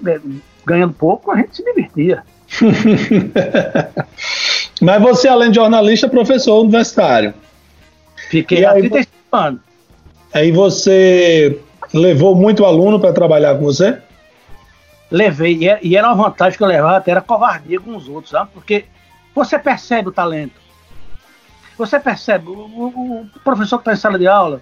ganhando 0.64 0.94
pouco, 0.94 1.30
a 1.30 1.36
gente 1.36 1.56
se 1.56 1.64
divertia. 1.64 2.24
Mas 4.80 5.02
você, 5.02 5.28
além 5.28 5.50
de 5.50 5.56
jornalista, 5.56 6.06
é 6.06 6.10
professor 6.10 6.60
universitário. 6.60 7.34
Fiquei 8.30 8.64
há 8.64 8.72
35 8.72 9.17
anos. 9.32 9.60
Aí 10.32 10.52
você 10.52 11.60
levou 11.92 12.34
muito 12.34 12.64
aluno 12.64 13.00
para 13.00 13.12
trabalhar 13.12 13.56
com 13.56 13.64
você? 13.64 13.98
Levei, 15.10 15.58
e 15.82 15.96
era 15.96 16.06
uma 16.06 16.24
vantagem 16.24 16.58
que 16.58 16.62
eu 16.62 16.68
levava, 16.68 16.98
até 16.98 17.12
era 17.12 17.22
covardia 17.22 17.80
com 17.80 17.96
os 17.96 18.08
outros, 18.08 18.30
sabe? 18.30 18.50
Porque 18.52 18.84
você 19.34 19.58
percebe 19.58 20.08
o 20.08 20.12
talento. 20.12 20.60
Você 21.78 21.98
percebe, 21.98 22.48
o, 22.48 22.52
o 22.52 23.40
professor 23.42 23.78
que 23.78 23.82
está 23.82 23.92
em 23.92 23.96
sala 23.96 24.18
de 24.18 24.26
aula, 24.26 24.60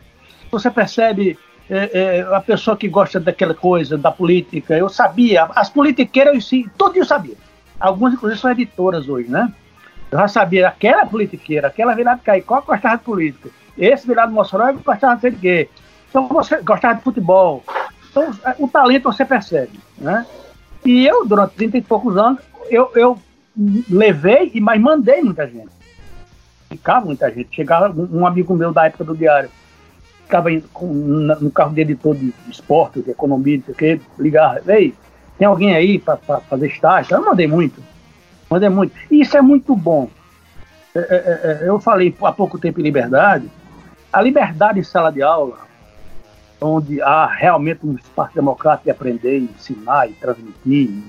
você 0.51 0.71
percebe 0.71 1.37
é, 1.69 2.19
é, 2.19 2.35
a 2.35 2.41
pessoa 2.41 2.77
que 2.77 2.89
gosta 2.89 3.19
daquela 3.19 3.55
coisa, 3.55 3.99
da 3.99 4.12
política. 4.12 4.77
Eu 4.77 4.89
sabia, 4.89 5.45
as 5.57 5.69
politiqueiras, 5.69 6.35
eu, 6.35 6.41
sim, 6.41 6.71
todo 6.77 6.97
eu 6.97 7.05
sabia. 7.05 7.35
Algumas, 7.81 8.14
inclusive, 8.14 8.41
são 8.41 8.51
editoras 8.51 9.09
hoje, 9.09 9.29
né? 9.29 9.53
Eu 10.11 10.19
já 10.19 10.29
sabia 10.29 10.69
aquela 10.69 11.05
politiqueira, 11.05 11.67
aquela 11.67 11.95
virada 11.95 12.19
de 12.19 12.25
Caicó 12.25 12.61
gostava 12.61 12.97
de 12.97 13.03
política. 13.03 13.51
Esse 13.79 14.07
virado 14.07 14.33
Mossoró 14.33 14.72
gostava 14.72 15.16
de 15.16 15.20
sei 15.20 15.31
de 15.31 15.39
quê. 15.39 15.68
Então 16.09 16.29
você 16.29 16.61
gostava 16.62 16.95
de 16.95 17.03
futebol. 17.03 17.62
Então 18.11 18.31
o 18.59 18.68
talento 18.68 19.05
você 19.05 19.24
percebe, 19.24 19.79
né? 19.99 20.27
E 20.85 21.07
eu, 21.07 21.27
durante 21.27 21.55
30 21.55 21.79
e 21.79 21.83
poucos 21.83 22.16
anos, 22.16 22.41
eu, 22.70 22.91
eu 22.95 23.18
levei, 23.91 24.53
mas 24.61 24.81
mandei 24.81 25.22
muita 25.22 25.47
gente. 25.47 25.68
Ficava 26.68 27.07
muita 27.07 27.31
gente. 27.31 27.55
Chegava 27.55 27.93
um, 27.93 28.27
amigo 28.27 28.55
meu 28.55 28.72
da 28.72 28.87
época 28.87 29.05
do 29.05 29.16
diário, 29.16 29.51
ficava 30.24 30.49
com, 30.72 30.87
no 30.87 31.51
carro 31.51 31.74
de 31.74 31.81
editor 31.81 32.14
de 32.14 32.33
esporte, 32.51 33.03
de 33.03 33.11
economia, 33.11 33.59
não 33.59 33.64
sei 33.64 33.74
o 33.74 33.77
quê, 33.77 34.01
ligava, 34.18 34.61
ei, 34.72 34.95
tem 35.39 35.47
alguém 35.47 35.74
aí 35.74 35.99
para 35.99 36.16
fazer 36.16 36.68
estágio? 36.68 37.14
Eu 37.14 37.24
mandei 37.24 37.47
muito. 37.47 37.83
Mandei 38.49 38.68
muito. 38.68 38.95
E 39.11 39.20
isso 39.20 39.37
é 39.37 39.43
muito 39.43 39.74
bom. 39.77 40.09
É, 40.95 40.99
é, 40.99 41.05
é, 41.05 41.64
é, 41.64 41.68
eu 41.68 41.79
falei 41.79 42.14
há 42.22 42.33
pouco 42.33 42.59
tempo 42.59 42.81
em 42.81 42.85
liberdade. 42.85 43.51
A 44.17 44.23
liberdade 44.23 44.81
em 44.81 44.83
sala 44.83 45.12
de 45.12 45.23
aula, 45.23 45.59
onde 46.59 47.03
há 47.03 47.27
realmente 47.27 47.87
um 47.87 47.97
espaço 47.97 48.35
democrático 48.35 48.85
de 48.85 48.91
aprender, 48.91 49.41
ensinar 49.41 50.09
e 50.09 50.14
transmitir, 50.14 51.03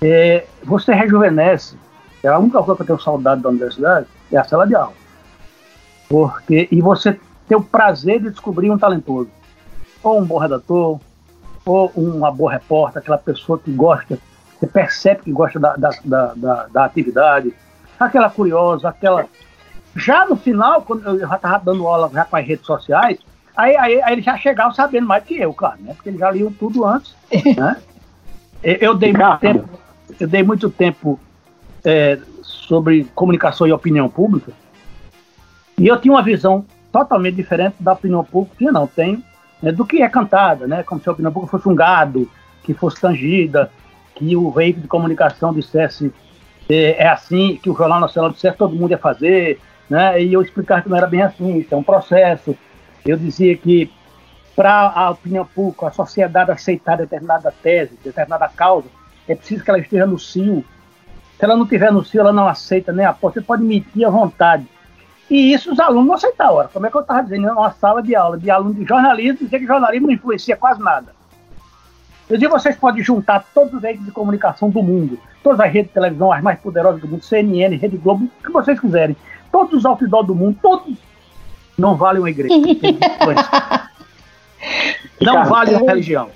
é, 0.00 0.46
você 0.64 0.94
rejuvenesce. 0.94 1.76
É 2.22 2.28
a 2.28 2.38
única 2.38 2.62
coisa 2.62 2.76
que 2.76 2.80
eu 2.80 2.86
tenho 2.86 3.00
saudade 3.00 3.42
da 3.42 3.50
universidade 3.50 4.06
é 4.32 4.38
a 4.38 4.44
sala 4.44 4.66
de 4.66 4.74
aula. 4.74 4.94
Porque, 6.08 6.68
e 6.72 6.80
você 6.80 7.20
ter 7.46 7.56
o 7.56 7.62
prazer 7.62 8.22
de 8.22 8.30
descobrir 8.30 8.70
um 8.70 8.78
talentoso. 8.78 9.28
Ou 10.02 10.20
um 10.20 10.24
bom 10.24 10.38
redator, 10.38 10.98
ou 11.66 11.92
uma 11.94 12.32
boa 12.32 12.50
repórter, 12.50 13.02
aquela 13.02 13.18
pessoa 13.18 13.58
que 13.58 13.70
gosta 13.70 14.18
você 14.58 14.66
percebe 14.66 15.20
que 15.20 15.32
gosta 15.32 15.60
da, 15.60 15.76
da, 15.76 15.90
da, 16.04 16.66
da, 16.66 16.84
atividade, 16.86 17.54
aquela 17.98 18.30
curiosa, 18.30 18.88
aquela. 18.88 19.26
Já 19.94 20.24
no 20.26 20.36
final, 20.36 20.82
quando 20.82 21.06
eu 21.06 21.18
já 21.18 21.36
estava 21.36 21.64
dando 21.64 21.86
aula 21.86 22.10
já 22.12 22.24
com 22.24 22.36
as 22.36 22.46
redes 22.46 22.64
sociais, 22.64 23.18
aí, 23.56 23.76
aí, 23.76 24.02
aí 24.02 24.12
eles 24.12 24.24
já 24.24 24.36
chegavam 24.36 24.72
sabendo 24.72 25.06
mais 25.06 25.24
que 25.24 25.38
eu, 25.38 25.52
claro, 25.52 25.78
né? 25.80 25.94
Porque 25.94 26.10
eles 26.10 26.20
já 26.20 26.30
liam 26.30 26.52
tudo 26.52 26.84
antes. 26.84 27.14
né? 27.56 27.76
Eu 28.62 28.94
dei 28.94 29.12
muito 29.12 29.38
tempo, 29.38 29.68
eu 30.18 30.28
dei 30.28 30.42
muito 30.42 30.70
tempo 30.70 31.18
é, 31.84 32.18
sobre 32.42 33.04
comunicação 33.14 33.66
e 33.66 33.72
opinião 33.72 34.08
pública, 34.08 34.52
e 35.78 35.86
eu 35.86 35.98
tinha 35.98 36.12
uma 36.12 36.22
visão 36.22 36.64
totalmente 36.92 37.36
diferente 37.36 37.76
da 37.80 37.92
opinião 37.92 38.22
pública, 38.22 38.56
que 38.58 38.70
não 38.70 38.86
tenho, 38.86 39.22
né, 39.62 39.72
do 39.72 39.86
que 39.86 40.02
é 40.02 40.08
cantada, 40.08 40.66
né? 40.66 40.82
Como 40.82 41.00
se 41.00 41.08
a 41.08 41.12
opinião 41.12 41.32
pública 41.32 41.56
fosse 41.56 41.68
um 41.68 41.74
gado, 41.74 42.30
que 42.62 42.74
fosse 42.74 43.00
tangida, 43.00 43.70
que 44.14 44.36
o 44.36 44.50
veículo 44.50 44.82
de 44.82 44.88
comunicação 44.88 45.54
dissesse 45.54 46.12
é, 46.68 47.04
é 47.04 47.08
assim, 47.08 47.58
que 47.62 47.70
o 47.70 47.74
Jornal 47.74 47.98
Nacional 47.98 48.30
dissesse 48.30 48.56
todo 48.56 48.76
mundo 48.76 48.90
ia 48.90 48.98
fazer, 48.98 49.58
né? 49.90 50.22
E 50.22 50.32
eu 50.32 50.40
explicar 50.40 50.82
que 50.82 50.88
não 50.88 50.96
era 50.96 51.08
bem 51.08 51.20
assim, 51.20 51.58
isso 51.58 51.74
é 51.74 51.76
um 51.76 51.82
processo. 51.82 52.56
Eu 53.04 53.16
dizia 53.16 53.56
que 53.56 53.90
para 54.54 54.92
a 54.94 55.10
opinião 55.10 55.44
pública, 55.44 55.88
a 55.88 55.90
sociedade 55.90 56.50
aceitar 56.50 56.96
determinada 56.96 57.52
tese, 57.62 57.98
determinada 58.04 58.48
causa, 58.48 58.88
é 59.26 59.34
preciso 59.34 59.64
que 59.64 59.70
ela 59.70 59.78
esteja 59.78 60.06
no 60.06 60.18
CIO. 60.18 60.64
Se 61.38 61.44
ela 61.44 61.56
não 61.56 61.64
estiver 61.64 61.90
no 61.90 62.04
CIO, 62.04 62.20
ela 62.20 62.32
não 62.32 62.46
aceita 62.46 62.92
nem 62.92 63.04
aposta. 63.04 63.40
Você 63.40 63.46
pode 63.46 63.62
mentir 63.62 64.06
à 64.06 64.10
vontade. 64.10 64.66
E 65.30 65.52
isso 65.52 65.72
os 65.72 65.80
alunos 65.80 66.06
não 66.06 66.14
aceitam. 66.14 66.52
Ora, 66.52 66.68
como 66.68 66.86
é 66.86 66.90
que 66.90 66.96
eu 66.96 67.00
estava 67.00 67.22
dizendo, 67.22 67.50
uma 67.52 67.70
sala 67.72 68.02
de 68.02 68.14
aula 68.14 68.38
de 68.38 68.50
aluno 68.50 68.74
de 68.74 68.84
jornalismo, 68.84 69.38
dizer 69.38 69.60
que 69.60 69.66
jornalismo 69.66 70.08
não 70.08 70.14
influencia 70.14 70.56
quase 70.56 70.80
nada. 70.80 71.14
Eu 72.28 72.36
digo, 72.36 72.52
vocês 72.52 72.76
podem 72.76 73.02
juntar 73.02 73.44
todos 73.54 73.72
os 73.72 73.80
veículos 73.80 74.06
de 74.06 74.12
comunicação 74.12 74.70
do 74.70 74.82
mundo, 74.82 75.18
todas 75.42 75.58
as 75.58 75.72
redes 75.72 75.88
de 75.88 75.94
televisão, 75.94 76.32
as 76.32 76.42
mais 76.42 76.60
poderosas 76.60 77.00
do 77.00 77.08
mundo, 77.08 77.24
CNN, 77.24 77.76
Rede 77.76 77.96
Globo, 77.96 78.24
o 78.24 78.42
que 78.42 78.52
vocês 78.52 78.78
quiserem, 78.78 79.16
todos 79.50 79.72
os 79.74 79.84
outdoors 79.84 80.26
do 80.26 80.34
mundo, 80.34 80.58
todos 80.60 80.96
não 81.76 81.96
valem 81.96 82.20
uma 82.20 82.30
igreja. 82.30 82.54
não 85.20 85.44
vale 85.46 85.74
uma 85.74 85.90
religião. 85.90 86.30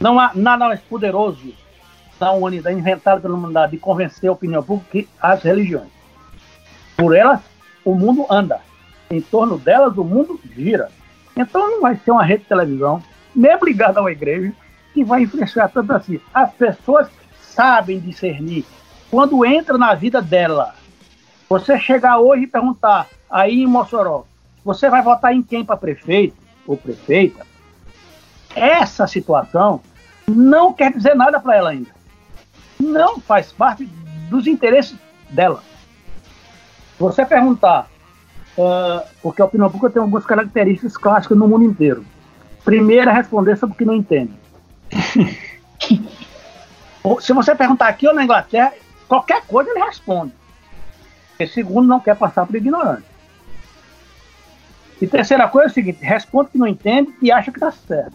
Não 0.00 0.18
há 0.18 0.30
nada 0.34 0.66
mais 0.66 0.80
poderoso 0.80 1.52
da 2.18 2.32
humanidade, 2.32 2.78
inventado 2.78 3.20
pela 3.20 3.34
humanidade, 3.34 3.72
de 3.72 3.78
convencer 3.78 4.28
a 4.28 4.32
opinião 4.32 4.62
pública 4.62 4.90
que 4.90 5.08
as 5.20 5.42
religiões. 5.42 5.88
Por 6.96 7.14
elas, 7.14 7.40
o 7.84 7.94
mundo 7.94 8.26
anda. 8.30 8.60
Em 9.10 9.20
torno 9.20 9.58
delas, 9.58 9.96
o 9.96 10.04
mundo 10.04 10.40
gira. 10.54 10.90
Então 11.36 11.70
não 11.70 11.80
vai 11.80 11.96
ser 11.96 12.10
uma 12.10 12.22
rede 12.22 12.42
de 12.42 12.48
televisão, 12.48 13.02
mesmo 13.34 13.64
ligada 13.64 13.98
a 13.98 14.02
uma 14.02 14.12
igreja, 14.12 14.52
que 14.92 15.04
vai 15.04 15.22
influenciar 15.22 15.68
tanto 15.68 15.92
assim. 15.92 16.20
As 16.32 16.52
pessoas 16.52 17.08
sabem 17.40 17.98
discernir. 17.98 18.64
Quando 19.10 19.44
entra 19.44 19.76
na 19.76 19.94
vida 19.94 20.22
dela, 20.22 20.74
você 21.50 21.78
chegar 21.80 22.18
hoje 22.20 22.44
e 22.44 22.46
perguntar, 22.46 23.08
aí 23.28 23.62
em 23.62 23.66
Mossoró, 23.66 24.24
você 24.64 24.88
vai 24.88 25.02
votar 25.02 25.34
em 25.34 25.42
quem 25.42 25.64
para 25.64 25.76
prefeito 25.76 26.36
ou 26.64 26.76
prefeita? 26.76 27.44
Essa 28.54 29.04
situação 29.08 29.80
não 30.28 30.72
quer 30.72 30.92
dizer 30.92 31.16
nada 31.16 31.40
para 31.40 31.56
ela 31.56 31.70
ainda. 31.70 31.90
Não 32.78 33.18
faz 33.18 33.50
parte 33.50 33.84
dos 34.30 34.46
interesses 34.46 34.96
dela. 35.28 35.60
Você 37.00 37.26
perguntar, 37.26 37.90
uh, 38.56 39.04
porque 39.20 39.42
a 39.42 39.46
opinião 39.46 39.68
pública 39.68 39.92
tem 39.92 40.02
algumas 40.02 40.24
características 40.24 40.96
clássicas 40.96 41.36
no 41.36 41.48
mundo 41.48 41.64
inteiro. 41.64 42.04
Primeiro 42.64 43.10
é 43.10 43.12
responder 43.12 43.56
sobre 43.56 43.74
o 43.74 43.78
que 43.78 43.84
não 43.84 43.94
entende. 43.94 44.32
Se 47.20 47.32
você 47.32 47.56
perguntar 47.56 47.88
aqui 47.88 48.06
ou 48.06 48.14
na 48.14 48.22
Inglaterra, 48.22 48.72
qualquer 49.08 49.44
coisa 49.46 49.70
ele 49.70 49.82
responde. 49.82 50.32
E 51.40 51.46
segundo, 51.46 51.88
não 51.88 52.00
quer 52.00 52.16
passar 52.16 52.46
por 52.46 52.54
ignorante. 52.54 53.06
E 55.00 55.06
terceira 55.06 55.48
coisa 55.48 55.68
é 55.68 55.70
o 55.70 55.74
seguinte: 55.74 56.04
responde 56.04 56.50
que 56.50 56.58
não 56.58 56.66
entende 56.66 57.14
e 57.22 57.32
acha 57.32 57.50
que 57.50 57.56
está 57.56 57.72
certo. 57.72 58.14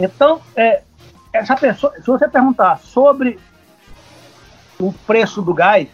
Então, 0.00 0.40
é, 0.56 0.82
essa 1.32 1.54
pessoa, 1.54 1.92
se 1.96 2.06
você 2.06 2.26
perguntar 2.26 2.78
sobre 2.78 3.38
o 4.80 4.92
preço 4.92 5.42
do 5.42 5.52
gás, 5.52 5.88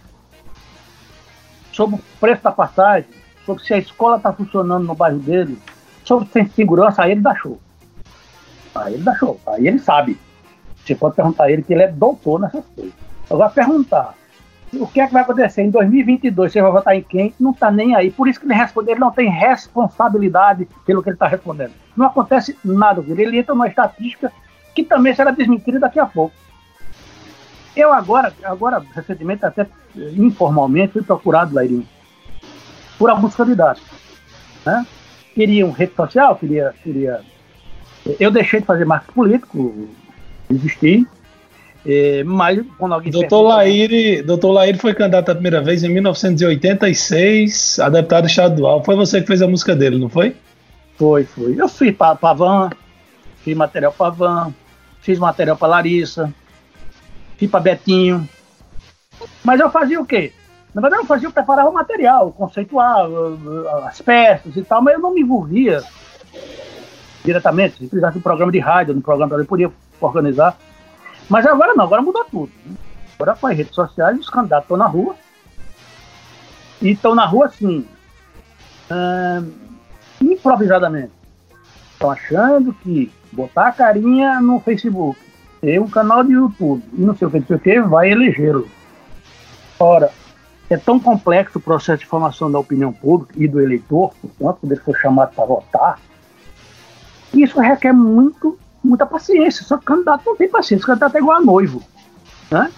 sobre 1.73 1.97
o 1.97 2.03
preço 2.21 2.43
da 2.43 2.53
passagem, 2.53 3.11
sobre 3.45 3.65
se 3.65 3.75
a 3.75 3.79
escola 3.79 4.17
está 4.17 4.33
funcionando 4.33 4.87
no 4.87 4.95
bairro 4.95 5.19
dele, 5.19 5.61
sobre 6.05 6.27
se 6.27 6.33
tem 6.33 6.49
segurança, 6.49 7.03
aí 7.03 7.11
ele 7.11 7.21
dá 7.21 7.35
show. 7.35 7.61
Aí 8.75 8.95
ele 8.95 9.03
dá 9.03 9.17
show, 9.17 9.41
aí 9.47 9.67
ele 9.67 9.81
sabe. 9.81 10.19
Você 10.85 10.95
pode 10.95 11.17
perguntar 11.17 11.45
a 11.45 11.51
ele 11.51 11.63
que 11.63 11.73
ele 11.73 11.83
é 11.83 11.89
doutor 11.89 12.41
nessas 12.41 12.65
coisas. 12.75 12.95
Agora 13.29 13.51
perguntar 13.51 14.15
o 14.75 14.87
que 14.87 15.01
é 15.01 15.07
que 15.07 15.13
vai 15.13 15.23
acontecer 15.23 15.63
em 15.63 15.71
2022, 15.71 16.53
você 16.53 16.61
vai 16.61 16.71
votar 16.71 16.95
em 16.95 17.03
quem? 17.03 17.33
Não 17.41 17.53
está 17.53 17.71
nem 17.71 17.95
aí. 17.95 18.11
Por 18.11 18.29
isso 18.29 18.39
que 18.39 18.47
ele 18.47 18.55
responde, 18.55 18.91
ele 18.91 19.01
não 19.01 19.11
tem 19.11 19.31
responsabilidade 19.31 20.69
pelo 20.85 21.03
que 21.03 21.09
ele 21.09 21.17
está 21.17 21.27
respondendo. 21.27 21.73
Não 21.97 22.07
acontece 22.07 22.57
nada 22.65 23.01
com 23.03 23.11
ele. 23.13 23.23
Ele 23.23 23.39
entra 23.39 23.55
numa 23.55 23.67
estatística 23.67 24.31
que 24.75 24.85
também 24.85 25.15
será 25.15 25.31
desmentida 25.31 25.79
daqui 25.79 25.99
a 25.99 26.07
pouco. 26.07 26.35
Eu 27.75 27.93
agora, 27.93 28.33
agora 28.43 28.83
recentemente, 28.95 29.45
até 29.45 29.67
informalmente, 29.97 30.95
fui 30.95 31.03
procurado, 31.03 31.55
Lairinho, 31.55 31.87
por 32.99 33.09
alguns 33.09 33.35
candidatos. 33.35 33.83
Né? 34.67 34.87
Queriam 35.35 35.71
rede 35.71 35.95
social, 35.95 36.37
queria, 36.37 36.75
queria. 36.83 37.21
Eu 38.19 38.31
deixei 38.31 38.61
de 38.61 38.67
fazer 38.67 38.85
marketing 38.85 39.15
político, 39.15 39.89
desisti. 40.51 41.07
É, 41.87 42.23
mas 42.25 42.61
quando 42.77 42.95
alguém. 42.95 43.11
Doutor 43.11 43.43
Laíre, 43.43 44.23
doutor 44.23 44.53
Laíre 44.53 44.79
foi 44.79 44.95
candidato 44.95 45.31
a 45.31 45.35
primeira 45.35 45.61
vez 45.61 45.85
em 45.85 45.89
1986 45.89 47.79
a 47.79 47.89
deputado 47.89 48.27
estadual. 48.27 48.85
Foi 48.85 48.97
você 48.97 49.21
que 49.21 49.27
fez 49.27 49.41
a 49.43 49.47
música 49.47 49.75
dele, 49.75 49.99
não 49.99 50.09
foi? 50.09 50.37
Foi, 50.97 51.25
foi. 51.25 51.55
Eu 51.57 51.69
fui 51.69 51.93
para 51.93 52.17
Pavan, 52.17 52.71
fiz 53.43 53.57
material 53.57 53.93
para 53.97 54.11
Van, 54.11 54.53
fiz 55.01 55.19
material 55.19 55.57
para 55.57 55.69
Larissa, 55.69 56.33
fui 57.39 57.49
para 57.49 57.61
Betinho. 57.61 58.29
Mas 59.45 59.61
eu 59.61 59.71
fazia 59.71 60.01
o 60.01 60.07
quê? 60.07 60.33
Na 60.75 60.83
verdade, 60.83 61.03
eu 61.03 61.07
fazia, 61.07 61.29
eu 61.29 61.33
preparava 61.33 61.71
o 61.71 61.75
material, 61.75 62.31
conceitual, 62.33 63.11
as 63.87 64.01
peças 64.01 64.57
e 64.57 64.63
tal, 64.63 64.83
mas 64.83 64.95
eu 64.95 65.01
não 65.01 65.15
me 65.15 65.23
envolvia 65.23 65.83
diretamente. 67.25 67.79
Se 67.79 67.87
precisasse 67.87 68.13
de 68.13 68.19
um 68.19 68.23
programa 68.23 68.53
de 68.53 68.59
rádio, 68.59 68.95
um 68.95 69.01
programa 69.01 69.37
eu 69.37 69.47
podia 69.47 69.73
organizar. 70.01 70.57
Mas 71.29 71.47
agora 71.47 71.75
não, 71.75 71.85
agora 71.85 72.03
mudou 72.03 72.25
tudo. 72.25 72.53
Agora 73.19 73.37
com 73.37 73.47
as 73.47 73.57
redes 73.57 73.75
sociais, 73.75 74.19
os 74.19 74.31
candidatos 74.31 74.65
estão 74.65 74.77
na 74.77 74.87
rua. 74.87 75.15
E 76.81 76.91
estão 76.91 77.15
na 77.15 77.27
rua 77.27 77.47
assim, 77.47 77.87
hum, 78.91 79.53
improvisadamente. 80.21 81.13
Estão 81.93 82.11
achando 82.11 82.73
que 82.73 83.13
botar 83.33 83.69
a 83.69 83.73
carinha 83.73 84.41
no 84.41 84.61
Facebook, 84.61 85.19
ter 85.61 85.81
um 85.81 85.89
canal 85.89 86.23
de 86.23 86.33
YouTube 86.33 86.83
e 86.93 87.01
não 87.01 87.17
sei 87.17 87.27
o 87.27 87.31
que, 87.31 87.41
não 87.41 87.47
sei 87.47 87.57
o 87.57 87.61
que, 87.61 87.81
vai 87.81 88.11
elegê-lo. 88.11 88.69
Ora, 89.79 90.11
é 90.71 90.77
tão 90.77 91.01
complexo 91.01 91.59
o 91.59 91.63
processo 91.63 92.01
de 92.01 92.07
formação 92.07 92.51
da 92.51 92.59
opinião 92.59 92.93
pública 92.93 93.35
e 93.37 93.49
do 93.49 93.61
eleitor, 93.61 94.13
quando 94.39 94.59
ele 94.63 94.77
for 94.77 94.97
chamado 94.97 95.35
para 95.35 95.45
votar, 95.45 95.99
isso 97.33 97.61
requer 97.61 97.93
muito, 97.93 98.59
muita 98.83 99.07
paciência. 99.07 99.65
Só 99.65 99.77
que 99.77 99.83
o 99.85 99.87
candidato 99.87 100.23
não 100.27 100.37
tem 100.37 100.49
paciência, 100.49 100.85
o 100.85 100.87
candidato 100.87 101.17
é 101.17 101.19
igual 101.19 101.39
a 101.39 101.41
noivo. 101.41 101.83
Né? 102.51 102.71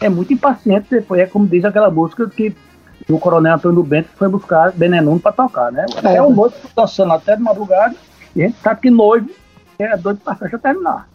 É 0.00 0.08
muito 0.08 0.32
impaciente, 0.32 0.88
depois 0.90 1.20
é 1.20 1.26
como 1.26 1.46
diz 1.46 1.64
aquela 1.64 1.90
música 1.90 2.28
que 2.28 2.54
o 3.08 3.18
coronel 3.18 3.54
Antônio 3.54 3.82
Bento 3.82 4.08
foi 4.16 4.28
buscar 4.28 4.72
Benenuno 4.72 5.20
para 5.20 5.32
tocar, 5.32 5.72
né? 5.72 5.86
É. 6.04 6.16
é 6.16 6.22
o 6.22 6.30
noivo 6.30 6.54
dançando 6.74 7.12
até 7.12 7.36
de 7.36 7.42
madrugada, 7.42 7.94
e 8.34 8.42
a 8.42 8.46
gente 8.46 8.58
sabe 8.60 8.80
que 8.80 8.90
noivo 8.90 9.30
é 9.78 9.96
doido 9.96 10.20
para 10.20 10.34
a 10.34 10.36
festa 10.36 10.58
terminar. 10.58 11.08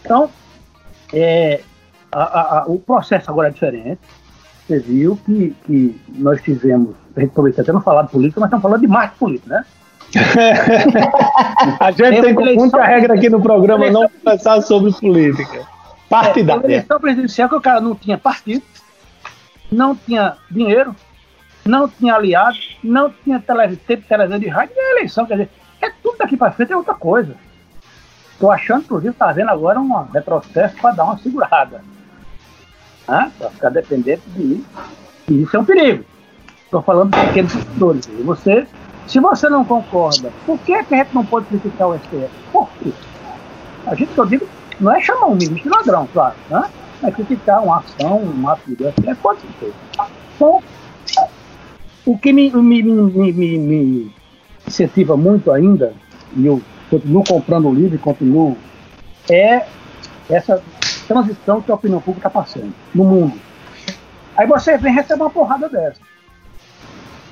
Então, 0.00 0.28
é, 1.12 1.60
a, 2.10 2.58
a, 2.58 2.64
o 2.66 2.78
processo 2.78 3.30
agora 3.30 3.48
é 3.48 3.50
diferente. 3.50 4.00
Você 4.66 4.80
viu 4.80 5.16
que, 5.24 5.54
que 5.64 6.00
nós 6.18 6.42
tivemos, 6.42 6.96
a 7.16 7.20
gente 7.20 7.32
talvez 7.32 7.58
até 7.58 7.72
não 7.72 7.80
falar 7.80 8.02
de 8.02 8.10
política, 8.10 8.40
mas 8.40 8.48
estamos 8.48 8.62
falando 8.62 8.80
de 8.80 8.88
marketing 8.88 9.18
político, 9.18 9.48
né? 9.48 9.64
a 11.80 11.90
gente 11.90 12.22
tem, 12.22 12.34
muita 12.56 12.82
regra 12.84 13.14
aqui 13.14 13.28
no 13.28 13.40
programa 13.40 13.90
não 13.90 14.08
conversar 14.08 14.60
sobre 14.62 14.92
política. 14.92 15.66
Partidária. 16.08 16.62
É, 16.62 16.66
eleição 16.66 17.00
presidencial 17.00 17.48
que 17.48 17.54
o 17.56 17.60
cara 17.60 17.80
não 17.80 17.94
tinha 17.94 18.16
partido, 18.16 18.62
não 19.70 19.96
tinha 19.96 20.36
dinheiro, 20.50 20.94
não 21.64 21.88
tinha 21.88 22.14
aliado, 22.14 22.56
não 22.82 23.12
tinha 23.24 23.40
televisão, 23.40 23.80
televisão 24.08 24.38
de 24.38 24.48
rádio, 24.48 24.74
é 24.76 24.92
eleição, 24.92 25.26
quer 25.26 25.34
dizer, 25.34 25.50
é 25.80 25.90
tudo 26.02 26.18
daqui 26.18 26.36
para 26.36 26.52
frente 26.52 26.72
é 26.72 26.76
outra 26.76 26.94
coisa. 26.94 27.34
Estou 28.32 28.52
achando, 28.52 28.82
inclusive, 28.82 29.12
está 29.12 29.32
vendo 29.32 29.48
agora 29.48 29.80
um 29.80 30.02
retrocesso 30.02 30.76
para 30.76 30.94
dar 30.94 31.04
uma 31.04 31.18
segurada. 31.18 31.82
Né? 33.08 33.32
Para 33.38 33.50
ficar 33.50 33.70
dependente 33.70 34.22
de 34.26 34.44
mim. 34.44 34.64
E 35.28 35.42
isso 35.42 35.56
é 35.56 35.60
um 35.60 35.64
perigo. 35.64 36.04
Estou 36.64 36.82
falando 36.82 37.14
de 37.14 37.26
pequenos 37.26 37.52
setores. 37.52 38.06
E 38.06 38.22
você, 38.22 38.66
se 39.06 39.20
você 39.20 39.48
não 39.48 39.64
concorda, 39.64 40.32
por 40.44 40.58
que, 40.58 40.82
que 40.84 40.94
a 40.94 40.98
gente 40.98 41.14
não 41.14 41.24
pode 41.24 41.46
criticar 41.46 41.88
o 41.88 41.98
STF? 41.98 42.30
Por 42.52 42.68
quê? 42.78 42.92
A 43.86 43.94
gente, 43.94 44.12
que 44.12 44.18
eu 44.18 44.26
digo, 44.26 44.48
não 44.80 44.92
é 44.92 45.00
chamar 45.00 45.26
um 45.26 45.36
ministro 45.36 45.62
de 45.62 45.68
ladrão, 45.68 46.08
claro, 46.12 46.34
né? 46.50 46.64
É 47.04 47.10
criticar 47.10 47.62
uma 47.62 47.78
ação, 47.78 48.18
um 48.18 48.48
ato 48.48 48.62
de 48.66 48.90
STF, 48.90 49.14
pode 49.22 49.40
ser. 49.60 49.72
Então, 50.34 50.62
o 52.04 52.18
que 52.18 52.32
me, 52.32 52.50
me, 52.50 52.82
me, 52.82 53.32
me, 53.32 53.58
me 53.58 54.12
incentiva 54.66 55.16
muito 55.16 55.52
ainda, 55.52 55.92
e 56.36 56.46
eu 56.46 56.60
continuo 56.90 57.22
comprando 57.24 57.68
o 57.68 57.74
livro 57.74 57.94
e 57.94 57.98
continuo, 57.98 58.56
é 59.30 59.66
essa 60.28 60.62
transição 61.06 61.60
que 61.60 61.70
a 61.70 61.74
opinião 61.74 62.00
pública 62.00 62.28
está 62.28 62.40
passando 62.40 62.72
no 62.94 63.04
mundo. 63.04 63.34
Aí 64.36 64.46
você 64.46 64.76
vem 64.76 64.92
receber 64.92 65.22
uma 65.22 65.30
porrada 65.30 65.68
dessa. 65.68 66.00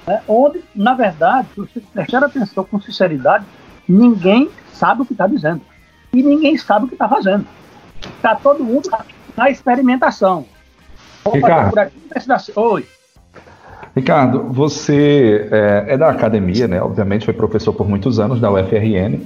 Né? 0.06 0.20
Onde, 0.28 0.62
na 0.74 0.94
verdade, 0.94 1.48
se 1.54 1.60
você 1.60 1.80
prestar 1.92 2.24
atenção 2.24 2.64
com 2.64 2.80
sinceridade, 2.80 3.44
ninguém 3.88 4.50
sabe 4.72 5.02
o 5.02 5.04
que 5.04 5.12
está 5.12 5.26
dizendo. 5.26 5.60
E 6.12 6.22
ninguém 6.22 6.56
sabe 6.56 6.86
o 6.86 6.88
que 6.88 6.94
está 6.94 7.08
fazendo. 7.08 7.46
Está 8.16 8.34
todo 8.34 8.62
mundo 8.62 8.90
na 9.36 9.50
experimentação. 9.50 10.46
Ricardo, 11.32 11.90
Oi. 12.56 12.86
Ricardo, 13.96 14.44
você 14.50 15.48
é, 15.50 15.84
é, 15.94 15.96
da 15.96 16.10
academia, 16.10 16.66
né? 16.66 16.82
Obviamente 16.82 17.24
foi 17.24 17.34
professor 17.34 17.72
por 17.72 17.88
muitos 17.88 18.18
anos 18.18 18.40
da 18.40 18.50
UFRN. 18.50 19.20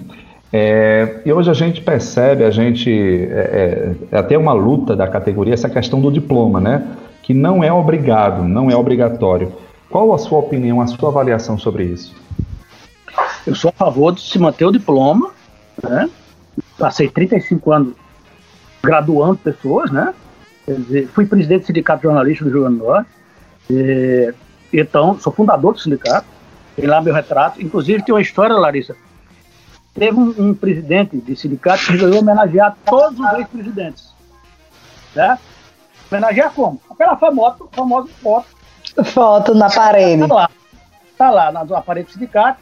É, 0.53 1.21
e 1.27 1.33
hoje 1.33 1.51
a 1.51 1.55
gente 1.55 1.81
percebe, 1.81 2.45
a 2.45 2.51
gente 2.51 2.91
é, 2.91 3.95
é, 4.11 4.17
é, 4.17 4.19
até 4.19 4.39
uma 4.39 4.53
luta 4.53 4.95
da 4.95 5.07
categoria 5.07 5.55
essa 5.55 5.69
questão 5.69 6.01
do 6.01 6.11
diploma, 6.11 6.61
né? 6.61 6.87
Que 7.23 7.35
não 7.35 7.65
é 7.65 7.73
obrigado, 7.73 8.45
não 8.45 8.71
é 8.71 8.77
obrigatório. 8.77 9.53
Qual 9.91 10.13
a 10.13 10.19
sua 10.19 10.39
opinião, 10.39 10.81
a 10.81 10.87
sua 10.87 11.09
avaliação 11.09 11.59
sobre 11.59 11.85
isso? 11.85 12.15
Eu 13.47 13.55
sou 13.55 13.71
a 13.71 13.73
favor 13.73 14.15
de 14.15 14.21
se 14.21 14.39
manter 14.39 14.67
o 14.67 14.71
diploma, 14.71 15.31
né? 15.83 16.11
Passei 16.79 17.09
35 17.09 17.73
anos 17.73 17.95
graduando 18.83 19.37
pessoas, 19.37 19.91
né? 19.91 20.15
Dizer, 20.67 21.09
fui 21.09 21.25
presidente 21.25 21.63
do 21.63 21.67
Sindicato 21.67 22.01
de 22.01 22.05
Jornalistas 22.05 22.47
do 22.47 22.53
Rio 22.53 22.63
Grande 22.63 22.79
do 22.79 22.85
Norte. 22.85 23.11
E, 23.71 24.35
então, 24.73 25.19
sou 25.19 25.33
fundador 25.33 25.73
do 25.73 25.81
sindicato. 25.81 26.27
Tem 26.77 26.87
lá 26.87 27.01
meu 27.01 27.15
retrato. 27.15 27.63
Inclusive, 27.63 28.05
tem 28.05 28.15
uma 28.15 28.21
história, 28.21 28.55
Larissa. 28.55 28.95
Teve 29.95 30.19
um, 30.19 30.35
um 30.39 30.55
presidente 30.55 31.17
de 31.17 31.35
sindicato 31.35 31.87
que 31.87 31.93
resolveu 31.93 32.21
homenagear 32.21 32.77
todos 32.85 33.19
os 33.19 33.33
ex-presidentes. 33.33 34.13
Né? 35.15 35.39
Homenagear 36.11 36.53
como? 36.53 36.81
Pela 36.97 37.17
famosa, 37.17 37.57
famosa 37.73 38.09
foto. 38.23 38.58
Foto 39.05 39.55
na 39.55 39.71
parede. 39.71 40.23
Está 40.23 40.35
lá. 40.35 40.51
Está 41.11 41.31
lá 41.31 41.53
na 41.53 41.81
parede 41.81 42.09
do 42.09 42.13
sindicato. 42.13 42.61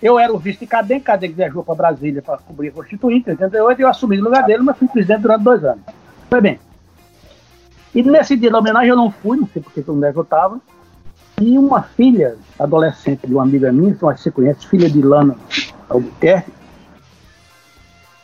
Eu 0.00 0.18
era 0.18 0.32
o 0.32 0.38
vice 0.38 0.60
de 0.60 0.66
Cadem, 0.66 1.00
Cadem 1.00 1.32
viajou 1.32 1.64
para 1.64 1.74
Brasília 1.74 2.22
para 2.22 2.38
cobrir 2.38 2.68
a 2.68 2.72
Constituinte 2.72 3.28
em 3.28 3.32
88 3.32 3.80
e 3.80 3.82
eu 3.82 3.88
assumi 3.88 4.16
no 4.16 4.24
lugar 4.24 4.44
dele, 4.44 4.62
mas 4.62 4.78
fui 4.78 4.86
presidente 4.86 5.22
durante 5.22 5.42
dois 5.42 5.64
anos. 5.64 5.82
Foi 6.30 6.40
bem. 6.40 6.60
E 7.94 8.02
nesse 8.02 8.36
dia 8.36 8.50
da 8.50 8.58
homenagem 8.58 8.90
eu 8.90 8.96
não 8.96 9.10
fui, 9.10 9.36
não 9.36 9.48
sei 9.48 9.60
porque 9.60 9.82
que 9.82 9.88
eu 9.88 10.22
estava. 10.22 10.60
E 11.40 11.58
uma 11.58 11.82
filha 11.82 12.36
adolescente 12.58 13.26
de 13.26 13.34
uma 13.34 13.42
amiga 13.42 13.72
minha, 13.72 13.94
que 13.94 14.00
você 14.00 14.30
conhece, 14.30 14.66
filha 14.66 14.88
de 14.88 15.02
Lana 15.02 15.36
Albuquerque, 15.88 16.52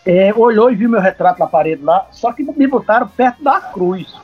é, 0.05 0.33
olhou 0.35 0.71
e 0.71 0.77
viu 0.77 0.89
meu 0.89 1.01
retrato 1.01 1.41
na 1.41 1.47
parede 1.47 1.83
lá, 1.83 2.07
só 2.11 2.33
que 2.33 2.43
me 2.43 2.67
botaram 2.67 3.09
perto 3.09 3.43
da 3.43 3.61
cruz. 3.61 4.15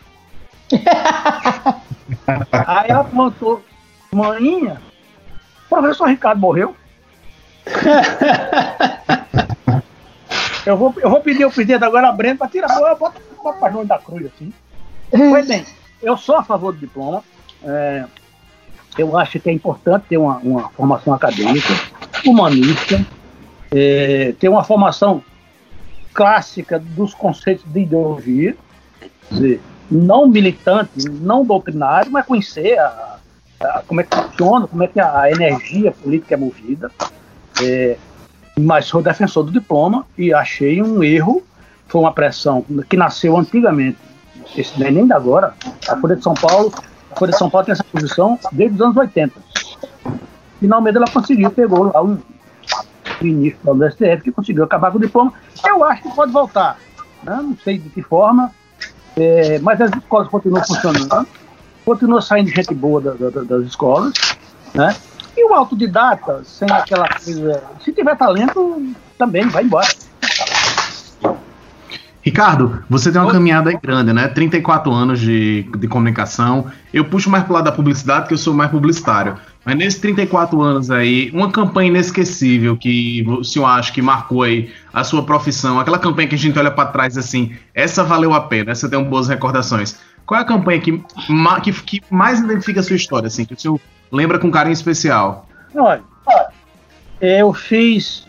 Aí 2.53 2.91
ela 2.91 3.05
contou, 3.05 3.63
maninha, 4.13 4.81
o 5.67 5.69
professor 5.69 6.09
Ricardo 6.09 6.41
morreu. 6.41 6.75
eu, 10.67 10.77
vou, 10.77 10.95
eu 10.99 11.11
vou 11.11 11.21
pedir 11.21 11.45
o 11.45 11.51
presidente 11.51 11.85
agora 11.85 12.09
a 12.09 12.13
Brenda 12.13 12.39
para 12.39 12.49
tirar 12.49 12.71
a 12.71 12.95
bota 12.95 13.21
para 13.59 13.73
longe 13.73 13.89
da 13.89 13.99
cruz 13.99 14.27
assim. 14.27 14.53
Pois 15.11 15.47
bem, 15.47 15.65
eu 16.03 16.17
sou 16.17 16.37
a 16.37 16.45
favor 16.45 16.73
do 16.73 16.79
diploma. 16.79 17.23
É, 17.63 18.05
eu 18.99 19.17
acho 19.17 19.39
que 19.39 19.49
é 19.49 19.53
importante 19.53 20.07
ter 20.09 20.17
uma, 20.17 20.39
uma 20.39 20.69
formação 20.71 21.15
acadêmica, 21.15 21.73
humanista, 22.25 23.05
é, 23.71 24.35
ter 24.39 24.49
uma 24.49 24.65
formação 24.65 25.23
clássica 26.13 26.79
dos 26.79 27.15
conceitos 27.15 27.65
de 27.67 27.81
ideologia, 27.81 28.57
dizer, 29.31 29.61
não 29.91 30.29
militante, 30.29 31.09
não 31.09 31.45
doutrinário, 31.45 32.11
mas 32.11 32.25
conhecer 32.25 32.79
a, 32.79 33.17
a, 33.61 33.83
como 33.87 34.01
é 34.01 34.05
que 34.05 34.17
funciona, 34.17 34.67
como 34.67 34.83
é 34.83 34.87
que 34.87 35.01
a, 35.01 35.31
energia 35.31 35.93
política 35.93 36.35
é 36.35 36.37
movida. 36.37 36.91
É, 37.63 37.97
mas 38.59 38.87
sou 38.87 39.03
defensor 39.03 39.45
do 39.45 39.53
diploma 39.53 40.07
e 40.17 40.33
achei 40.33 40.83
um 40.83 41.03
erro, 41.03 41.43
foi 41.89 42.01
uma 42.01 42.13
pressão 42.13 42.65
que 42.89 42.97
nasceu 42.97 43.37
antigamente, 43.37 43.99
esse 44.57 44.83
é 44.83 44.91
nem 44.91 45.07
da 45.07 45.17
agora, 45.17 45.55
a 45.89 45.97
Folha 45.97 46.17
de 46.17 46.23
São 46.23 46.35
Paulo, 46.35 46.73
a 47.11 47.19
Folha 47.19 47.33
de 47.33 47.39
São 47.39 47.51
Paulo 47.51 47.65
tem 47.65 47.73
essa 47.73 47.85
posição 47.85 48.39
desde 48.53 48.77
os 48.77 48.81
anos 48.81 48.97
80. 48.97 49.35
Finalmente 50.59 50.97
ela 50.97 51.11
conseguiu, 51.11 51.51
pegou 51.51 51.85
lá 51.85 52.03
um 52.03 52.19
ministro 53.21 53.75
do 53.75 53.91
STF 53.91 54.23
que 54.23 54.33
conseguiu 54.33 54.65
acabar 54.65 54.91
com 54.91 54.99
o 54.99 55.01
diploma. 55.01 55.33
Eu 55.65 55.83
acho 55.85 56.03
que 56.03 56.15
pode 56.15 56.33
voltar, 56.33 56.79
né? 57.23 57.37
não 57.43 57.57
sei 57.63 57.79
de 57.79 57.89
que 57.89 58.03
forma, 58.03 58.53
é, 59.17 59.59
mas 59.59 59.81
as 59.81 59.91
escolas 59.93 60.29
continuam 60.29 60.65
funcionando, 60.65 61.27
continua 61.85 62.23
saindo 62.23 62.51
gente 62.51 62.75
boa 62.75 63.01
da, 63.01 63.13
da, 63.13 63.43
das 63.43 63.67
escolas, 63.67 64.13
né? 64.75 64.95
E 65.37 65.45
o 65.45 65.55
autodidata, 65.55 66.43
sem 66.45 66.71
aquela 66.71 67.09
coisa. 67.09 67.63
Se 67.85 67.93
tiver 67.93 68.17
talento, 68.17 68.83
também 69.17 69.47
vai 69.49 69.65
embora. 69.65 69.89
Ricardo, 72.31 72.85
você 72.89 73.11
tem 73.11 73.21
uma 73.21 73.29
caminhada 73.29 73.73
grande, 73.73 74.13
né? 74.13 74.29
34 74.29 74.93
anos 74.93 75.19
de, 75.19 75.65
de 75.77 75.89
comunicação. 75.89 76.71
Eu 76.95 77.05
puxo 77.05 77.29
mais 77.29 77.43
pro 77.43 77.55
lado 77.55 77.65
da 77.65 77.73
publicidade, 77.73 78.29
que 78.29 78.35
eu 78.35 78.39
sou 78.39 78.55
mais 78.55 78.71
publicitário. 78.71 79.37
Mas 79.65 79.77
nesses 79.77 80.01
34 80.01 80.63
anos 80.63 80.93
aí, 80.93 81.29
uma 81.35 81.51
campanha 81.51 81.89
inesquecível 81.89 82.77
que 82.77 83.27
o 83.27 83.43
senhor 83.43 83.67
acha 83.67 83.93
que 83.93 84.01
marcou 84.01 84.45
aí 84.45 84.71
a 84.95 85.03
sua 85.03 85.25
profissão, 85.25 85.81
aquela 85.81 85.99
campanha 85.99 86.29
que 86.29 86.37
a 86.37 86.39
gente 86.39 86.57
olha 86.57 86.71
para 86.71 86.91
trás 86.91 87.19
assim, 87.19 87.53
essa 87.75 88.05
valeu 88.05 88.33
a 88.33 88.43
pena, 88.43 88.71
essa 88.71 88.89
tem 88.89 89.03
boas 89.03 89.27
recordações. 89.27 89.99
Qual 90.25 90.39
é 90.39 90.45
a 90.45 90.47
campanha 90.47 90.81
que, 90.81 91.03
que, 91.65 91.73
que 91.73 92.01
mais 92.09 92.39
identifica 92.39 92.79
a 92.79 92.83
sua 92.85 92.95
história, 92.95 93.27
assim, 93.27 93.45
que 93.45 93.55
o 93.55 93.59
senhor 93.59 93.81
lembra 94.13 94.39
com 94.39 94.53
carinho 94.53 94.73
especial? 94.73 95.49
Olha, 95.75 96.03
eu 97.21 97.53
fiz 97.53 98.25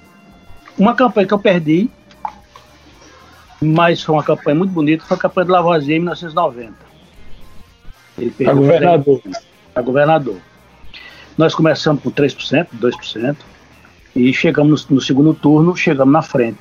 uma 0.75 0.95
campanha 0.95 1.27
que 1.27 1.33
eu 1.35 1.39
perdi, 1.39 1.87
mas 3.61 4.01
foi 4.01 4.15
uma 4.15 4.23
campanha 4.23 4.55
muito 4.55 4.71
bonita, 4.71 5.05
foi 5.05 5.17
a 5.17 5.19
campanha 5.19 5.45
de 5.45 5.51
Lavoisier 5.51 5.97
em 5.97 5.99
1990. 5.99 6.73
Ele 8.17 8.31
perdeu 8.31 8.51
a 8.51 8.55
governador. 8.55 9.21
A 9.75 9.81
governador. 9.81 10.37
Nós 11.37 11.55
começamos 11.55 12.03
com 12.03 12.11
3%, 12.11 12.67
2%, 12.79 13.37
e 14.15 14.33
chegamos 14.33 14.87
no, 14.87 14.95
no 14.95 15.01
segundo 15.01 15.33
turno, 15.33 15.75
chegamos 15.75 16.11
na 16.11 16.21
frente. 16.21 16.59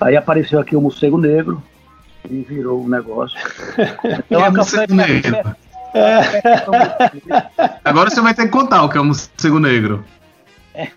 Aí 0.00 0.16
apareceu 0.16 0.58
aqui 0.58 0.74
o 0.74 0.80
morcego 0.80 1.18
negro 1.18 1.62
e 2.28 2.42
virou 2.42 2.80
o 2.80 2.84
um 2.84 2.88
negócio. 2.88 3.38
Então, 4.26 4.40
é 4.40 4.48
a 4.48 4.52
campanha, 4.52 5.56
é. 5.94 7.72
Agora 7.84 8.10
você 8.10 8.20
vai 8.20 8.34
ter 8.34 8.44
que 8.44 8.50
contar 8.50 8.82
o 8.82 8.88
que 8.88 8.96
é 8.96 9.00
o 9.00 9.04
morcego 9.04 9.58
negro. 9.58 10.04
É. 10.74 10.88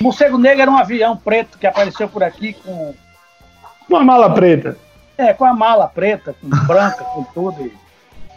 O 0.00 0.04
morcego 0.04 0.38
negro 0.38 0.62
era 0.62 0.70
um 0.70 0.76
avião 0.76 1.16
preto 1.16 1.58
que 1.58 1.66
apareceu 1.66 2.08
por 2.08 2.22
aqui 2.22 2.54
com. 2.54 2.94
Uma 3.90 4.04
mala 4.04 4.32
preta. 4.32 4.78
É, 5.18 5.32
com 5.34 5.44
a 5.44 5.52
mala 5.52 5.88
preta, 5.88 6.32
com 6.40 6.48
branca, 6.48 7.02
com 7.02 7.24
tudo. 7.24 7.66
E... 7.66 7.72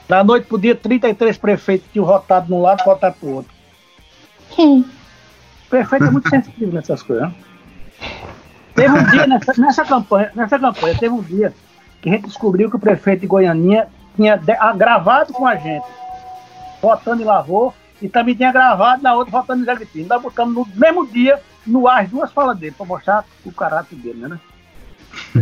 Na 0.09 0.23
noite 0.23 0.47
podia 0.47 0.75
33 0.75 1.37
prefeitos 1.37 1.85
que 1.85 1.93
tinham 1.93 2.05
votado 2.05 2.47
de 2.47 2.53
um 2.53 2.59
lado 2.59 2.81
e 2.81 2.85
votado 2.85 3.15
pro 3.19 3.29
outro. 3.29 3.53
Hum. 4.57 4.83
O 5.65 5.69
prefeito 5.69 6.05
é 6.05 6.11
muito 6.11 6.27
sensível 6.27 6.73
nessas 6.73 7.03
coisas. 7.03 7.29
Né? 7.29 7.35
Teve 8.73 8.89
um 8.89 9.03
dia 9.05 9.27
nessa, 9.27 9.53
nessa, 9.61 9.85
campanha, 9.85 10.31
nessa 10.33 10.57
campanha, 10.57 10.97
teve 10.97 11.13
um 11.13 11.21
dia 11.21 11.53
que 12.01 12.09
a 12.09 12.13
gente 12.13 12.25
descobriu 12.25 12.69
que 12.69 12.75
o 12.75 12.79
prefeito 12.79 13.21
de 13.21 13.27
Goianinha 13.27 13.87
tinha 14.15 14.35
gravado 14.75 15.31
com 15.33 15.45
a 15.45 15.55
gente, 15.55 15.85
votando 16.81 17.21
em 17.21 17.25
Lavô, 17.25 17.71
e 18.01 18.09
também 18.09 18.35
tinha 18.35 18.51
gravado 18.51 19.03
na 19.03 19.13
outra 19.13 19.31
votando 19.31 19.61
em 19.61 19.65
Zé. 19.65 19.77
Nós 20.07 20.21
botamos 20.21 20.55
no 20.55 20.67
mesmo 20.75 21.05
dia 21.07 21.39
no 21.65 21.87
ar 21.87 22.03
as 22.03 22.09
duas 22.09 22.31
falas 22.31 22.57
dele, 22.57 22.73
para 22.75 22.85
mostrar 22.85 23.23
o 23.45 23.51
caráter 23.51 23.95
dele, 23.95 24.27
né? 24.27 24.39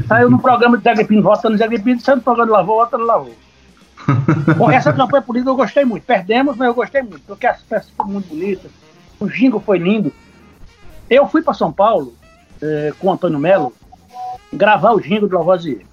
Saiu 0.08 0.30
no 0.30 0.40
programa 0.40 0.78
de 0.78 0.84
Zé 0.84 0.94
Gripino 0.94 1.22
votando 1.22 1.58
Zé 1.58 1.68
Gripino, 1.68 2.00
saiu 2.00 2.18
no 2.18 2.24
programa 2.24 2.48
de 2.48 2.52
Lavô, 2.52 2.76
votando 2.76 3.06
Lavô. 3.06 3.32
Bom, 4.58 4.70
essa 4.72 4.94
campanha 4.94 5.22
política 5.22 5.52
eu 5.52 5.56
gostei 5.56 5.86
muito. 5.86 6.04
Perdemos, 6.04 6.56
mas 6.56 6.68
eu 6.68 6.74
gostei 6.74 7.02
muito, 7.02 7.22
porque 7.28 7.48
as 7.48 7.62
peças 7.62 7.90
foram 7.92 8.12
muito 8.12 8.30
bonitas, 8.30 8.72
o 9.20 9.28
jingo 9.28 9.60
foi 9.60 9.78
lindo. 9.78 10.12
Eu 11.10 11.28
fui 11.28 11.42
para 11.42 11.54
São 11.54 11.72
Paulo 11.72 12.14
eh, 12.62 12.94
com 13.00 13.08
o 13.08 13.12
Antônio 13.12 13.38
Melo 13.38 13.74
gravar 14.54 14.94
o 14.94 15.02
jingo 15.02 15.28
do 15.28 15.36
Lavoisier 15.36 15.86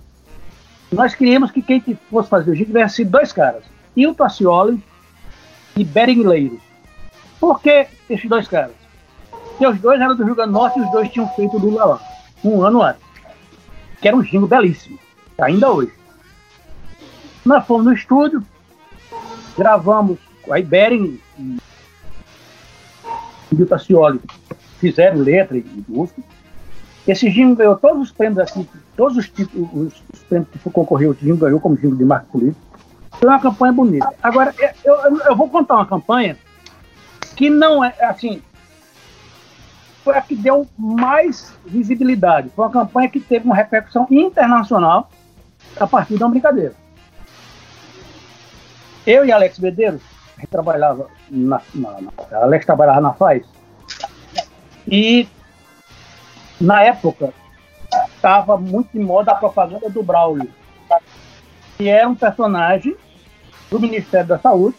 nós 0.90 1.14
queríamos 1.14 1.50
que 1.50 1.60
quem 1.60 1.82
fosse 2.10 2.28
fazer 2.28 2.50
o 2.50 2.54
giro 2.54 2.68
tivesse 2.68 2.96
sido 2.96 3.10
dois 3.10 3.32
caras, 3.32 3.62
Hilton 3.96 4.24
Ascioli 4.24 4.82
e 5.76 5.84
Bering 5.84 6.22
Leiro. 6.22 6.60
Por 7.38 7.60
que 7.60 7.86
esses 8.08 8.28
dois 8.28 8.48
caras? 8.48 8.72
Porque 9.30 9.66
os 9.66 9.78
dois 9.80 10.00
eram 10.00 10.16
do 10.16 10.24
Rio 10.24 10.34
Grande 10.34 10.52
do 10.52 10.58
Norte 10.58 10.78
e 10.78 10.82
os 10.82 10.90
dois 10.90 11.10
tinham 11.10 11.28
feito 11.34 11.56
o 11.56 11.60
Lula 11.60 11.84
lá, 11.84 12.00
um 12.42 12.62
ano 12.62 12.82
antes. 12.82 13.07
Que 14.00 14.08
era 14.08 14.16
um 14.16 14.22
jingo 14.22 14.46
belíssimo, 14.46 14.98
ainda 15.40 15.70
hoje. 15.70 15.92
Nós 17.44 17.66
fomos 17.66 17.86
no 17.86 17.92
estúdio, 17.92 18.42
gravamos, 19.56 20.18
aí 20.50 20.62
Bering 20.62 21.20
e 21.38 21.58
Hilton 23.52 23.74
Ascioli 23.74 24.20
fizeram 24.78 25.18
letra 25.18 25.56
e 25.56 25.84
música 25.88 26.22
esse 27.08 27.30
Jingo 27.30 27.56
ganhou 27.56 27.74
todos 27.76 28.02
os 28.02 28.12
prêmios 28.12 28.38
aqui, 28.38 28.68
todos 28.94 29.16
os, 29.16 29.28
títulos, 29.30 29.68
os, 29.72 30.02
os 30.12 30.22
prêmios 30.24 30.50
que 30.50 30.70
concorreu, 30.70 31.10
o 31.10 31.14
Jingo 31.14 31.38
ganhou 31.38 31.58
como 31.58 31.74
Jingo 31.74 31.96
de 31.96 32.04
marca 32.04 32.26
política. 32.30 32.60
Foi 33.12 33.28
uma 33.28 33.40
campanha 33.40 33.72
bonita. 33.72 34.14
Agora, 34.22 34.54
eu, 34.84 34.94
eu, 34.94 35.18
eu, 35.22 35.34
vou 35.34 35.48
contar 35.48 35.76
uma 35.76 35.86
campanha 35.86 36.36
que 37.34 37.48
não 37.48 37.82
é, 37.82 37.94
assim, 38.02 38.42
foi 40.08 40.16
a 40.16 40.22
que 40.22 40.34
deu 40.34 40.66
mais 40.78 41.54
visibilidade. 41.66 42.48
Foi 42.56 42.64
uma 42.64 42.72
campanha 42.72 43.10
que 43.10 43.20
teve 43.20 43.44
uma 43.44 43.54
repercussão 43.54 44.06
internacional 44.10 45.10
a 45.78 45.86
partir 45.86 46.16
de 46.16 46.22
uma 46.22 46.30
brincadeira. 46.30 46.72
Eu 49.06 49.26
e 49.26 49.30
Alex 49.30 49.58
Medeiros 49.58 50.00
a 50.34 50.40
gente 50.40 50.48
trabalhava 50.48 51.10
na, 51.30 51.60
na, 51.74 52.00
na 52.00 52.38
Alex 52.38 52.64
trabalhava 52.64 53.02
na 53.02 53.12
FAIS. 53.12 53.46
E 54.86 55.28
na 56.58 56.82
época 56.84 57.34
estava 58.06 58.56
muito 58.56 58.96
em 58.96 59.04
moda 59.04 59.32
a 59.32 59.34
propaganda 59.34 59.90
do 59.90 60.02
Braulio, 60.02 60.50
que 61.76 61.86
era 61.86 62.08
um 62.08 62.14
personagem 62.14 62.96
do 63.70 63.78
Ministério 63.78 64.26
da 64.26 64.38
Saúde, 64.38 64.76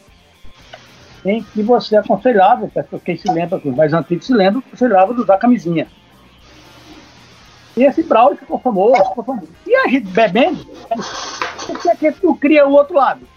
em 1.26 1.43
que 1.43 1.61
você 1.61 1.97
aconselhava, 1.97 2.70
quem 3.03 3.17
se 3.17 3.32
lembra, 3.32 3.61
os 3.63 3.76
mais 3.76 3.93
antigos 3.93 4.26
se 4.26 4.34
lembram, 4.34 4.63
aconselhava 4.65 5.13
de 5.13 5.22
usar 5.22 5.38
camisinha. 5.38 5.88
E 7.76 7.84
esse 7.84 8.03
Braulio 8.03 8.38
ficou 8.38 8.59
famoso, 8.59 9.09
ficou 9.09 9.24
famoso. 9.24 9.47
E 9.65 9.76
a 9.76 9.88
gente 9.88 10.07
bebendo, 10.07 10.65
o 11.70 11.76
que 11.80 11.89
é 11.89 11.95
que 11.95 12.11
tu 12.11 12.36
cria 12.36 12.67
o 12.67 12.72
outro 12.72 12.95
lado? 12.95 13.28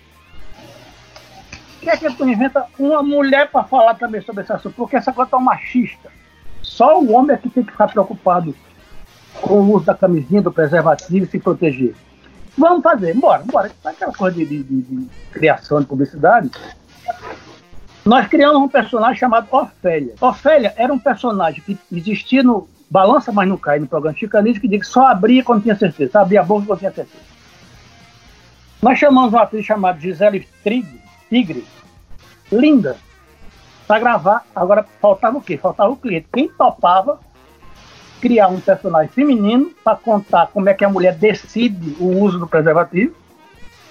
O 1.76 1.80
que 1.80 1.91
é 1.91 1.97
que 1.97 2.12
tu 2.14 2.28
inventa 2.28 2.66
uma 2.78 3.03
mulher 3.03 3.51
para 3.51 3.64
falar 3.64 3.95
também 3.95 4.20
sobre 4.20 4.43
esse 4.43 4.53
assunto? 4.53 4.74
Porque 4.74 4.97
essa 4.97 5.12
coisa 5.12 5.30
tá 5.30 5.39
machista. 5.39 6.11
Só 6.62 7.01
o 7.01 7.12
homem 7.12 7.35
é 7.35 7.39
que 7.39 7.51
tem 7.51 7.62
que 7.62 7.72
ficar 7.72 7.89
preocupado 7.89 8.55
com 9.41 9.55
o 9.55 9.74
uso 9.74 9.85
da 9.85 9.95
camisinha, 9.95 10.41
do 10.41 10.53
preservativo 10.53 11.24
e 11.24 11.28
se 11.28 11.39
proteger. 11.39 11.95
Vamos 12.57 12.83
fazer, 12.83 13.14
bora, 13.14 13.43
bora. 13.45 13.70
Aquela 13.85 14.12
coisa 14.12 14.37
de, 14.37 14.45
de, 14.45 14.62
de, 14.62 15.09
criação 15.33 15.80
de 15.80 15.87
publicidade. 15.87 16.51
Nós 18.05 18.26
criamos 18.26 18.61
um 18.61 18.68
personagem 18.68 19.16
chamado 19.16 19.46
Ofélia. 19.50 20.14
Ofélia 20.20 20.74
era 20.76 20.92
um 20.92 20.98
personagem 20.98 21.62
que 21.62 21.78
existia 21.92 22.42
no 22.42 22.68
Balança, 22.90 23.32
mas 23.32 23.48
não 23.48 23.57
cai 23.57 23.78
no 23.78 23.86
programa 23.86 24.18
Chicanismo, 24.18 24.61
que 24.61 24.68
diz 24.68 24.80
que 24.80 24.86
só 24.86 25.07
abria 25.07 25.42
quando 25.42 25.62
tinha 25.62 25.76
certeza, 25.76 26.20
abria 26.20 26.40
a 26.40 26.44
boca 26.44 26.66
quando 26.66 26.80
tinha 26.80 26.92
certeza. 26.92 27.24
Nós 28.82 28.98
chamamos 28.98 29.32
uma 29.32 29.42
atriz 29.42 29.64
chamada 29.64 30.00
Gisele 30.00 30.46
Tigre, 30.62 31.00
Tigre 31.30 31.64
linda, 32.50 32.96
para 33.86 34.00
gravar. 34.00 34.44
Agora 34.55 34.84
faltava 35.00 35.38
o 35.38 35.40
quê? 35.40 35.57
Faltava 35.57 35.90
o 35.90 35.96
cliente. 35.96 36.26
Quem 36.32 36.48
topava 36.48 37.20
criar 38.20 38.48
um 38.48 38.61
personagem 38.61 39.11
feminino 39.11 39.70
para 39.82 39.96
contar 39.96 40.48
como 40.48 40.68
é 40.68 40.74
que 40.74 40.84
a 40.84 40.88
mulher 40.88 41.14
decide 41.14 41.96
o 41.98 42.20
uso 42.20 42.38
do 42.38 42.46
preservativo 42.46 43.14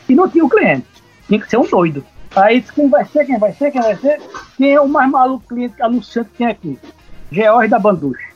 e 0.07 0.15
não 0.15 0.29
tinha 0.29 0.45
o 0.45 0.49
cliente. 0.49 0.87
Tinha 1.27 1.39
que 1.39 1.49
ser 1.49 1.57
um 1.57 1.65
doido. 1.65 2.05
Aí 2.35 2.61
quem 2.61 2.89
vai 2.89 3.05
ser, 3.05 3.25
quem 3.25 3.37
vai 3.37 3.53
ser, 3.53 3.71
quem 3.71 3.81
vai 3.81 3.95
ser, 3.97 4.21
quem 4.57 4.73
é 4.73 4.79
o 4.79 4.87
mais 4.87 5.09
maluco 5.09 5.47
cliente 5.47 5.81
anunciante 5.81 6.29
que 6.29 6.37
tem 6.37 6.47
aqui? 6.47 6.79
George 7.31 7.69
da 7.69 7.79
Banduche. 7.79 8.31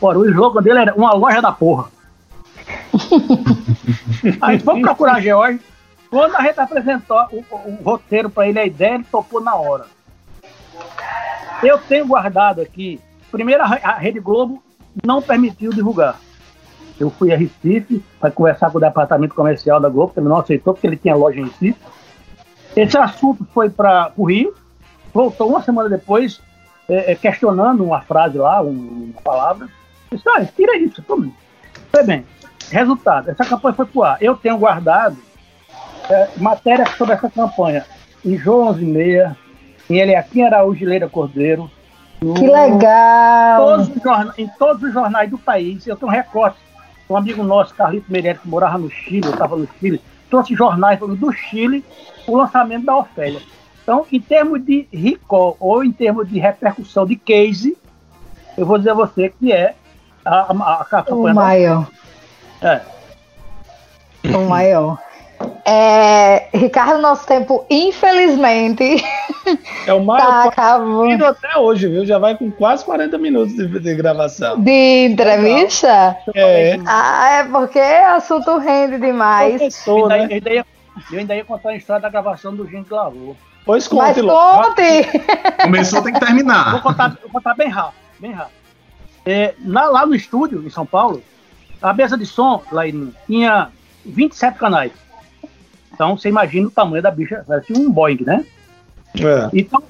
Ora, 0.00 0.18
o 0.18 0.26
slogan 0.26 0.62
dele 0.62 0.78
era 0.78 0.94
uma 0.94 1.12
loja 1.12 1.42
da 1.42 1.52
porra. 1.52 1.90
Aí 4.40 4.58
vamos 4.58 4.82
procurar 4.82 5.20
George. 5.20 5.60
Quando 6.10 6.36
a 6.36 6.42
gente 6.42 6.58
apresentou 6.58 7.18
o, 7.32 7.44
o, 7.54 7.82
roteiro 7.84 8.30
para 8.30 8.48
ele, 8.48 8.58
a 8.58 8.66
ideia, 8.66 8.94
ele 8.94 9.04
topou 9.04 9.40
na 9.40 9.54
hora. 9.54 9.86
Eu 11.62 11.78
tenho 11.78 12.06
guardado 12.06 12.60
aqui. 12.60 13.00
Primeiro, 13.30 13.62
a 13.62 13.94
Rede 13.94 14.20
Globo 14.20 14.62
não 15.04 15.20
permitiu 15.20 15.70
divulgar. 15.72 16.18
Eu 16.98 17.10
fui 17.10 17.32
a 17.32 17.36
Recife 17.36 18.02
para 18.18 18.30
conversar 18.30 18.70
com 18.70 18.78
o 18.78 18.80
departamento 18.80 19.34
comercial 19.34 19.78
da 19.80 19.88
Globo, 19.88 20.12
que 20.12 20.20
ele 20.20 20.28
não 20.28 20.38
aceitou, 20.38 20.72
porque 20.72 20.86
ele 20.86 20.96
tinha 20.96 21.14
loja 21.14 21.38
em 21.38 21.44
Recife. 21.44 21.78
Esse 22.78 22.96
assunto 22.96 23.44
foi 23.52 23.68
para 23.68 24.12
o 24.16 24.24
Rio, 24.24 24.54
voltou 25.12 25.48
uma 25.48 25.60
semana 25.62 25.88
depois, 25.88 26.40
é, 26.88 27.12
é, 27.12 27.14
questionando 27.16 27.82
uma 27.82 28.00
frase 28.02 28.38
lá, 28.38 28.62
um, 28.62 29.10
uma 29.12 29.20
palavra. 29.20 29.68
Disse, 30.12 30.22
ah, 30.28 30.44
tira 30.44 30.76
isso, 30.76 31.02
tudo. 31.02 31.32
Foi 31.90 32.04
bem. 32.04 32.24
Resultado, 32.70 33.30
essa 33.30 33.44
campanha 33.44 33.74
foi 33.74 33.86
pro 33.86 34.04
ar. 34.04 34.18
Eu 34.20 34.36
tenho 34.36 34.56
guardado 34.58 35.16
é, 36.08 36.28
matéria 36.36 36.86
sobre 36.96 37.14
essa 37.14 37.28
campanha 37.28 37.84
em 38.24 38.36
João 38.38 38.68
11 38.68 38.82
e 38.82 38.86
meia, 38.86 39.36
em 39.90 39.98
Eliakim 39.98 40.42
Araújo 40.42 40.84
Leira 40.84 41.08
Cordeiro. 41.08 41.68
No, 42.20 42.34
que 42.34 42.46
legal! 42.46 43.66
Todos 43.66 44.02
jornais, 44.02 44.38
em 44.38 44.48
todos 44.56 44.82
os 44.84 44.92
jornais 44.92 45.30
do 45.30 45.38
país. 45.38 45.84
Eu 45.84 45.96
tenho 45.96 46.10
um 46.10 46.14
recorte. 46.14 46.58
Um 47.10 47.16
amigo 47.16 47.42
nosso, 47.42 47.74
Carlito 47.74 48.12
Meirelles, 48.12 48.42
que 48.42 48.48
morava 48.48 48.78
no 48.78 48.90
Chile, 48.90 49.26
eu 49.26 49.32
estava 49.32 49.56
no 49.56 49.66
Chile, 49.80 50.00
trouxe 50.28 50.54
jornais 50.54 50.98
do 50.98 51.32
Chile 51.32 51.84
o 52.26 52.36
lançamento 52.36 52.84
da 52.84 52.96
Ofélia. 52.96 53.40
Então, 53.82 54.06
em 54.12 54.20
termos 54.20 54.64
de 54.64 54.86
recall 54.92 55.56
ou 55.58 55.82
em 55.82 55.90
termos 55.90 56.28
de 56.28 56.38
repercussão 56.38 57.06
de 57.06 57.16
case, 57.16 57.76
eu 58.56 58.66
vou 58.66 58.76
dizer 58.76 58.90
a 58.90 58.94
você 58.94 59.30
que 59.30 59.50
é 59.50 59.74
a, 60.24 60.52
a, 60.52 60.80
a 60.82 60.84
campanha. 60.84 61.32
O 61.32 61.34
maior. 61.34 61.90
É. 62.60 62.80
O 64.24 64.48
maior. 64.48 64.98
É, 65.70 66.48
Ricardo, 66.54 66.98
nosso 66.98 67.26
tempo, 67.26 67.66
infelizmente. 67.68 69.04
É 69.86 69.92
o 69.92 70.02
maior 70.02 70.26
tá 70.26 70.44
acabando 70.44 71.26
até 71.26 71.58
hoje, 71.58 71.88
viu? 71.88 72.06
Já 72.06 72.18
vai 72.18 72.36
com 72.38 72.50
quase 72.50 72.82
40 72.86 73.18
minutos 73.18 73.54
de, 73.54 73.66
de 73.66 73.94
gravação. 73.94 74.58
De 74.58 75.06
entrevista? 75.06 76.16
É. 76.34 76.78
Ah, 76.86 77.40
é 77.40 77.44
porque 77.44 77.78
o 77.78 78.16
assunto 78.16 78.56
rende 78.56 78.98
demais. 78.98 79.56
Professor, 79.56 79.98
eu, 79.98 80.10
ainda, 80.10 80.16
né? 80.16 80.24
eu, 80.30 80.34
ainda 80.36 80.50
ia, 80.50 80.66
eu 81.12 81.18
ainda 81.18 81.36
ia 81.36 81.44
contar 81.44 81.70
a 81.70 81.76
história 81.76 82.00
da 82.00 82.08
gravação 82.08 82.56
do 82.56 82.66
Gente 82.66 82.90
Lavou. 82.90 83.36
Pois 83.66 83.86
conte, 83.86 84.22
Mas 84.22 84.34
conte! 84.34 85.62
Começou, 85.62 86.02
tem 86.02 86.14
que 86.14 86.20
terminar. 86.20 86.72
Vou 86.72 86.80
contar, 86.80 87.18
vou 87.20 87.30
contar 87.30 87.54
bem 87.54 87.68
rápido, 87.68 88.00
bem 88.18 88.32
rápido. 88.32 88.56
É, 89.26 89.54
na, 89.58 89.84
lá 89.84 90.06
no 90.06 90.14
estúdio, 90.14 90.66
em 90.66 90.70
São 90.70 90.86
Paulo, 90.86 91.22
a 91.82 91.92
mesa 91.92 92.16
de 92.16 92.24
som 92.24 92.62
lá 92.72 92.84
tinha 93.26 93.68
27 94.06 94.58
canais. 94.58 95.07
Então 95.92 96.16
você 96.16 96.28
imagina 96.28 96.68
o 96.68 96.70
tamanho 96.70 97.02
da 97.02 97.10
bicha, 97.10 97.44
tinha 97.64 97.78
um 97.78 97.90
Boeing, 97.90 98.24
né? 98.24 98.44
É. 99.16 99.50
Então 99.52 99.82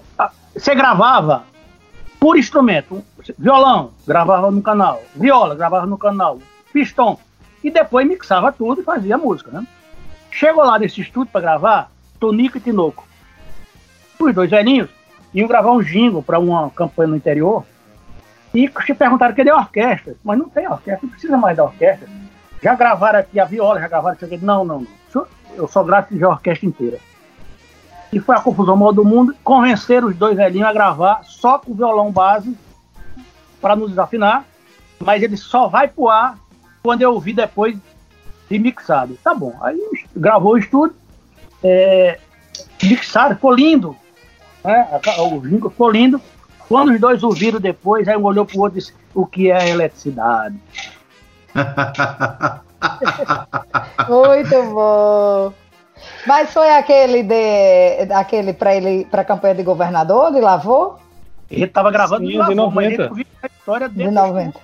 você 0.55 0.74
gravava 0.74 1.44
por 2.18 2.36
instrumento, 2.36 3.05
violão, 3.38 3.92
gravava 4.07 4.51
no 4.51 4.61
canal, 4.61 5.03
viola, 5.14 5.55
gravava 5.55 5.86
no 5.86 5.99
canal, 5.99 6.38
pistão, 6.72 7.18
e 7.62 7.70
depois 7.70 8.07
mixava 8.07 8.51
tudo 8.51 8.80
e 8.80 8.84
fazia 8.84 9.16
música, 9.16 9.51
né? 9.51 9.66
Chegou 10.30 10.64
lá 10.64 10.78
nesse 10.78 11.01
estúdio 11.01 11.30
para 11.32 11.40
gravar, 11.40 11.90
Tonico 12.18 12.59
e 12.59 12.61
Tinoco. 12.61 13.07
Os 14.18 14.34
dois 14.34 14.51
velhinhos 14.51 14.88
iam 15.32 15.46
gravar 15.46 15.70
um 15.72 15.82
jingle 15.82 16.22
para 16.22 16.38
uma 16.38 16.70
campanha 16.70 17.09
no 17.09 17.16
interior 17.16 17.64
e 18.53 18.68
te 18.68 18.94
perguntaram 18.94 19.34
cadê 19.34 19.51
a 19.51 19.57
orquestra? 19.57 20.16
Mas 20.24 20.38
não 20.38 20.49
tem 20.49 20.66
orquestra, 20.66 21.01
não 21.03 21.11
precisa 21.11 21.36
mais 21.36 21.57
da 21.57 21.64
orquestra. 21.64 22.09
Já 22.62 22.74
gravaram 22.74 23.20
aqui 23.20 23.38
a 23.38 23.44
viola, 23.44 23.80
já 23.80 23.88
gravaram 23.88 24.16
aqui. 24.20 24.36
Não, 24.38 24.64
não, 24.64 24.80
não. 24.80 24.97
Eu 25.59 25.67
só 25.67 25.83
gravo 25.83 26.07
a 26.25 26.29
orquestra 26.29 26.67
inteira. 26.67 26.99
E 28.13 28.21
foi 28.21 28.37
a 28.37 28.41
confusão 28.41 28.77
maior 28.77 28.93
do 28.93 29.05
mundo. 29.05 29.35
Convenceram 29.43 30.09
os 30.09 30.17
dois 30.17 30.37
velhinhos 30.37 30.69
a 30.69 30.73
gravar 30.73 31.25
só 31.25 31.59
com 31.59 31.73
o 31.73 31.75
violão 31.75 32.11
base 32.13 32.57
para 33.61 33.75
nos 33.77 33.91
desafinar. 33.91 34.45
Mas 34.99 35.23
ele 35.23 35.37
só 35.37 35.69
vai 35.69 35.89
pro 35.89 36.09
ar 36.09 36.39
quando 36.83 37.03
eu 37.03 37.13
ouvir 37.13 37.33
depois 37.35 37.77
de 38.49 38.59
mixado. 38.59 39.19
Tá 39.23 39.35
bom. 39.35 39.59
Aí 39.61 39.79
gravou 40.17 40.53
o 40.53 40.59
estúdio. 40.59 40.97
É, 41.63 42.19
mixado, 42.83 43.35
ficou 43.35 43.53
lindo. 43.53 43.97
Né? 44.65 44.89
O 45.19 45.41
jingle 45.41 45.71
ficou 45.71 45.91
lindo. 45.91 46.21
Quando 46.69 46.93
os 46.93 47.01
dois 47.01 47.23
ouviram 47.23 47.61
depois, 47.61 48.07
aí 48.07 48.17
um 48.17 48.25
olhou 48.25 48.47
pro 48.47 48.61
outro 48.61 48.79
e 48.79 48.81
disse: 48.81 48.95
O 49.15 49.27
que 49.27 49.51
é 49.51 49.71
eletricidade? 49.71 50.57
Muito 54.09 54.62
bom. 54.72 55.53
Mas 56.26 56.53
foi 56.53 56.70
aquele 56.70 57.22
de 57.22 58.12
aquele 58.12 58.53
para 58.53 58.74
ele 58.74 59.07
para 59.11 59.22
a 59.22 59.24
campanha 59.24 59.55
de 59.55 59.62
governador 59.62 60.33
de 60.33 60.41
Lavô? 60.41 60.97
Ele 61.51 61.64
estava 61.64 61.91
gravando 61.91 62.26
Sim, 62.26 62.33
de, 62.33 62.39
Lavô, 62.39 62.51
de 62.51 62.57
90. 62.57 63.12
a 63.43 63.47
história 63.47 63.89
dele. 63.89 64.09
De 64.11 64.14
90. 64.14 64.61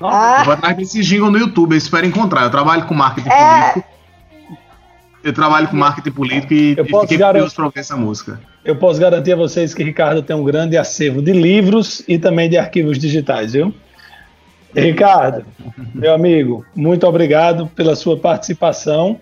Ah. 0.00 0.36
Eu 0.40 0.44
vou 0.44 0.54
atrás 0.54 0.76
desse 0.76 1.02
jingle 1.02 1.30
no 1.30 1.38
YouTube, 1.38 1.72
eu 1.72 1.78
espero 1.78 2.06
encontrar. 2.06 2.44
Eu 2.44 2.50
trabalho 2.50 2.86
com 2.86 2.94
marketing 2.94 3.28
é... 3.28 3.70
político. 3.70 3.94
Eu 5.22 5.32
trabalho 5.32 5.68
com 5.68 5.76
marketing 5.76 6.10
político 6.10 6.52
e, 6.52 6.76
eu 6.76 6.84
e 6.84 6.86
fiquei 6.86 7.18
curioso 7.18 7.54
para 7.54 7.64
ouvir 7.64 7.80
essa 7.80 7.96
música. 7.96 8.38
Eu 8.62 8.76
posso 8.76 9.00
garantir 9.00 9.32
a 9.32 9.36
vocês 9.36 9.72
que 9.72 9.82
Ricardo 9.82 10.22
tem 10.22 10.36
um 10.36 10.44
grande 10.44 10.76
acervo 10.76 11.22
de 11.22 11.32
livros 11.32 12.02
e 12.06 12.18
também 12.18 12.48
de 12.48 12.58
arquivos 12.58 12.98
digitais, 12.98 13.54
viu? 13.54 13.74
Ricardo, 14.74 15.44
meu 15.94 16.14
amigo, 16.14 16.64
muito 16.74 17.06
obrigado 17.06 17.66
pela 17.68 17.94
sua 17.94 18.16
participação. 18.16 19.18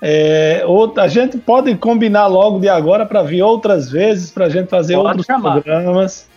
É, 0.00 0.64
a 0.96 1.08
gente 1.08 1.38
pode 1.38 1.74
combinar 1.76 2.26
logo 2.26 2.60
de 2.60 2.68
agora 2.68 3.04
para 3.04 3.22
vir 3.22 3.42
outras 3.42 3.90
vezes, 3.90 4.30
para 4.30 4.46
a 4.46 4.48
gente 4.48 4.68
fazer 4.68 4.94
pode 4.94 5.08
outros 5.08 5.26
chamar. 5.26 5.52
programas. 5.52 6.28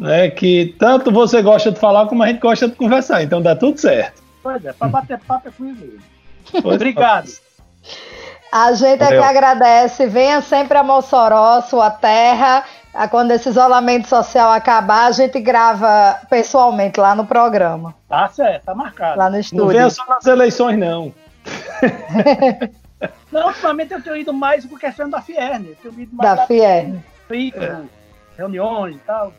Né, 0.00 0.30
que 0.30 0.74
tanto 0.78 1.12
você 1.12 1.40
gosta 1.42 1.70
de 1.70 1.78
falar 1.78 2.06
como 2.06 2.24
a 2.24 2.26
gente 2.26 2.40
gosta 2.40 2.66
de 2.66 2.74
conversar, 2.74 3.22
então 3.22 3.40
dá 3.40 3.54
tudo 3.54 3.78
certo. 3.78 4.20
Pois 4.42 4.64
é, 4.64 4.72
para 4.72 4.88
bater 4.88 5.20
papo 5.20 5.48
é 5.48 5.52
comigo. 5.52 5.98
Obrigado. 6.64 7.30
A 8.50 8.72
gente 8.74 9.02
é 9.02 9.08
que 9.08 9.14
agradece. 9.14 10.06
Venha 10.06 10.42
sempre 10.42 10.76
a 10.76 10.82
Mossoró, 10.82 11.60
sua 11.62 11.90
terra. 11.90 12.64
Quando 13.10 13.30
esse 13.30 13.48
isolamento 13.48 14.06
social 14.06 14.50
acabar, 14.50 15.06
a 15.06 15.12
gente 15.12 15.40
grava 15.40 16.20
pessoalmente 16.28 17.00
lá 17.00 17.14
no 17.14 17.26
programa. 17.26 17.94
Tá 18.08 18.28
certo, 18.28 18.64
tá 18.64 18.74
marcado. 18.74 19.18
Lá 19.18 19.30
no 19.30 19.38
estúdio. 19.38 19.64
Não 19.64 19.72
venha 19.72 19.90
só 19.90 20.04
nas 20.06 20.26
eleições, 20.26 20.78
não. 20.78 21.12
Não, 23.32 23.48
ultimamente 23.48 23.92
eu 23.92 24.02
tenho 24.02 24.16
ido 24.16 24.32
mais 24.32 24.64
por 24.64 24.78
questão 24.78 25.10
da 25.10 25.20
Fierne. 25.20 25.76
Tenho 25.82 25.98
ido 25.98 26.14
mais 26.14 26.30
da, 26.30 26.34
da 26.36 26.46
Fierne. 26.46 27.02
é. 27.32 27.80
reuniões 28.36 28.94
e 28.94 28.98
tal. 29.00 29.32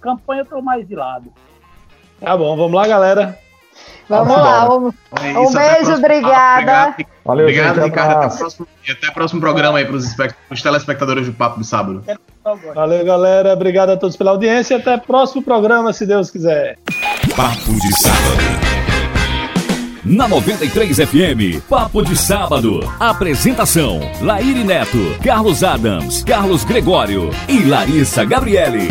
Campanha 0.00 0.42
eu 0.42 0.46
tô 0.46 0.60
mais 0.60 0.86
de 0.86 0.96
lado. 0.96 1.32
Tá 2.20 2.36
bom, 2.36 2.56
vamos 2.56 2.72
lá, 2.72 2.88
galera. 2.88 3.38
Vamos 4.08 4.36
lá. 4.36 4.74
Um, 4.74 4.92
é 5.22 5.38
um 5.38 5.52
beijo, 5.52 5.92
obrigada. 5.94 6.94
Valeu, 7.24 7.44
obrigado, 7.44 7.74
gente, 7.74 7.84
Ricardo. 7.84 8.24
Até 8.24 8.34
o, 8.34 8.38
próximo, 8.38 8.68
até 8.88 9.08
o 9.08 9.12
próximo 9.12 9.40
programa 9.40 9.78
aí 9.78 9.84
para 9.84 9.96
os 10.50 10.62
telespectadores 10.62 11.26
do 11.26 11.32
Papo 11.32 11.58
do 11.58 11.64
Sábado. 11.64 12.02
Valeu, 12.74 13.04
galera. 13.04 13.52
Obrigado 13.52 13.90
a 13.90 13.96
todos 13.96 14.16
pela 14.16 14.30
audiência. 14.30 14.78
Até 14.78 14.96
o 14.96 15.00
próximo 15.00 15.42
programa, 15.42 15.92
se 15.92 16.06
Deus 16.06 16.30
quiser. 16.30 16.78
Papo 17.36 17.72
de 17.72 18.00
Sábado. 18.00 18.78
Na 20.04 20.26
93 20.26 20.96
FM, 20.96 21.60
Papo 21.68 22.02
de 22.02 22.16
Sábado. 22.16 22.80
Apresentação: 22.98 24.00
Laíri 24.22 24.64
Neto, 24.64 24.98
Carlos 25.22 25.62
Adams, 25.62 26.24
Carlos 26.24 26.64
Gregório 26.64 27.28
e 27.46 27.64
Larissa 27.64 28.24
Gabriele. 28.24 28.88